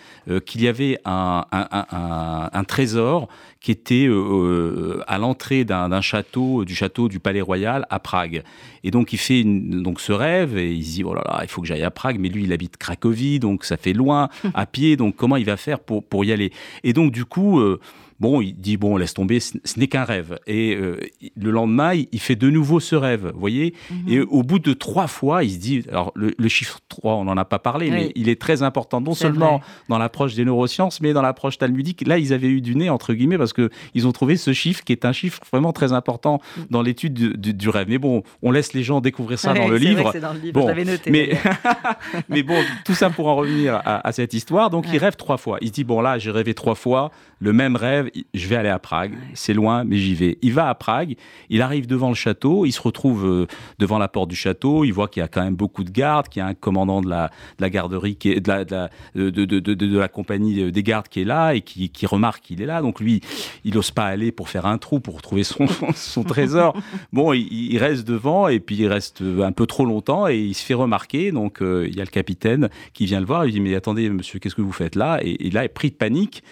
qu'il 0.46 0.62
y 0.62 0.68
avait 0.68 0.98
un, 1.04 1.44
un 1.50 2.64
trésor 2.64 3.21
qui 3.60 3.70
était 3.70 4.06
euh, 4.06 4.14
euh, 4.14 5.04
à 5.06 5.18
l'entrée 5.18 5.64
d'un 5.64 6.00
château, 6.00 6.64
du 6.64 6.74
château 6.74 7.08
du 7.08 7.20
Palais 7.20 7.40
Royal 7.40 7.86
à 7.90 7.98
Prague. 7.98 8.42
Et 8.84 8.90
donc 8.90 9.12
il 9.12 9.18
fait 9.18 9.44
donc 9.44 10.00
ce 10.00 10.12
rêve 10.12 10.56
et 10.56 10.72
il 10.72 10.84
se 10.84 10.92
dit 10.92 11.04
oh 11.04 11.14
là 11.14 11.22
là, 11.24 11.40
il 11.42 11.48
faut 11.48 11.60
que 11.60 11.66
j'aille 11.66 11.82
à 11.82 11.90
Prague, 11.90 12.18
mais 12.18 12.28
lui 12.28 12.44
il 12.44 12.52
habite 12.52 12.76
Cracovie, 12.76 13.38
donc 13.38 13.64
ça 13.64 13.76
fait 13.76 13.92
loin 13.92 14.28
à 14.54 14.66
pied, 14.66 14.96
donc 14.96 15.16
comment 15.16 15.36
il 15.36 15.44
va 15.44 15.56
faire 15.56 15.80
pour, 15.80 16.04
pour 16.04 16.24
y 16.24 16.32
aller? 16.32 16.52
Et 16.84 16.92
donc 16.92 17.12
du 17.12 17.24
coup, 17.24 17.60
euh, 17.60 17.80
Bon, 18.22 18.40
il 18.40 18.54
dit 18.54 18.76
bon, 18.76 18.96
laisse 18.96 19.14
tomber, 19.14 19.40
ce, 19.40 19.58
n'est 19.76 19.88
qu'un 19.88 20.04
rêve. 20.04 20.38
Et 20.46 20.76
euh, 20.76 21.00
le 21.34 21.50
lendemain, 21.50 21.92
il, 21.92 22.20
fait 22.20 22.36
de 22.36 22.50
nouveau 22.50 22.78
ce 22.78 22.94
rêve, 22.94 23.32
vous 23.34 23.40
voyez. 23.40 23.74
Mhm. 23.90 24.08
Et 24.08 24.20
au 24.20 24.44
bout 24.44 24.60
de 24.60 24.74
trois 24.74 25.08
fois, 25.08 25.42
il 25.42 25.50
se 25.50 25.58
dit, 25.58 25.84
alors 25.88 26.12
le, 26.14 26.48
chiffre 26.48 26.78
3, 26.88 27.16
on 27.16 27.24
n'en 27.24 27.36
a 27.36 27.44
pas 27.44 27.58
parlé, 27.58 27.90
mais 27.90 28.12
il 28.14 28.28
est 28.28 28.40
très 28.40 28.62
important, 28.62 29.00
non 29.00 29.14
seulement 29.14 29.60
dans 29.88 29.98
l'approche 29.98 30.36
des 30.36 30.44
neurosciences, 30.44 31.00
mais 31.00 31.12
dans 31.12 31.20
l'approche 31.20 31.58
talmudique. 31.58 32.06
Là, 32.06 32.16
ils 32.16 32.32
avaient 32.32 32.46
eu 32.46 32.60
du 32.60 32.76
nez, 32.76 32.90
entre 32.90 33.12
guillemets, 33.12 33.38
parce 33.38 33.52
qu'ils 33.52 34.06
ont 34.06 34.12
trouvé 34.12 34.36
ce 34.36 34.52
chiffre 34.52 34.84
qui 34.84 34.92
est 34.92 35.04
un 35.04 35.12
chiffre 35.12 35.40
vraiment 35.50 35.72
très 35.72 35.92
important 35.92 36.40
dans 36.70 36.82
l'étude 36.82 37.14
du, 37.14 37.68
rêve. 37.70 37.88
Mais 37.88 37.98
bon, 37.98 38.22
on 38.40 38.52
laisse 38.52 38.72
les 38.72 38.84
gens 38.84 39.00
découvrir 39.00 39.40
ça 39.40 39.52
dans, 39.52 39.66
le 39.66 39.78
livre. 39.78 40.12
dans 40.20 40.32
le 40.32 40.38
livre. 40.38 40.52
Bon, 40.52 40.72
noté. 40.72 41.10
Mais, 41.10 41.36
mais 42.28 42.44
bon, 42.44 42.62
tout 42.84 42.94
ça 42.94 43.10
pour 43.10 43.26
en 43.26 43.34
revenir 43.34 43.82
à, 43.84 44.12
cette 44.12 44.32
histoire. 44.32 44.70
Donc, 44.70 44.86
il 44.92 44.98
rêve 44.98 45.16
trois 45.16 45.38
fois. 45.38 45.58
Il 45.60 45.68
se 45.68 45.72
dit, 45.72 45.82
bon, 45.82 46.00
là, 46.00 46.20
j'ai 46.20 46.30
rêvé 46.30 46.54
trois 46.54 46.76
fois, 46.76 47.10
le 47.40 47.52
même 47.52 47.74
rêve, 47.74 48.10
je 48.34 48.48
vais 48.48 48.56
aller 48.56 48.68
à 48.68 48.78
Prague, 48.78 49.12
c'est 49.34 49.54
loin, 49.54 49.84
mais 49.84 49.96
j'y 49.96 50.14
vais. 50.14 50.38
Il 50.42 50.52
va 50.52 50.68
à 50.68 50.74
Prague, 50.74 51.16
il 51.50 51.62
arrive 51.62 51.86
devant 51.86 52.08
le 52.08 52.14
château, 52.14 52.66
il 52.66 52.72
se 52.72 52.80
retrouve 52.80 53.26
euh, 53.26 53.46
devant 53.78 53.98
la 53.98 54.08
porte 54.08 54.28
du 54.28 54.36
château, 54.36 54.84
il 54.84 54.92
voit 54.92 55.08
qu'il 55.08 55.20
y 55.20 55.24
a 55.24 55.28
quand 55.28 55.42
même 55.42 55.54
beaucoup 55.54 55.84
de 55.84 55.90
gardes, 55.90 56.28
qu'il 56.28 56.40
y 56.40 56.42
a 56.42 56.46
un 56.46 56.54
commandant 56.54 57.00
de 57.00 57.08
la, 57.08 57.28
de 57.58 57.62
la 57.62 57.70
garderie, 57.70 58.16
qui 58.16 58.30
est, 58.30 58.40
de, 58.40 58.48
la, 58.48 58.64
de, 58.64 58.74
la, 58.74 58.90
de, 59.14 59.44
de, 59.44 59.98
la 59.98 60.08
compagnie 60.08 60.70
des 60.70 60.82
gardes 60.82 61.08
qui 61.08 61.20
est 61.20 61.24
là 61.24 61.54
et 61.54 61.60
qui, 61.60 61.90
qui 61.90 62.06
remarque 62.06 62.42
qu'il 62.42 62.62
est 62.62 62.66
là. 62.66 62.82
Donc 62.82 63.00
lui, 63.00 63.20
il 63.64 63.74
n'ose 63.74 63.90
pas 63.90 64.06
aller 64.06 64.32
pour 64.32 64.48
faire 64.48 64.66
un 64.66 64.78
trou, 64.78 65.00
pour 65.00 65.22
trouver 65.22 65.44
son, 65.44 65.66
son 65.94 66.24
trésor. 66.24 66.76
Bon, 67.12 67.32
il, 67.32 67.78
reste 67.78 68.06
devant 68.06 68.48
et 68.48 68.60
puis 68.60 68.76
il 68.76 68.86
reste 68.86 69.22
un 69.22 69.52
peu 69.52 69.66
trop 69.66 69.84
longtemps 69.84 70.28
et 70.28 70.38
il 70.38 70.54
se 70.54 70.64
fait 70.64 70.74
remarquer. 70.74 71.32
Donc 71.32 71.62
euh, 71.62 71.86
il 71.88 71.96
y 71.96 72.00
a 72.00 72.04
le 72.04 72.10
capitaine 72.10 72.68
qui 72.92 73.06
vient 73.06 73.20
le 73.20 73.26
voir, 73.26 73.46
il 73.46 73.52
dit 73.52 73.60
mais 73.60 73.74
attendez 73.74 74.08
monsieur, 74.10 74.38
qu'est-ce 74.38 74.54
que 74.54 74.62
vous 74.62 74.72
faites 74.72 74.96
là? 74.96 75.18
Et, 75.22 75.46
et 75.46 75.50
là, 75.50 75.62
il 75.62 75.66
est 75.66 75.68
pris 75.68 75.90
de 75.90 75.96
panique 75.96 76.42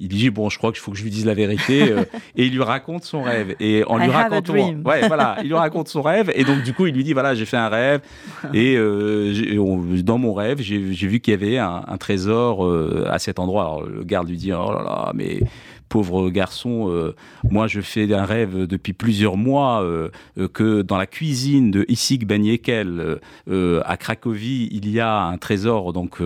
il 0.00 0.08
dit 0.08 0.30
bon, 0.30 0.48
je 0.48 0.58
crois 0.58 0.72
qu'il 0.72 0.80
faut 0.80 0.92
que 0.92 0.98
je 0.98 1.02
lui 1.02 1.10
dise 1.10 1.26
la 1.26 1.34
vérité 1.34 1.92
euh, 1.92 2.04
et 2.36 2.46
il 2.46 2.52
lui 2.52 2.62
raconte 2.62 3.04
son 3.04 3.22
rêve 3.22 3.54
et 3.60 3.84
en 3.84 3.98
lui 3.98 4.10
racontant, 4.10 4.54
ouais, 4.54 5.06
voilà, 5.08 5.38
il 5.42 5.48
lui 5.48 5.54
raconte 5.54 5.88
son 5.88 6.02
rêve 6.02 6.30
et 6.34 6.44
donc 6.44 6.62
du 6.62 6.72
coup 6.72 6.86
il 6.86 6.94
lui 6.94 7.04
dit 7.04 7.12
voilà 7.12 7.34
j'ai 7.34 7.46
fait 7.46 7.56
un 7.56 7.68
rêve 7.68 8.00
et 8.54 8.76
euh, 8.76 10.02
dans 10.02 10.18
mon 10.18 10.32
rêve 10.32 10.60
j'ai 10.60 10.78
vu 10.78 11.20
qu'il 11.20 11.32
y 11.32 11.34
avait 11.34 11.58
un, 11.58 11.82
trésor 11.98 12.64
euh, 12.64 13.06
à 13.10 13.18
cet 13.18 13.38
endroit. 13.38 13.62
Alors 13.62 13.82
le 13.82 14.04
garde 14.04 14.28
lui 14.28 14.36
dit 14.36 14.52
oh 14.52 14.72
là 14.72 14.82
là 14.82 15.12
mais 15.14 15.40
pauvre 15.88 16.30
garçon, 16.30 16.90
euh, 16.90 17.14
moi 17.50 17.66
je 17.66 17.80
fais 17.80 18.12
un 18.12 18.24
rêve 18.24 18.66
depuis 18.66 18.92
plusieurs 18.92 19.36
mois 19.36 19.82
euh, 19.82 20.10
euh, 20.38 20.48
que 20.48 20.82
dans 20.82 20.96
la 20.96 21.06
cuisine 21.06 21.70
de 21.70 21.84
Issig 21.88 22.24
Ben 22.26 22.44
Yekel 22.44 23.18
à 23.84 23.96
Cracovie, 23.96 24.68
il 24.70 24.90
y 24.90 25.00
a 25.00 25.22
un 25.22 25.38
trésor 25.38 25.92
donc 25.92 26.20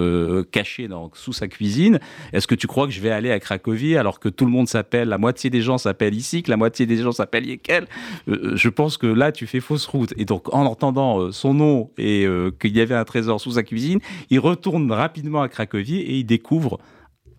caché 0.51 0.89
sous 1.15 1.33
sa 1.33 1.49
cuisine. 1.49 2.01
Est-ce 2.33 2.47
que 2.47 2.55
tu 2.55 2.67
crois 2.67 2.87
que 2.87 2.93
je 2.93 3.01
vais 3.01 3.11
aller 3.11 3.31
à 3.31 3.39
Cracovie 3.63 3.97
alors 3.97 4.21
que 4.21 4.29
tout 4.29 4.45
le 4.45 4.51
monde 4.51 4.69
s'appelle, 4.69 5.09
la 5.09 5.19
moitié 5.19 5.51
des 5.51 5.63
gens 5.63 5.79
s'appellent 5.79 6.15
Issig, 6.15 6.49
la 6.49 6.57
moitié 6.57 6.87
des 6.87 6.97
gens 6.97 7.13
s'appellent 7.13 7.47
Yekel 7.47 7.87
Je 8.27 8.69
pense 8.69 8.97
que 8.97 9.07
là 9.07 9.33
tu 9.33 9.47
fais 9.47 9.61
fausse 9.61 9.87
route. 9.87 10.13
Et 10.17 10.25
donc 10.25 10.53
en 10.55 10.65
entendant 10.67 11.33
son 11.33 11.55
nom 11.55 11.91
et 11.99 12.27
qu'il 12.61 12.77
y 12.77 12.81
avait 12.81 12.95
un 12.95 13.05
trésor 13.05 13.41
sous 13.41 13.53
sa 13.53 13.63
cuisine, 13.63 14.01
il 14.31 14.41
retourne 14.41 14.91
rapidement 14.91 15.43
à 15.43 15.49
Cracovie 15.49 16.01
et 16.01 16.17
il 16.19 16.25
découvre 16.25 16.79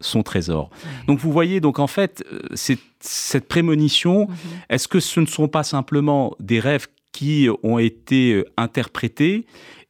son 0.03 0.23
trésor. 0.23 0.69
Donc 1.07 1.19
vous 1.19 1.31
voyez, 1.31 1.59
donc 1.59 1.79
en 1.79 1.87
fait, 1.87 2.23
euh, 2.31 2.39
cette 2.99 3.47
prémonition, 3.47 4.27
mhm. 4.27 4.35
est-ce 4.69 4.87
que 4.87 4.99
ce 4.99 5.19
ne 5.19 5.25
sont 5.25 5.47
pas 5.47 5.63
simplement 5.63 6.35
des 6.39 6.59
rêves 6.59 6.87
qui 7.11 7.47
ont 7.63 7.79
été 7.79 8.33
euh, 8.33 8.45
interprétés 8.57 9.45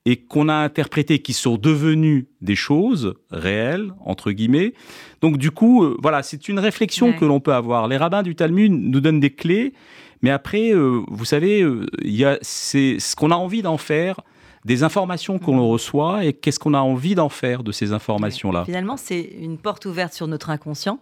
et 0.06 0.18
qu'on 0.18 0.50
a 0.50 0.56
interprétés, 0.56 1.20
qui 1.20 1.34
sont 1.34 1.58
devenus 1.58 2.26
des 2.42 2.56
choses 2.56 3.16
réelles, 3.32 3.94
entre 4.04 4.32
guillemets. 4.32 4.74
Donc 5.22 5.38
du 5.38 5.52
coup, 5.52 5.84
euh, 5.84 5.98
voilà, 6.02 6.24
c'est 6.24 6.50
une 6.50 6.60
réflexion 6.60 7.14
que 7.14 7.24
l'on 7.26 7.40
peut 7.40 7.54
avoir. 7.54 7.88
Les 7.88 7.98
rabbins 7.98 8.24
du 8.24 8.36
Talmud 8.36 8.72
nous 8.72 9.00
donnent 9.00 9.22
des 9.22 9.30
clés, 9.34 9.74
mais 10.22 10.30
après, 10.30 10.74
vous 10.74 11.26
savez, 11.26 11.66
il 12.02 12.40
c'est 12.42 12.98
ce 13.00 13.16
qu'on 13.16 13.32
a 13.32 13.36
envie 13.36 13.62
d'en 13.62 13.78
faire, 13.78 14.22
des 14.66 14.84
informations 14.84 15.40
qu'on 15.40 15.56
mhm. 15.56 15.72
reçoit 15.72 16.26
et 16.26 16.34
qu'est-ce 16.34 16.60
qu'on 16.60 16.74
a 16.74 16.80
envie 16.80 17.16
d'en 17.16 17.30
faire 17.30 17.64
de 17.64 17.72
ces 17.72 17.92
informations-là? 17.92 18.66
Finalement, 18.66 18.98
c'est 18.98 19.22
une 19.22 19.58
porte 19.58 19.86
ouverte 19.86 20.14
sur 20.14 20.28
notre 20.28 20.50
inconscient 20.50 21.00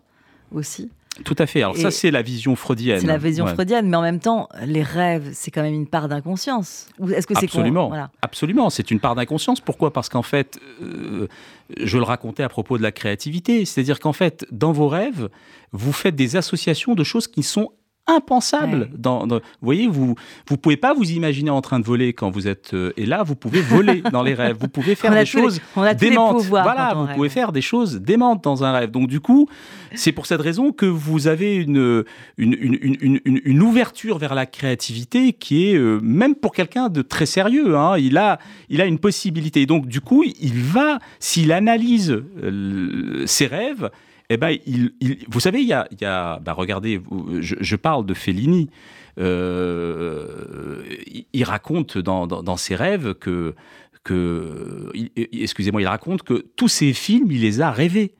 aussi. 0.52 0.90
Tout 1.26 1.36
à 1.38 1.46
fait. 1.46 1.62
Alors 1.62 1.76
ça, 1.76 1.92
c'est 1.92 2.10
la 2.10 2.22
vision 2.22 2.56
freudienne. 2.56 3.02
C'est 3.02 3.08
la 3.08 3.18
vision 3.18 3.46
freudienne, 3.46 3.90
mais 3.90 3.98
en 3.98 4.02
même 4.02 4.20
temps, 4.20 4.48
les 4.66 4.82
rêves, 4.82 5.30
c'est 5.34 5.52
quand 5.52 5.62
même 5.62 5.74
une 5.74 5.88
part 5.88 6.08
d'inconscience. 6.08 6.88
Est-ce 7.14 7.28
que 7.28 7.34
c'est 7.36 7.46
absolument, 7.46 7.92
absolument, 8.22 8.70
c'est 8.70 8.92
une 8.92 9.00
part 9.00 9.16
d'inconscience. 9.16 9.60
Pourquoi? 9.60 9.92
Parce 9.92 10.08
qu'en 10.08 10.22
fait, 10.22 10.60
euh, 10.82 11.28
je 11.78 11.98
le 11.98 12.04
racontais 12.04 12.44
à 12.44 12.50
propos 12.50 12.78
de 12.78 12.84
la 12.84 12.94
créativité, 12.94 13.66
c'est-à-dire 13.66 14.00
qu'en 14.00 14.14
fait, 14.14 14.46
dans 14.52 14.72
vos 14.72 14.88
rêves, 14.88 15.30
vous 15.74 15.92
faites 15.92 16.16
des 16.16 16.38
associations 16.38 16.96
de 16.96 17.04
choses 17.04 17.28
qui 17.28 17.44
sont 17.44 17.72
impensable. 18.16 18.90
Dans, 18.98 19.26
vous 19.28 19.40
voyez, 19.62 19.88
vous 19.88 20.16
vous 20.48 20.58
pouvez 20.58 20.78
pas 20.78 20.94
vous 20.94 21.12
imaginer 21.12 21.50
en 21.50 21.62
train 21.62 21.80
de 21.80 21.86
voler 21.86 22.14
quand 22.14 22.30
vous 22.30 22.48
êtes 22.48 22.74
euh, 22.74 22.94
et 22.98 23.06
là 23.06 23.24
vous 23.24 23.36
pouvez 23.36 23.62
voler 23.62 24.02
dans 24.12 24.24
les 24.24 24.34
rêves. 24.34 24.58
Vous 24.60 24.68
pouvez 24.68 24.96
faire 24.96 25.14
des 25.14 25.26
choses 25.26 25.60
démentes. 26.00 26.44
Voilà, 26.44 26.94
vous 26.96 27.08
pouvez 27.14 27.30
faire 27.30 27.52
des 27.52 27.62
choses 27.62 28.00
démentes 28.00 28.44
dans 28.44 28.64
un 28.64 28.72
rêve. 28.72 28.92
Donc 28.92 29.08
du 29.08 29.20
coup, 29.20 29.48
c'est 29.96 30.12
pour 30.12 30.26
cette 30.26 30.42
raison 30.42 30.72
que 30.72 30.86
vous 30.86 31.28
avez 31.28 31.56
une 31.56 32.04
une, 32.38 32.54
une, 32.60 32.98
une, 33.02 33.42
une 33.44 33.62
ouverture 33.62 34.18
vers 34.18 34.36
la 34.36 34.46
créativité 34.46 35.34
qui 35.34 35.68
est 35.68 35.76
euh, 35.76 36.00
même 36.02 36.36
pour 36.36 36.54
quelqu'un 36.54 36.90
de 36.90 37.02
très 37.02 37.26
sérieux. 37.26 37.78
Hein, 37.78 37.98
il 37.98 38.18
a 38.18 38.40
il 38.70 38.82
a 38.82 38.86
une 38.86 39.00
possibilité. 39.00 39.66
Donc 39.66 39.88
du 39.88 40.02
coup, 40.02 40.24
il 40.24 40.60
va 40.60 41.00
s'il 41.20 41.52
analyse 41.52 42.22
euh, 42.44 43.26
ses 43.26 43.48
rêves 43.48 43.90
eh 44.34 44.38
ben, 44.38 44.58
il, 44.66 44.94
vous 45.28 45.42
savez, 45.42 45.62
il 45.62 45.68
y 45.68 45.74
a, 45.74 46.40
bah, 46.40 46.54
regardez, 46.54 47.02
je, 47.42 47.76
parle 47.76 48.06
de 48.06 48.14
Fellini. 48.14 48.70
Euh, 49.20 50.84
il, 51.34 51.44
raconte 51.44 51.98
dans, 51.98 52.56
ses 52.56 52.76
rêves 52.76 53.14
que, 53.16 53.56
que 54.06 54.90
excusez-moi, 55.34 55.82
il 55.82 55.88
raconte 55.88 56.24
que 56.24 56.46
tous 56.56 56.70
ses 56.70 56.94
films, 56.94 57.30
il 57.30 57.42
les 57.42 57.60
a 57.60 57.72
rêvés. 57.72 58.14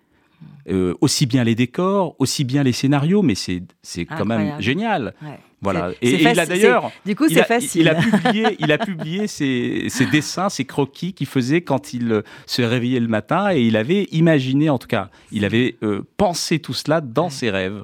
Euh, 0.70 0.96
aussi 1.02 1.28
bien 1.28 1.44
les 1.44 1.56
décors, 1.56 2.16
aussi 2.20 2.44
bien 2.44 2.64
les 2.64 2.74
scénarios, 2.74 3.22
mais 3.22 3.36
c'est 3.36 4.06
quand 4.06 4.26
même 4.26 4.60
génial. 4.60 5.14
Voilà. 5.62 5.92
Et, 6.02 6.22
il 6.22 6.40
a 6.40 6.46
d'ailleurs. 6.46 6.92
Du 7.06 7.16
coup, 7.16 7.30
c'est 7.30 7.44
facile. 7.44 7.82
Il 7.82 7.90
a 7.90 7.96
publié, 7.96 8.56
il 8.60 8.72
a 8.72 8.78
publié 8.78 9.28
ses, 9.28 9.86
ses, 9.90 10.06
dessins, 10.08 10.50
ses 10.50 10.66
croquis 10.66 11.14
qu'il 11.14 11.28
faisait 11.28 11.62
quand 11.62 11.94
il 11.94 12.24
se 12.48 12.62
réveillait 12.62 13.00
le 13.00 13.08
matin 13.08 13.52
et 13.54 13.62
il 13.62 13.78
avait 13.78 14.08
imaginé, 14.12 14.70
en 14.70 14.80
tout 14.80 14.88
cas, 14.88 15.10
il 15.32 15.46
avait 15.46 15.78
pensé 16.18 16.60
tout 16.60 16.74
cela 16.74 17.02
dans 17.02 17.30
ses 17.30 17.50
rêves. 17.50 17.84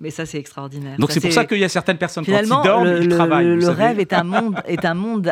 Mais 0.00 0.08
ça, 0.08 0.24
c'est 0.24 0.38
extraordinaire. 0.38 0.96
Donc 0.98 1.12
c'est 1.12 1.20
pour 1.20 1.32
ça 1.32 1.44
qu'il 1.44 1.58
y 1.58 1.64
a 1.64 1.68
certaines 1.68 1.98
personnes 1.98 2.24
Finalement, 2.24 2.56
quand 2.56 2.62
ils 2.62 2.66
dorment, 2.68 2.84
le, 2.84 3.02
ils 3.02 3.08
travaillent. 3.10 3.56
Le, 3.56 3.68
rêve 3.68 4.00
est 4.00 4.14
un 4.14 4.24
monde, 4.24 4.56
est 4.66 4.86
un 4.86 4.94
monde 4.94 5.30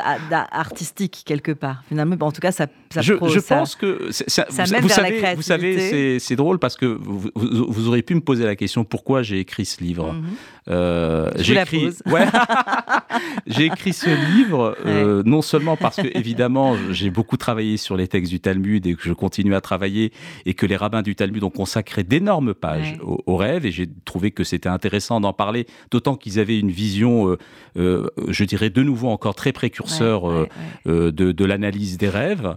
artistique 0.52 1.22
quelque 1.24 1.52
part. 1.52 1.82
Finalement, 1.88 2.16
en 2.20 2.32
tout 2.32 2.42
cas, 2.42 2.52
ça. 2.52 2.66
ça 2.92 3.00
je, 3.00 3.14
je 3.14 3.40
pense 3.40 3.76
que 3.76 4.08
ça, 4.10 4.46
ça 4.50 4.64
vous, 4.64 4.72
mène 4.72 4.82
vous 4.82 4.88
vers 4.88 4.96
savez, 4.96 5.20
la 5.20 5.34
vous 5.34 5.42
savez, 5.42 6.18
c'est 6.18 6.36
drôle 6.36 6.58
parce 6.58 6.76
que 6.76 6.84
vous, 6.84 7.30
vous, 7.34 7.88
auriez 7.88 8.02
pu 8.02 8.14
me 8.14 8.20
poser 8.20 8.44
la 8.44 8.56
question 8.56 8.84
pourquoi 8.84 9.22
j'ai 9.22 9.40
écrit 9.40 9.64
ce 9.64 9.82
livre. 9.82 10.12
Mhm. 10.12 10.24
Euh, 10.68 11.30
j'ai 11.36 11.58
écrit, 11.58 11.88
ouais, 12.06 12.26
j'ai 13.46 13.66
écrit 13.66 13.94
ce 13.94 14.10
livre 14.36 14.76
euh, 14.84 15.22
non 15.24 15.40
seulement 15.40 15.76
parce 15.76 15.96
que 15.96 16.08
évidemment 16.14 16.76
j'ai 16.90 17.08
beaucoup 17.08 17.38
travaillé 17.38 17.78
sur 17.78 17.96
les 17.96 18.06
textes 18.06 18.30
du 18.30 18.40
Talmud 18.40 18.86
et 18.86 18.94
que 18.94 19.02
je 19.02 19.14
continue 19.14 19.54
à 19.54 19.62
travailler 19.62 20.12
et 20.44 20.52
que 20.52 20.66
les 20.66 20.76
rabbins 20.76 21.00
du 21.00 21.14
Talmud 21.14 21.42
ont 21.42 21.50
consacré 21.50 22.04
d'énormes 22.04 22.52
pages 22.52 22.92
ouais. 22.92 23.00
au, 23.02 23.22
au, 23.24 23.36
rêve 23.36 23.64
et 23.64 23.70
j'ai 23.70 23.88
trouvé 24.04 24.30
que 24.30 24.44
c'était 24.58 24.68
intéressant 24.68 25.20
d'en 25.20 25.32
parler, 25.32 25.66
d'autant 25.92 26.16
qu'ils 26.16 26.40
avaient 26.40 26.58
une 26.58 26.72
vision, 26.72 27.28
euh, 27.28 27.38
euh, 27.76 28.08
je 28.26 28.42
dirais 28.42 28.70
de 28.70 28.82
nouveau 28.82 29.06
encore 29.08 29.36
très 29.36 29.52
précurseur 29.52 30.24
ouais, 30.24 30.40
ouais, 30.40 30.48
euh, 30.88 31.12
de, 31.12 31.30
de 31.30 31.44
l'analyse 31.44 31.96
des 31.96 32.08
rêves. 32.08 32.56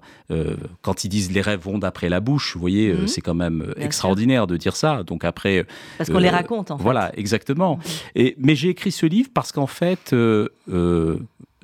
Quand 0.82 1.04
ils 1.04 1.10
disent 1.10 1.32
les 1.32 1.42
rêves 1.42 1.60
vont 1.62 1.78
d'après 1.78 2.10
la 2.10 2.20
bouche, 2.22 2.54
vous 2.56 2.60
voyez, 2.62 2.94
Mhm. 2.94 3.08
c'est 3.08 3.22
quand 3.22 3.36
même 3.36 3.72
Bien 3.76 3.86
extraordinaire 3.86 4.48
de 4.48 4.58
dire 4.58 4.76
ça. 4.76 5.04
Donc 5.04 5.24
après, 5.26 5.66
Parce 6.00 6.10
qu'on 6.10 6.18
les 6.18 6.30
raconte, 6.30 6.72
en 6.72 6.78
fait. 6.78 6.84
voilà, 6.84 7.12
exactement. 7.18 7.76
Mhm. 7.76 7.82
Et, 8.16 8.36
mais 8.40 8.56
j'ai 8.56 8.70
écrit 8.70 8.92
ce 8.92 9.06
livre 9.06 9.30
parce 9.34 9.52
qu'en 9.52 9.68
fait, 9.68 10.16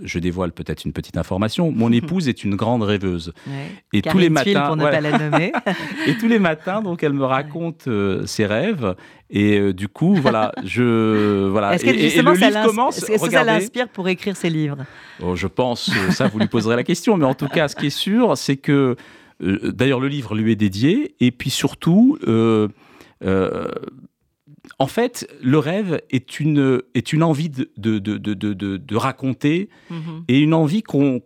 je 0.04 0.20
dévoile 0.20 0.52
peut-être 0.52 0.86
une 0.86 0.94
petite 0.94 1.18
information. 1.18 1.72
Mon 1.72 1.92
épouse 2.02 2.28
est 2.30 2.44
une 2.44 2.56
grande 2.56 2.84
rêveuse. 2.84 3.34
Ouais. 3.48 3.72
Et 3.94 4.02
tous 4.02 4.18
les 4.18 4.30
matins, 4.30 4.68
pour 4.68 4.76
ne 4.76 4.82
voilà. 4.82 5.02
pas 5.02 5.10
la 5.10 5.18
nommer. 5.30 5.52
et 6.08 6.16
tous 6.18 6.28
les 6.28 6.40
matins, 6.40 6.82
donc, 6.82 7.04
elle 7.04 7.14
me 7.14 7.26
raconte 7.26 7.88
euh, 7.88 8.26
ses 8.26 8.46
rêves. 8.46 8.96
Et 9.30 9.58
euh, 9.60 9.74
du 9.74 9.88
coup, 9.90 10.16
voilà, 10.16 10.54
je 10.64 11.48
voilà. 11.48 11.76
Est-ce 11.76 11.84
que 11.86 11.90
et, 11.90 11.94
et- 11.94 12.00
et 12.06 12.10
justement 12.10 12.32
le 12.32 12.38
ça 12.40 12.48
livre 12.48 12.60
l'ins- 12.60 12.66
commence. 12.66 12.98
est-ce 12.98 13.08
que 13.08 13.18
ça 13.18 13.26
regardez, 13.26 13.52
l'inspire 13.52 13.90
pour 13.90 14.08
écrire 14.08 14.36
ses 14.38 14.50
livres? 14.50 14.86
Oh, 15.22 15.36
je 15.36 15.48
pense, 15.48 15.90
euh, 15.90 16.12
ça 16.12 16.28
vous 16.28 16.40
lui 16.40 16.48
poserez 16.48 16.76
la 16.78 16.84
question, 16.84 17.18
mais 17.18 17.26
en 17.26 17.34
tout 17.34 17.48
cas, 17.50 17.68
ce 17.68 17.76
qui 17.76 17.88
est 17.88 17.90
sûr, 17.90 18.38
c'est 18.38 18.56
que, 18.58 18.96
euh, 19.44 19.72
d'ailleurs, 19.72 20.00
le 20.00 20.08
livre 20.08 20.34
lui 20.36 20.54
est 20.54 20.56
dédié, 20.56 21.16
et 21.20 21.32
puis 21.32 21.50
surtout, 21.50 22.18
euh, 22.28 22.68
en 24.80 24.88
fait, 24.88 25.28
le 25.42 25.58
rêve 25.60 26.02
est 26.12 26.40
une, 26.40 26.82
est 26.94 27.14
une 27.14 27.24
envie 27.24 27.50
de, 27.50 27.70
de, 27.78 28.00
de, 28.00 28.18
de, 28.78 28.96
raconter 28.96 29.70
Mhm. 29.90 30.24
et 30.28 30.40
une 30.40 30.54
envie 30.54 30.84
qu'on 30.84 31.22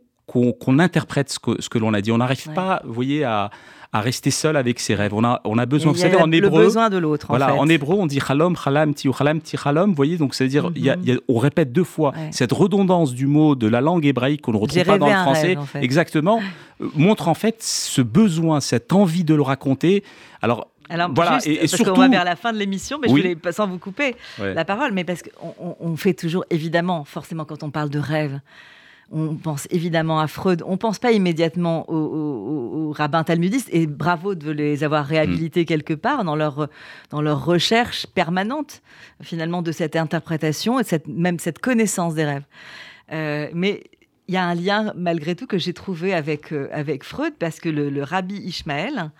interprète 0.80 1.30
ce 1.32 1.40
que, 1.40 1.62
ce 1.62 1.70
que 1.70 1.78
l'on 1.78 1.94
a 1.94 2.02
dit. 2.02 2.12
On 2.12 2.18
n'arrive 2.20 2.48
Ouais. 2.48 2.54
pas, 2.54 2.82
vous 2.86 2.94
voyez, 2.94 3.24
à, 3.24 3.50
à 3.94 4.00
rester 4.00 4.32
seul 4.32 4.56
avec 4.56 4.80
ses 4.80 4.96
rêves. 4.96 5.14
On 5.14 5.24
a, 5.26 5.42
on 5.44 5.58
a 5.58 5.66
besoin, 5.66 5.92
vous 5.92 5.98
il 5.98 6.02
y 6.02 6.06
a 6.06 6.10
savez, 6.12 6.22
en 6.22 6.28
le 6.28 6.36
hébreu, 6.36 6.64
besoin 6.64 6.90
de 6.90 6.98
l'autre, 6.98 7.26
en 7.30 7.34
voilà, 7.34 7.48
fait. 7.48 7.60
en 7.60 7.68
hébreu, 7.68 7.98
on 8.00 8.06
dit 8.06 8.22
chalom, 8.26 8.56
chalam, 8.56 8.94
ti 8.94 9.10
ou 9.10 9.14
chalam, 9.14 9.42
ti 9.42 9.58
chalom. 9.58 9.90
Vous 9.90 9.96
voyez, 9.98 10.16
donc 10.18 10.34
ça 10.34 10.46
veut 10.46 10.50
dire, 10.50 10.72
il 10.78 10.86
y 10.86 10.90
a- 10.90 10.96
il 11.04 11.10
y 11.10 11.12
a- 11.12 11.20
on 11.28 11.38
répète 11.38 11.74
deux 11.74 11.84
fois. 11.84 12.12
Ouais. 12.12 12.30
Cette 12.32 12.54
redondance 12.54 13.14
du 13.14 13.28
mot 13.28 13.56
de 13.56 13.68
la 13.68 13.82
langue 13.82 14.06
hébraïque 14.06 14.42
qu'on 14.44 14.54
ne 14.54 14.58
retrouve 14.58 14.84
pas 14.86 14.98
dans 14.98 15.08
le 15.08 15.12
français, 15.14 15.48
rêve, 15.48 15.60
en 15.60 15.66
fait. 15.66 15.84
exactement, 15.84 16.40
euh, 16.82 16.88
montre 16.96 17.28
en 17.28 17.34
fait 17.34 17.58
ce 17.62 18.02
besoin, 18.02 18.62
cette 18.62 18.94
envie 18.94 19.26
de 19.26 19.36
le 19.36 19.42
raconter. 19.42 20.04
Alors, 20.42 20.71
Alors, 20.92 21.10
Voilà, 21.14 21.36
juste, 21.36 21.48
et- 21.48 21.54
et 21.54 21.58
parce 21.60 21.72
qu'on 21.72 21.78
surtout- 21.86 22.02
va 22.02 22.08
vers 22.10 22.26
la 22.26 22.36
fin 22.36 22.52
de 22.54 22.58
l'émission, 22.58 23.00
mais 23.02 23.10
Oui. 23.10 23.22
je 23.22 23.28
voulais, 23.36 23.52
sans 23.54 23.68
vous 23.68 23.80
couper 23.80 24.16
ouais. 24.40 24.54
la 24.54 24.66
parole, 24.66 24.92
mais 24.92 25.04
parce 25.06 25.22
qu'on 25.24 25.56
on- 25.60 25.76
on 25.80 25.96
fait 25.96 26.14
toujours, 26.14 26.44
évidemment, 26.50 27.06
forcément, 27.06 27.46
quand 27.46 27.64
on 27.64 27.72
parle 27.72 27.90
de 27.90 28.00
rêve, 28.00 28.40
on 29.14 29.36
pense 29.36 29.68
évidemment 29.72 30.20
à 30.20 30.28
Freud, 30.28 30.64
on 30.66 30.78
pense 30.78 30.98
pas 31.00 31.12
immédiatement 31.12 31.90
aux, 31.90 31.96
aux- 31.96 32.88
aux 32.90 32.92
rabbins 32.92 33.24
talmudistes, 33.24 33.70
et 33.72 33.88
bravo 33.88 34.36
de 34.36 34.52
les 34.52 34.84
avoir 34.84 35.06
réhabilités 35.06 35.66
quelque 35.66 35.94
part 35.94 36.24
dans 36.24 36.36
leur, 36.36 36.68
dans 37.10 37.22
leur 37.22 37.44
recherche 37.46 38.06
permanente, 38.08 38.82
finalement, 39.22 39.62
de 39.62 39.72
cette 39.72 39.96
interprétation 39.96 40.80
et 40.80 40.84
cette, 40.84 41.08
même 41.08 41.40
cette 41.40 41.60
connaissance 41.60 42.16
des 42.16 42.26
rêves. 42.26 42.46
Euh, 43.12 43.48
mais 43.54 43.84
il 44.28 44.34
y 44.36 44.38
a 44.38 44.46
un 44.46 44.56
lien, 44.56 44.94
malgré 44.96 45.36
tout, 45.36 45.46
que 45.48 45.58
j'ai 45.58 45.74
trouvé 45.74 46.14
avec, 46.14 46.54
euh, 46.54 46.70
avec 46.72 47.04
Freud, 47.04 47.34
parce 47.38 47.60
que 47.60 47.68
le, 47.70 47.90
le 47.90 48.04
rabbi 48.04 48.36
Ishmael, 48.36 49.12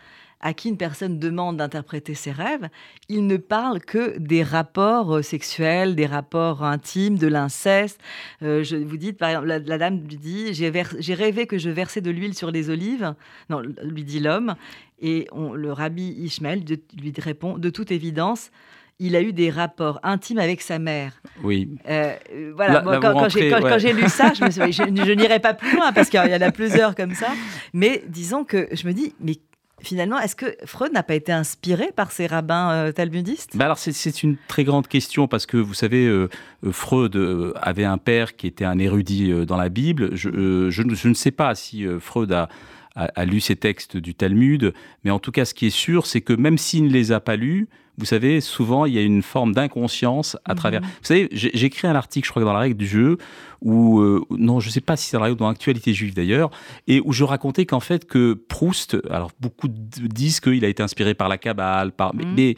à 0.42 0.54
qui 0.54 0.70
une 0.70 0.78
personne 0.78 1.20
demande 1.20 1.58
d'interpréter 1.58 2.14
ses 2.16 2.32
rêves, 2.32 2.68
il 3.10 3.28
ne 3.28 3.38
parle 3.38 3.80
que 3.80 4.18
des 4.18 4.44
rapports 4.44 5.18
euh, 5.18 5.22
sexuels, 5.22 5.96
des 5.96 6.06
rapports 6.08 6.64
intimes, 6.64 7.18
de 7.18 7.28
l'inceste. 7.28 8.00
Euh, 8.42 8.64
je 8.64 8.76
vous 8.78 8.98
dis, 8.98 9.14
par 9.14 9.30
exemple, 9.30 9.48
la, 9.48 9.60
la 9.60 9.78
dame 9.78 10.02
lui 10.08 10.18
dit 10.18 10.54
J'ai 10.54 10.70
vers- 10.70 10.96
rêvé 11.10 11.46
que 11.48 11.58
je 11.58 11.70
versais 11.70 12.02
de 12.02 12.10
l'huile 12.12 12.34
sur 12.34 12.52
les 12.52 12.70
olives. 12.70 13.14
Non, 13.50 13.62
lui 13.84 14.04
dit 14.04 14.20
l'homme. 14.20 14.56
Et 15.02 15.28
on- 15.32 15.54
le 15.54 15.72
rabbi 15.72 16.04
Ishmael 16.20 16.64
de- 16.64 16.80
lui 17.00 17.14
répond 17.18 17.58
De 17.58 17.70
toute 17.70 17.92
évidence, 17.92 18.52
il 19.00 19.16
a 19.16 19.22
eu 19.22 19.34
des 19.34 19.50
rapports 19.50 20.00
intimes 20.04 20.38
avec 20.38 20.62
sa 20.62 20.78
mère. 20.80 21.22
oui. 21.44 21.70
Euh, 21.90 22.14
voilà, 22.56 22.74
Là- 22.74 22.82
moi, 22.84 22.94
là, 22.94 23.00
quand, 23.00 23.30
j'ai, 23.30 23.52
ouais. 23.54 23.94
lu 23.94 24.08
ça, 24.10 24.32
je, 24.34 24.44
me 24.44 24.50
suis, 24.52 24.72
je, 24.74 24.84
je 24.84 25.12
n'irai 25.12 25.40
pas 25.40 25.54
plus 25.56 25.76
loin 25.76 25.92
parce 25.92 26.10
qu'il 26.10 26.20
y 26.20 26.36
en 26.36 26.42
a 26.42 26.52
plusieurs 26.52 26.94
comme 26.96 27.14
ça. 27.16 27.30
Mais 27.74 28.04
disons 28.08 28.44
que 28.44 28.68
je 28.72 28.86
me 28.88 28.94
dis, 28.94 29.14
mais 29.20 29.38
finalement, 29.84 30.20
est-ce 30.20 30.36
que 30.36 30.56
Freud 30.66 30.92
n'a 30.94 31.04
pas 31.04 31.16
été 31.16 31.32
inspiré 31.32 31.92
par 31.96 32.12
ces 32.12 32.28
rabbins 32.28 32.72
euh, 32.72 32.92
talmudistes? 32.92 33.56
Bah 33.58 33.66
alors 33.66 33.78
c'est- 33.78 33.92
une 34.24 34.36
très 34.48 34.64
grande 34.64 34.88
question 34.88 35.28
parce 35.28 35.46
que 35.46 35.58
vous 35.58 35.74
savez, 35.74 36.06
euh, 36.06 36.30
euh, 36.66 36.72
Freud 36.72 37.16
avait 37.62 37.86
un 37.86 37.98
père 37.98 38.36
qui 38.36 38.48
était 38.48 38.66
un 38.66 38.78
érudit 38.80 39.46
dans 39.46 39.58
la 39.58 39.70
Bible. 39.70 40.10
Je, 40.16 40.30
ne- 40.30 41.14
sais 41.14 41.32
pas 41.32 41.56
si 41.56 41.86
Freud 42.00 42.32
a, 42.32 42.50
a- 42.96 43.06
a 43.16 43.26
lu 43.26 43.40
ces 43.40 43.56
textes 43.56 43.98
du 43.98 44.14
Talmud, 44.16 44.74
mais 45.04 45.12
en 45.12 45.20
tout 45.20 45.32
cas, 45.32 45.46
ce 45.46 45.54
qui 45.54 45.68
est 45.68 45.70
sûr, 45.70 46.06
c'est 46.06 46.22
que 46.22 46.34
même 46.34 46.58
s'il 46.58 46.84
ne 46.86 46.90
les 46.90 47.12
a 47.12 47.20
pas 47.20 47.36
lus, 47.36 47.68
vous 47.98 48.06
savez, 48.06 48.42
souvent 48.42 48.86
il 48.86 48.94
y 48.94 48.98
a 48.98 49.02
une 49.02 49.22
forme 49.22 49.54
d'inconscience 49.54 50.36
à 50.46 50.54
Mhm. 50.54 50.58
travers. 50.58 50.82
Vous 50.82 50.88
savez, 51.04 51.30
j'ai 51.34 51.66
écrit 51.66 51.88
un 51.88 51.96
article, 51.96 52.26
je 52.26 52.32
crois 52.32 52.44
dans 52.44 52.54
la 52.54 52.60
règle 52.60 52.78
du 52.78 52.88
jeu, 52.88 53.18
où 53.62 54.00
euh, 54.00 54.24
non, 54.32 54.60
je 54.60 54.68
ne 54.68 54.72
sais 54.72 54.82
pas 54.82 54.96
si 54.98 55.08
c'est 55.10 55.18
dans 55.18 55.22
la 55.22 55.26
règle 55.26 55.36
ou 55.36 55.40
dans 55.40 55.50
l'actualité 55.50 55.94
juive 55.94 56.14
d'ailleurs, 56.16 56.50
et 56.88 57.02
où 57.04 57.12
je 57.14 57.24
racontais 57.24 57.66
qu'en 57.66 57.80
fait 57.82 58.06
que 58.06 58.34
Proust, 58.34 58.98
alors 59.10 59.32
beaucoup 59.40 59.68
disent 59.70 60.40
qu'il 60.40 60.66
a 60.66 60.68
été 60.68 60.82
inspiré 60.82 61.14
par 61.14 61.30
la 61.30 61.38
Kabbale, 61.38 61.92
par, 61.92 62.16
mais- 62.16 62.26
Mhm. 62.26 62.34
mais 62.36 62.56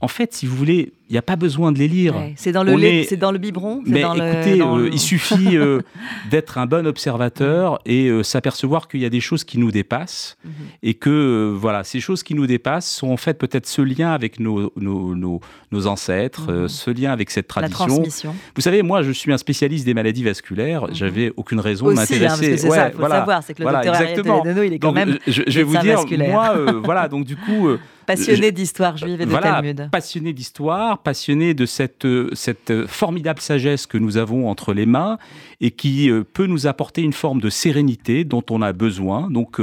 en 0.00 0.08
fait, 0.08 0.32
si 0.34 0.46
vous 0.46 0.56
voulez, 0.56 0.92
il 1.12 1.16
n'y 1.16 1.18
a 1.18 1.22
pas 1.22 1.36
besoin 1.36 1.72
de 1.72 1.78
les 1.78 1.88
lire. 1.88 2.16
Ouais, 2.16 2.32
C'est 2.36 2.52
dans 2.52 2.64
le 2.64 2.74
lait, 2.74 3.00
est- 3.00 3.04
c'est 3.04 3.18
dans 3.18 3.32
le 3.32 3.36
biberon. 3.38 3.82
Mais 3.84 4.00
dans 4.00 4.14
écoutez, 4.14 4.62
euh, 4.62 4.88
il 4.90 4.98
suffit 4.98 5.58
euh, 5.58 5.80
d'être 6.30 6.56
un 6.56 6.64
bon 6.64 6.86
observateur 6.86 7.78
et 7.84 8.06
euh, 8.08 8.22
s'apercevoir 8.22 8.88
qu'il 8.88 9.00
y 9.00 9.04
a 9.04 9.10
des 9.10 9.20
choses 9.20 9.44
qui 9.44 9.58
nous 9.58 9.70
dépassent 9.70 10.38
Mhm. 10.42 10.52
et 10.82 10.94
que 10.94 11.54
voilà, 11.54 11.84
ces 11.84 12.00
choses 12.00 12.22
qui 12.22 12.34
nous 12.34 12.46
dépassent 12.46 12.90
sont 12.90 13.10
en 13.10 13.18
fait 13.18 13.34
peut-être 13.36 13.66
ce 13.66 13.82
lien 13.82 14.10
avec 14.12 14.40
nos, 14.40 14.72
nos, 14.76 15.14
nos, 15.14 15.40
nos 15.70 15.86
ancêtres, 15.86 16.50
Mhm. 16.50 16.68
ce 16.68 16.90
lien 16.90 17.12
avec 17.12 17.30
cette 17.30 17.46
la 17.54 17.68
tradition. 17.68 17.86
transmission. 17.88 18.34
Vous 18.56 18.62
savez, 18.62 18.80
moi, 18.82 19.02
je 19.02 19.12
suis 19.12 19.30
un 19.34 19.38
spécialiste 19.38 19.84
des 19.84 19.92
maladies 19.92 20.24
vasculaires. 20.24 20.84
Mhm. 20.88 20.94
J'avais 20.94 21.30
aucune 21.36 21.60
raison 21.60 21.88
de 21.88 21.92
Aussi, 21.92 22.00
hein, 22.00 22.06
m'intéresser. 22.20 22.50
que 22.52 22.56
c'est 22.56 22.68
Ouais, 22.70 22.76
ça, 22.76 22.88
il 22.88 22.92
faut 22.92 22.98
voilà. 23.00 23.16
le 23.16 23.20
savoir, 23.20 23.42
c'est 23.42 23.52
que 23.52 23.58
le 23.58 23.64
Voilà, 23.64 23.82
docteur 23.84 24.00
exactement. 24.00 24.44
Il 24.64 24.72
est 24.72 24.78
quand 24.78 24.88
Donc, 24.88 24.94
même 24.96 25.18
je, 25.26 25.42
je 25.46 25.58
vais 25.58 25.62
vous 25.62 25.72
médecin 25.72 25.86
dire, 25.86 25.96
vasculaire. 25.98 26.30
moi, 26.30 26.54
voilà, 26.82 27.08
donc 27.08 27.26
du 27.26 27.36
coup, 27.36 27.68
passionné 28.06 28.50
d'histoire 28.50 28.96
juive 28.96 29.20
et 29.20 29.24
de 29.26 29.30
voilà, 29.30 29.52
Talmud. 29.52 29.88
passionné 29.92 30.32
d'histoire, 30.32 30.98
passionné 31.02 31.54
de 31.54 31.66
cette, 31.66 32.04
euh, 32.04 32.30
euh, 32.70 32.86
formidable 32.86 33.40
sagesse 33.40 33.86
que 33.86 33.98
nous 33.98 34.16
avons 34.16 34.48
entre 34.48 34.72
les 34.72 34.86
mains 34.86 35.18
et 35.60 35.70
qui 35.70 36.10
euh, 36.10 36.24
peut 36.24 36.46
nous 36.46 36.66
apporter 36.66 37.02
une 37.02 37.12
forme 37.12 37.40
de 37.40 37.50
sérénité 37.50 38.24
dont 38.24 38.44
on 38.50 38.62
a 38.62 38.72
besoin. 38.72 39.30
Donc, 39.30 39.60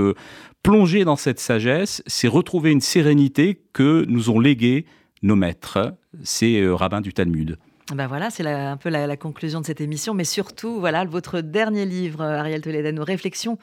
plonger 0.64 1.06
dans 1.06 1.16
cette 1.16 1.40
sagesse, 1.40 2.04
c'est 2.08 2.28
retrouver 2.28 2.72
une 2.72 2.82
sérénité 2.82 3.62
que 3.74 4.06
nous 4.08 4.30
ont 4.30 4.40
léguée 4.40 4.86
nos 5.22 5.36
maîtres, 5.36 5.94
ces 6.24 6.66
rabbins 6.70 7.02
du 7.02 7.14
Talmud. 7.14 7.58
Ben 7.96 8.08
voilà, 8.08 8.30
c'est 8.30 8.46
un 8.48 8.78
peu 8.78 8.90
la, 8.90 9.08
la 9.08 9.18
conclusion 9.18 9.62
de 9.62 9.66
cette 9.66 9.82
émission, 9.82 10.14
mais 10.14 10.24
surtout, 10.24 10.80
voilà, 10.80 11.06
votre 11.06 11.42
dernier 11.42 11.86
livre, 11.86 12.22
euh, 12.22 12.38
Ariel 12.40 12.62
Toledano, 12.62 13.04
Réflexions 13.04 13.58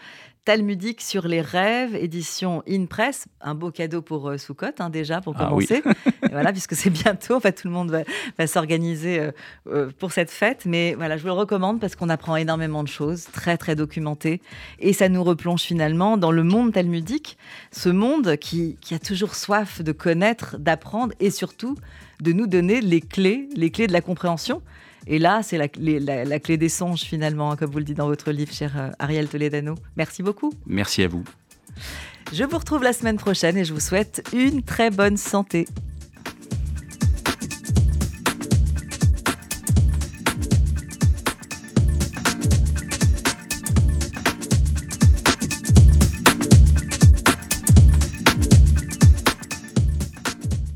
talmudiques 0.44 1.00
sur 1.00 1.26
les 1.26 1.40
rêves, 1.40 1.96
édition 1.96 2.62
In 2.68 2.86
Press, 2.86 3.26
un 3.40 3.56
beau 3.56 3.72
cadeau 3.72 4.00
pour 4.00 4.28
euh, 4.28 4.38
Soukot, 4.38 4.66
hein, 4.78 4.90
déjà, 4.90 5.20
pour 5.20 5.34
Ah 5.36 5.52
oui. 5.52 5.66
commencer. 5.66 5.82
Et 6.22 6.28
voilà, 6.30 6.52
puisque 6.52 6.76
c'est 6.76 6.88
bientôt, 6.90 7.34
en 7.34 7.40
fait, 7.40 7.52
tout 7.52 7.66
le 7.66 7.74
monde 7.74 7.90
va, 7.90 8.02
va 8.38 8.46
s'organiser 8.46 9.18
euh, 9.18 9.32
euh, 9.66 9.90
pour 9.98 10.12
cette 10.12 10.30
fête, 10.30 10.64
mais 10.64 10.94
voilà, 10.94 11.16
je 11.16 11.22
vous 11.22 11.28
le 11.28 11.32
recommande 11.34 11.80
parce 11.80 11.96
qu'on 11.96 12.08
apprend 12.08 12.36
énormément 12.36 12.84
de 12.84 12.88
choses, 12.88 13.24
très, 13.32 13.56
très 13.56 13.74
documentées, 13.74 14.40
et 14.78 14.92
ça 14.92 15.08
nous 15.08 15.24
replonge 15.24 15.62
finalement 15.62 16.16
dans 16.16 16.30
le 16.30 16.44
monde 16.44 16.72
talmudique, 16.72 17.36
ce 17.72 17.88
monde 17.88 18.36
qui, 18.36 18.76
qui 18.80 18.94
a 18.94 19.00
toujours 19.00 19.34
soif 19.34 19.82
de 19.82 19.90
connaître, 19.90 20.58
d'apprendre, 20.58 21.12
et 21.18 21.30
surtout 21.32 21.76
de 22.20 22.32
nous 22.32 22.46
donner 22.46 22.80
les 22.80 23.00
clés, 23.00 23.48
les 23.54 23.70
clés 23.70 23.86
de 23.86 23.92
la 23.92 24.00
compréhension. 24.00 24.62
Et 25.06 25.18
là, 25.18 25.42
c'est 25.42 25.58
la, 25.58 26.24
la 26.24 26.40
clé 26.40 26.56
des 26.56 26.68
songes, 26.68 27.02
finalement, 27.02 27.52
hein, 27.52 27.56
comme 27.56 27.70
vous 27.70 27.78
le 27.78 27.84
dites 27.84 27.98
dans 27.98 28.08
votre 28.08 28.32
livre, 28.32 28.52
cher 28.52 28.72
euh, 28.76 28.90
Ariel 28.98 29.28
Toledano. 29.28 29.76
Merci 29.96 30.22
beaucoup. 30.22 30.52
Merci 30.66 31.02
à 31.04 31.08
vous. 31.08 31.22
Je 32.32 32.42
vous 32.42 32.58
retrouve 32.58 32.82
la 32.82 32.92
semaine 32.92 33.16
prochaine 33.16 33.56
et 33.56 33.64
je 33.64 33.72
vous 33.72 33.80
souhaite 33.80 34.28
une 34.32 34.62
très 34.62 34.90
bonne 34.90 35.16
santé. 35.16 35.66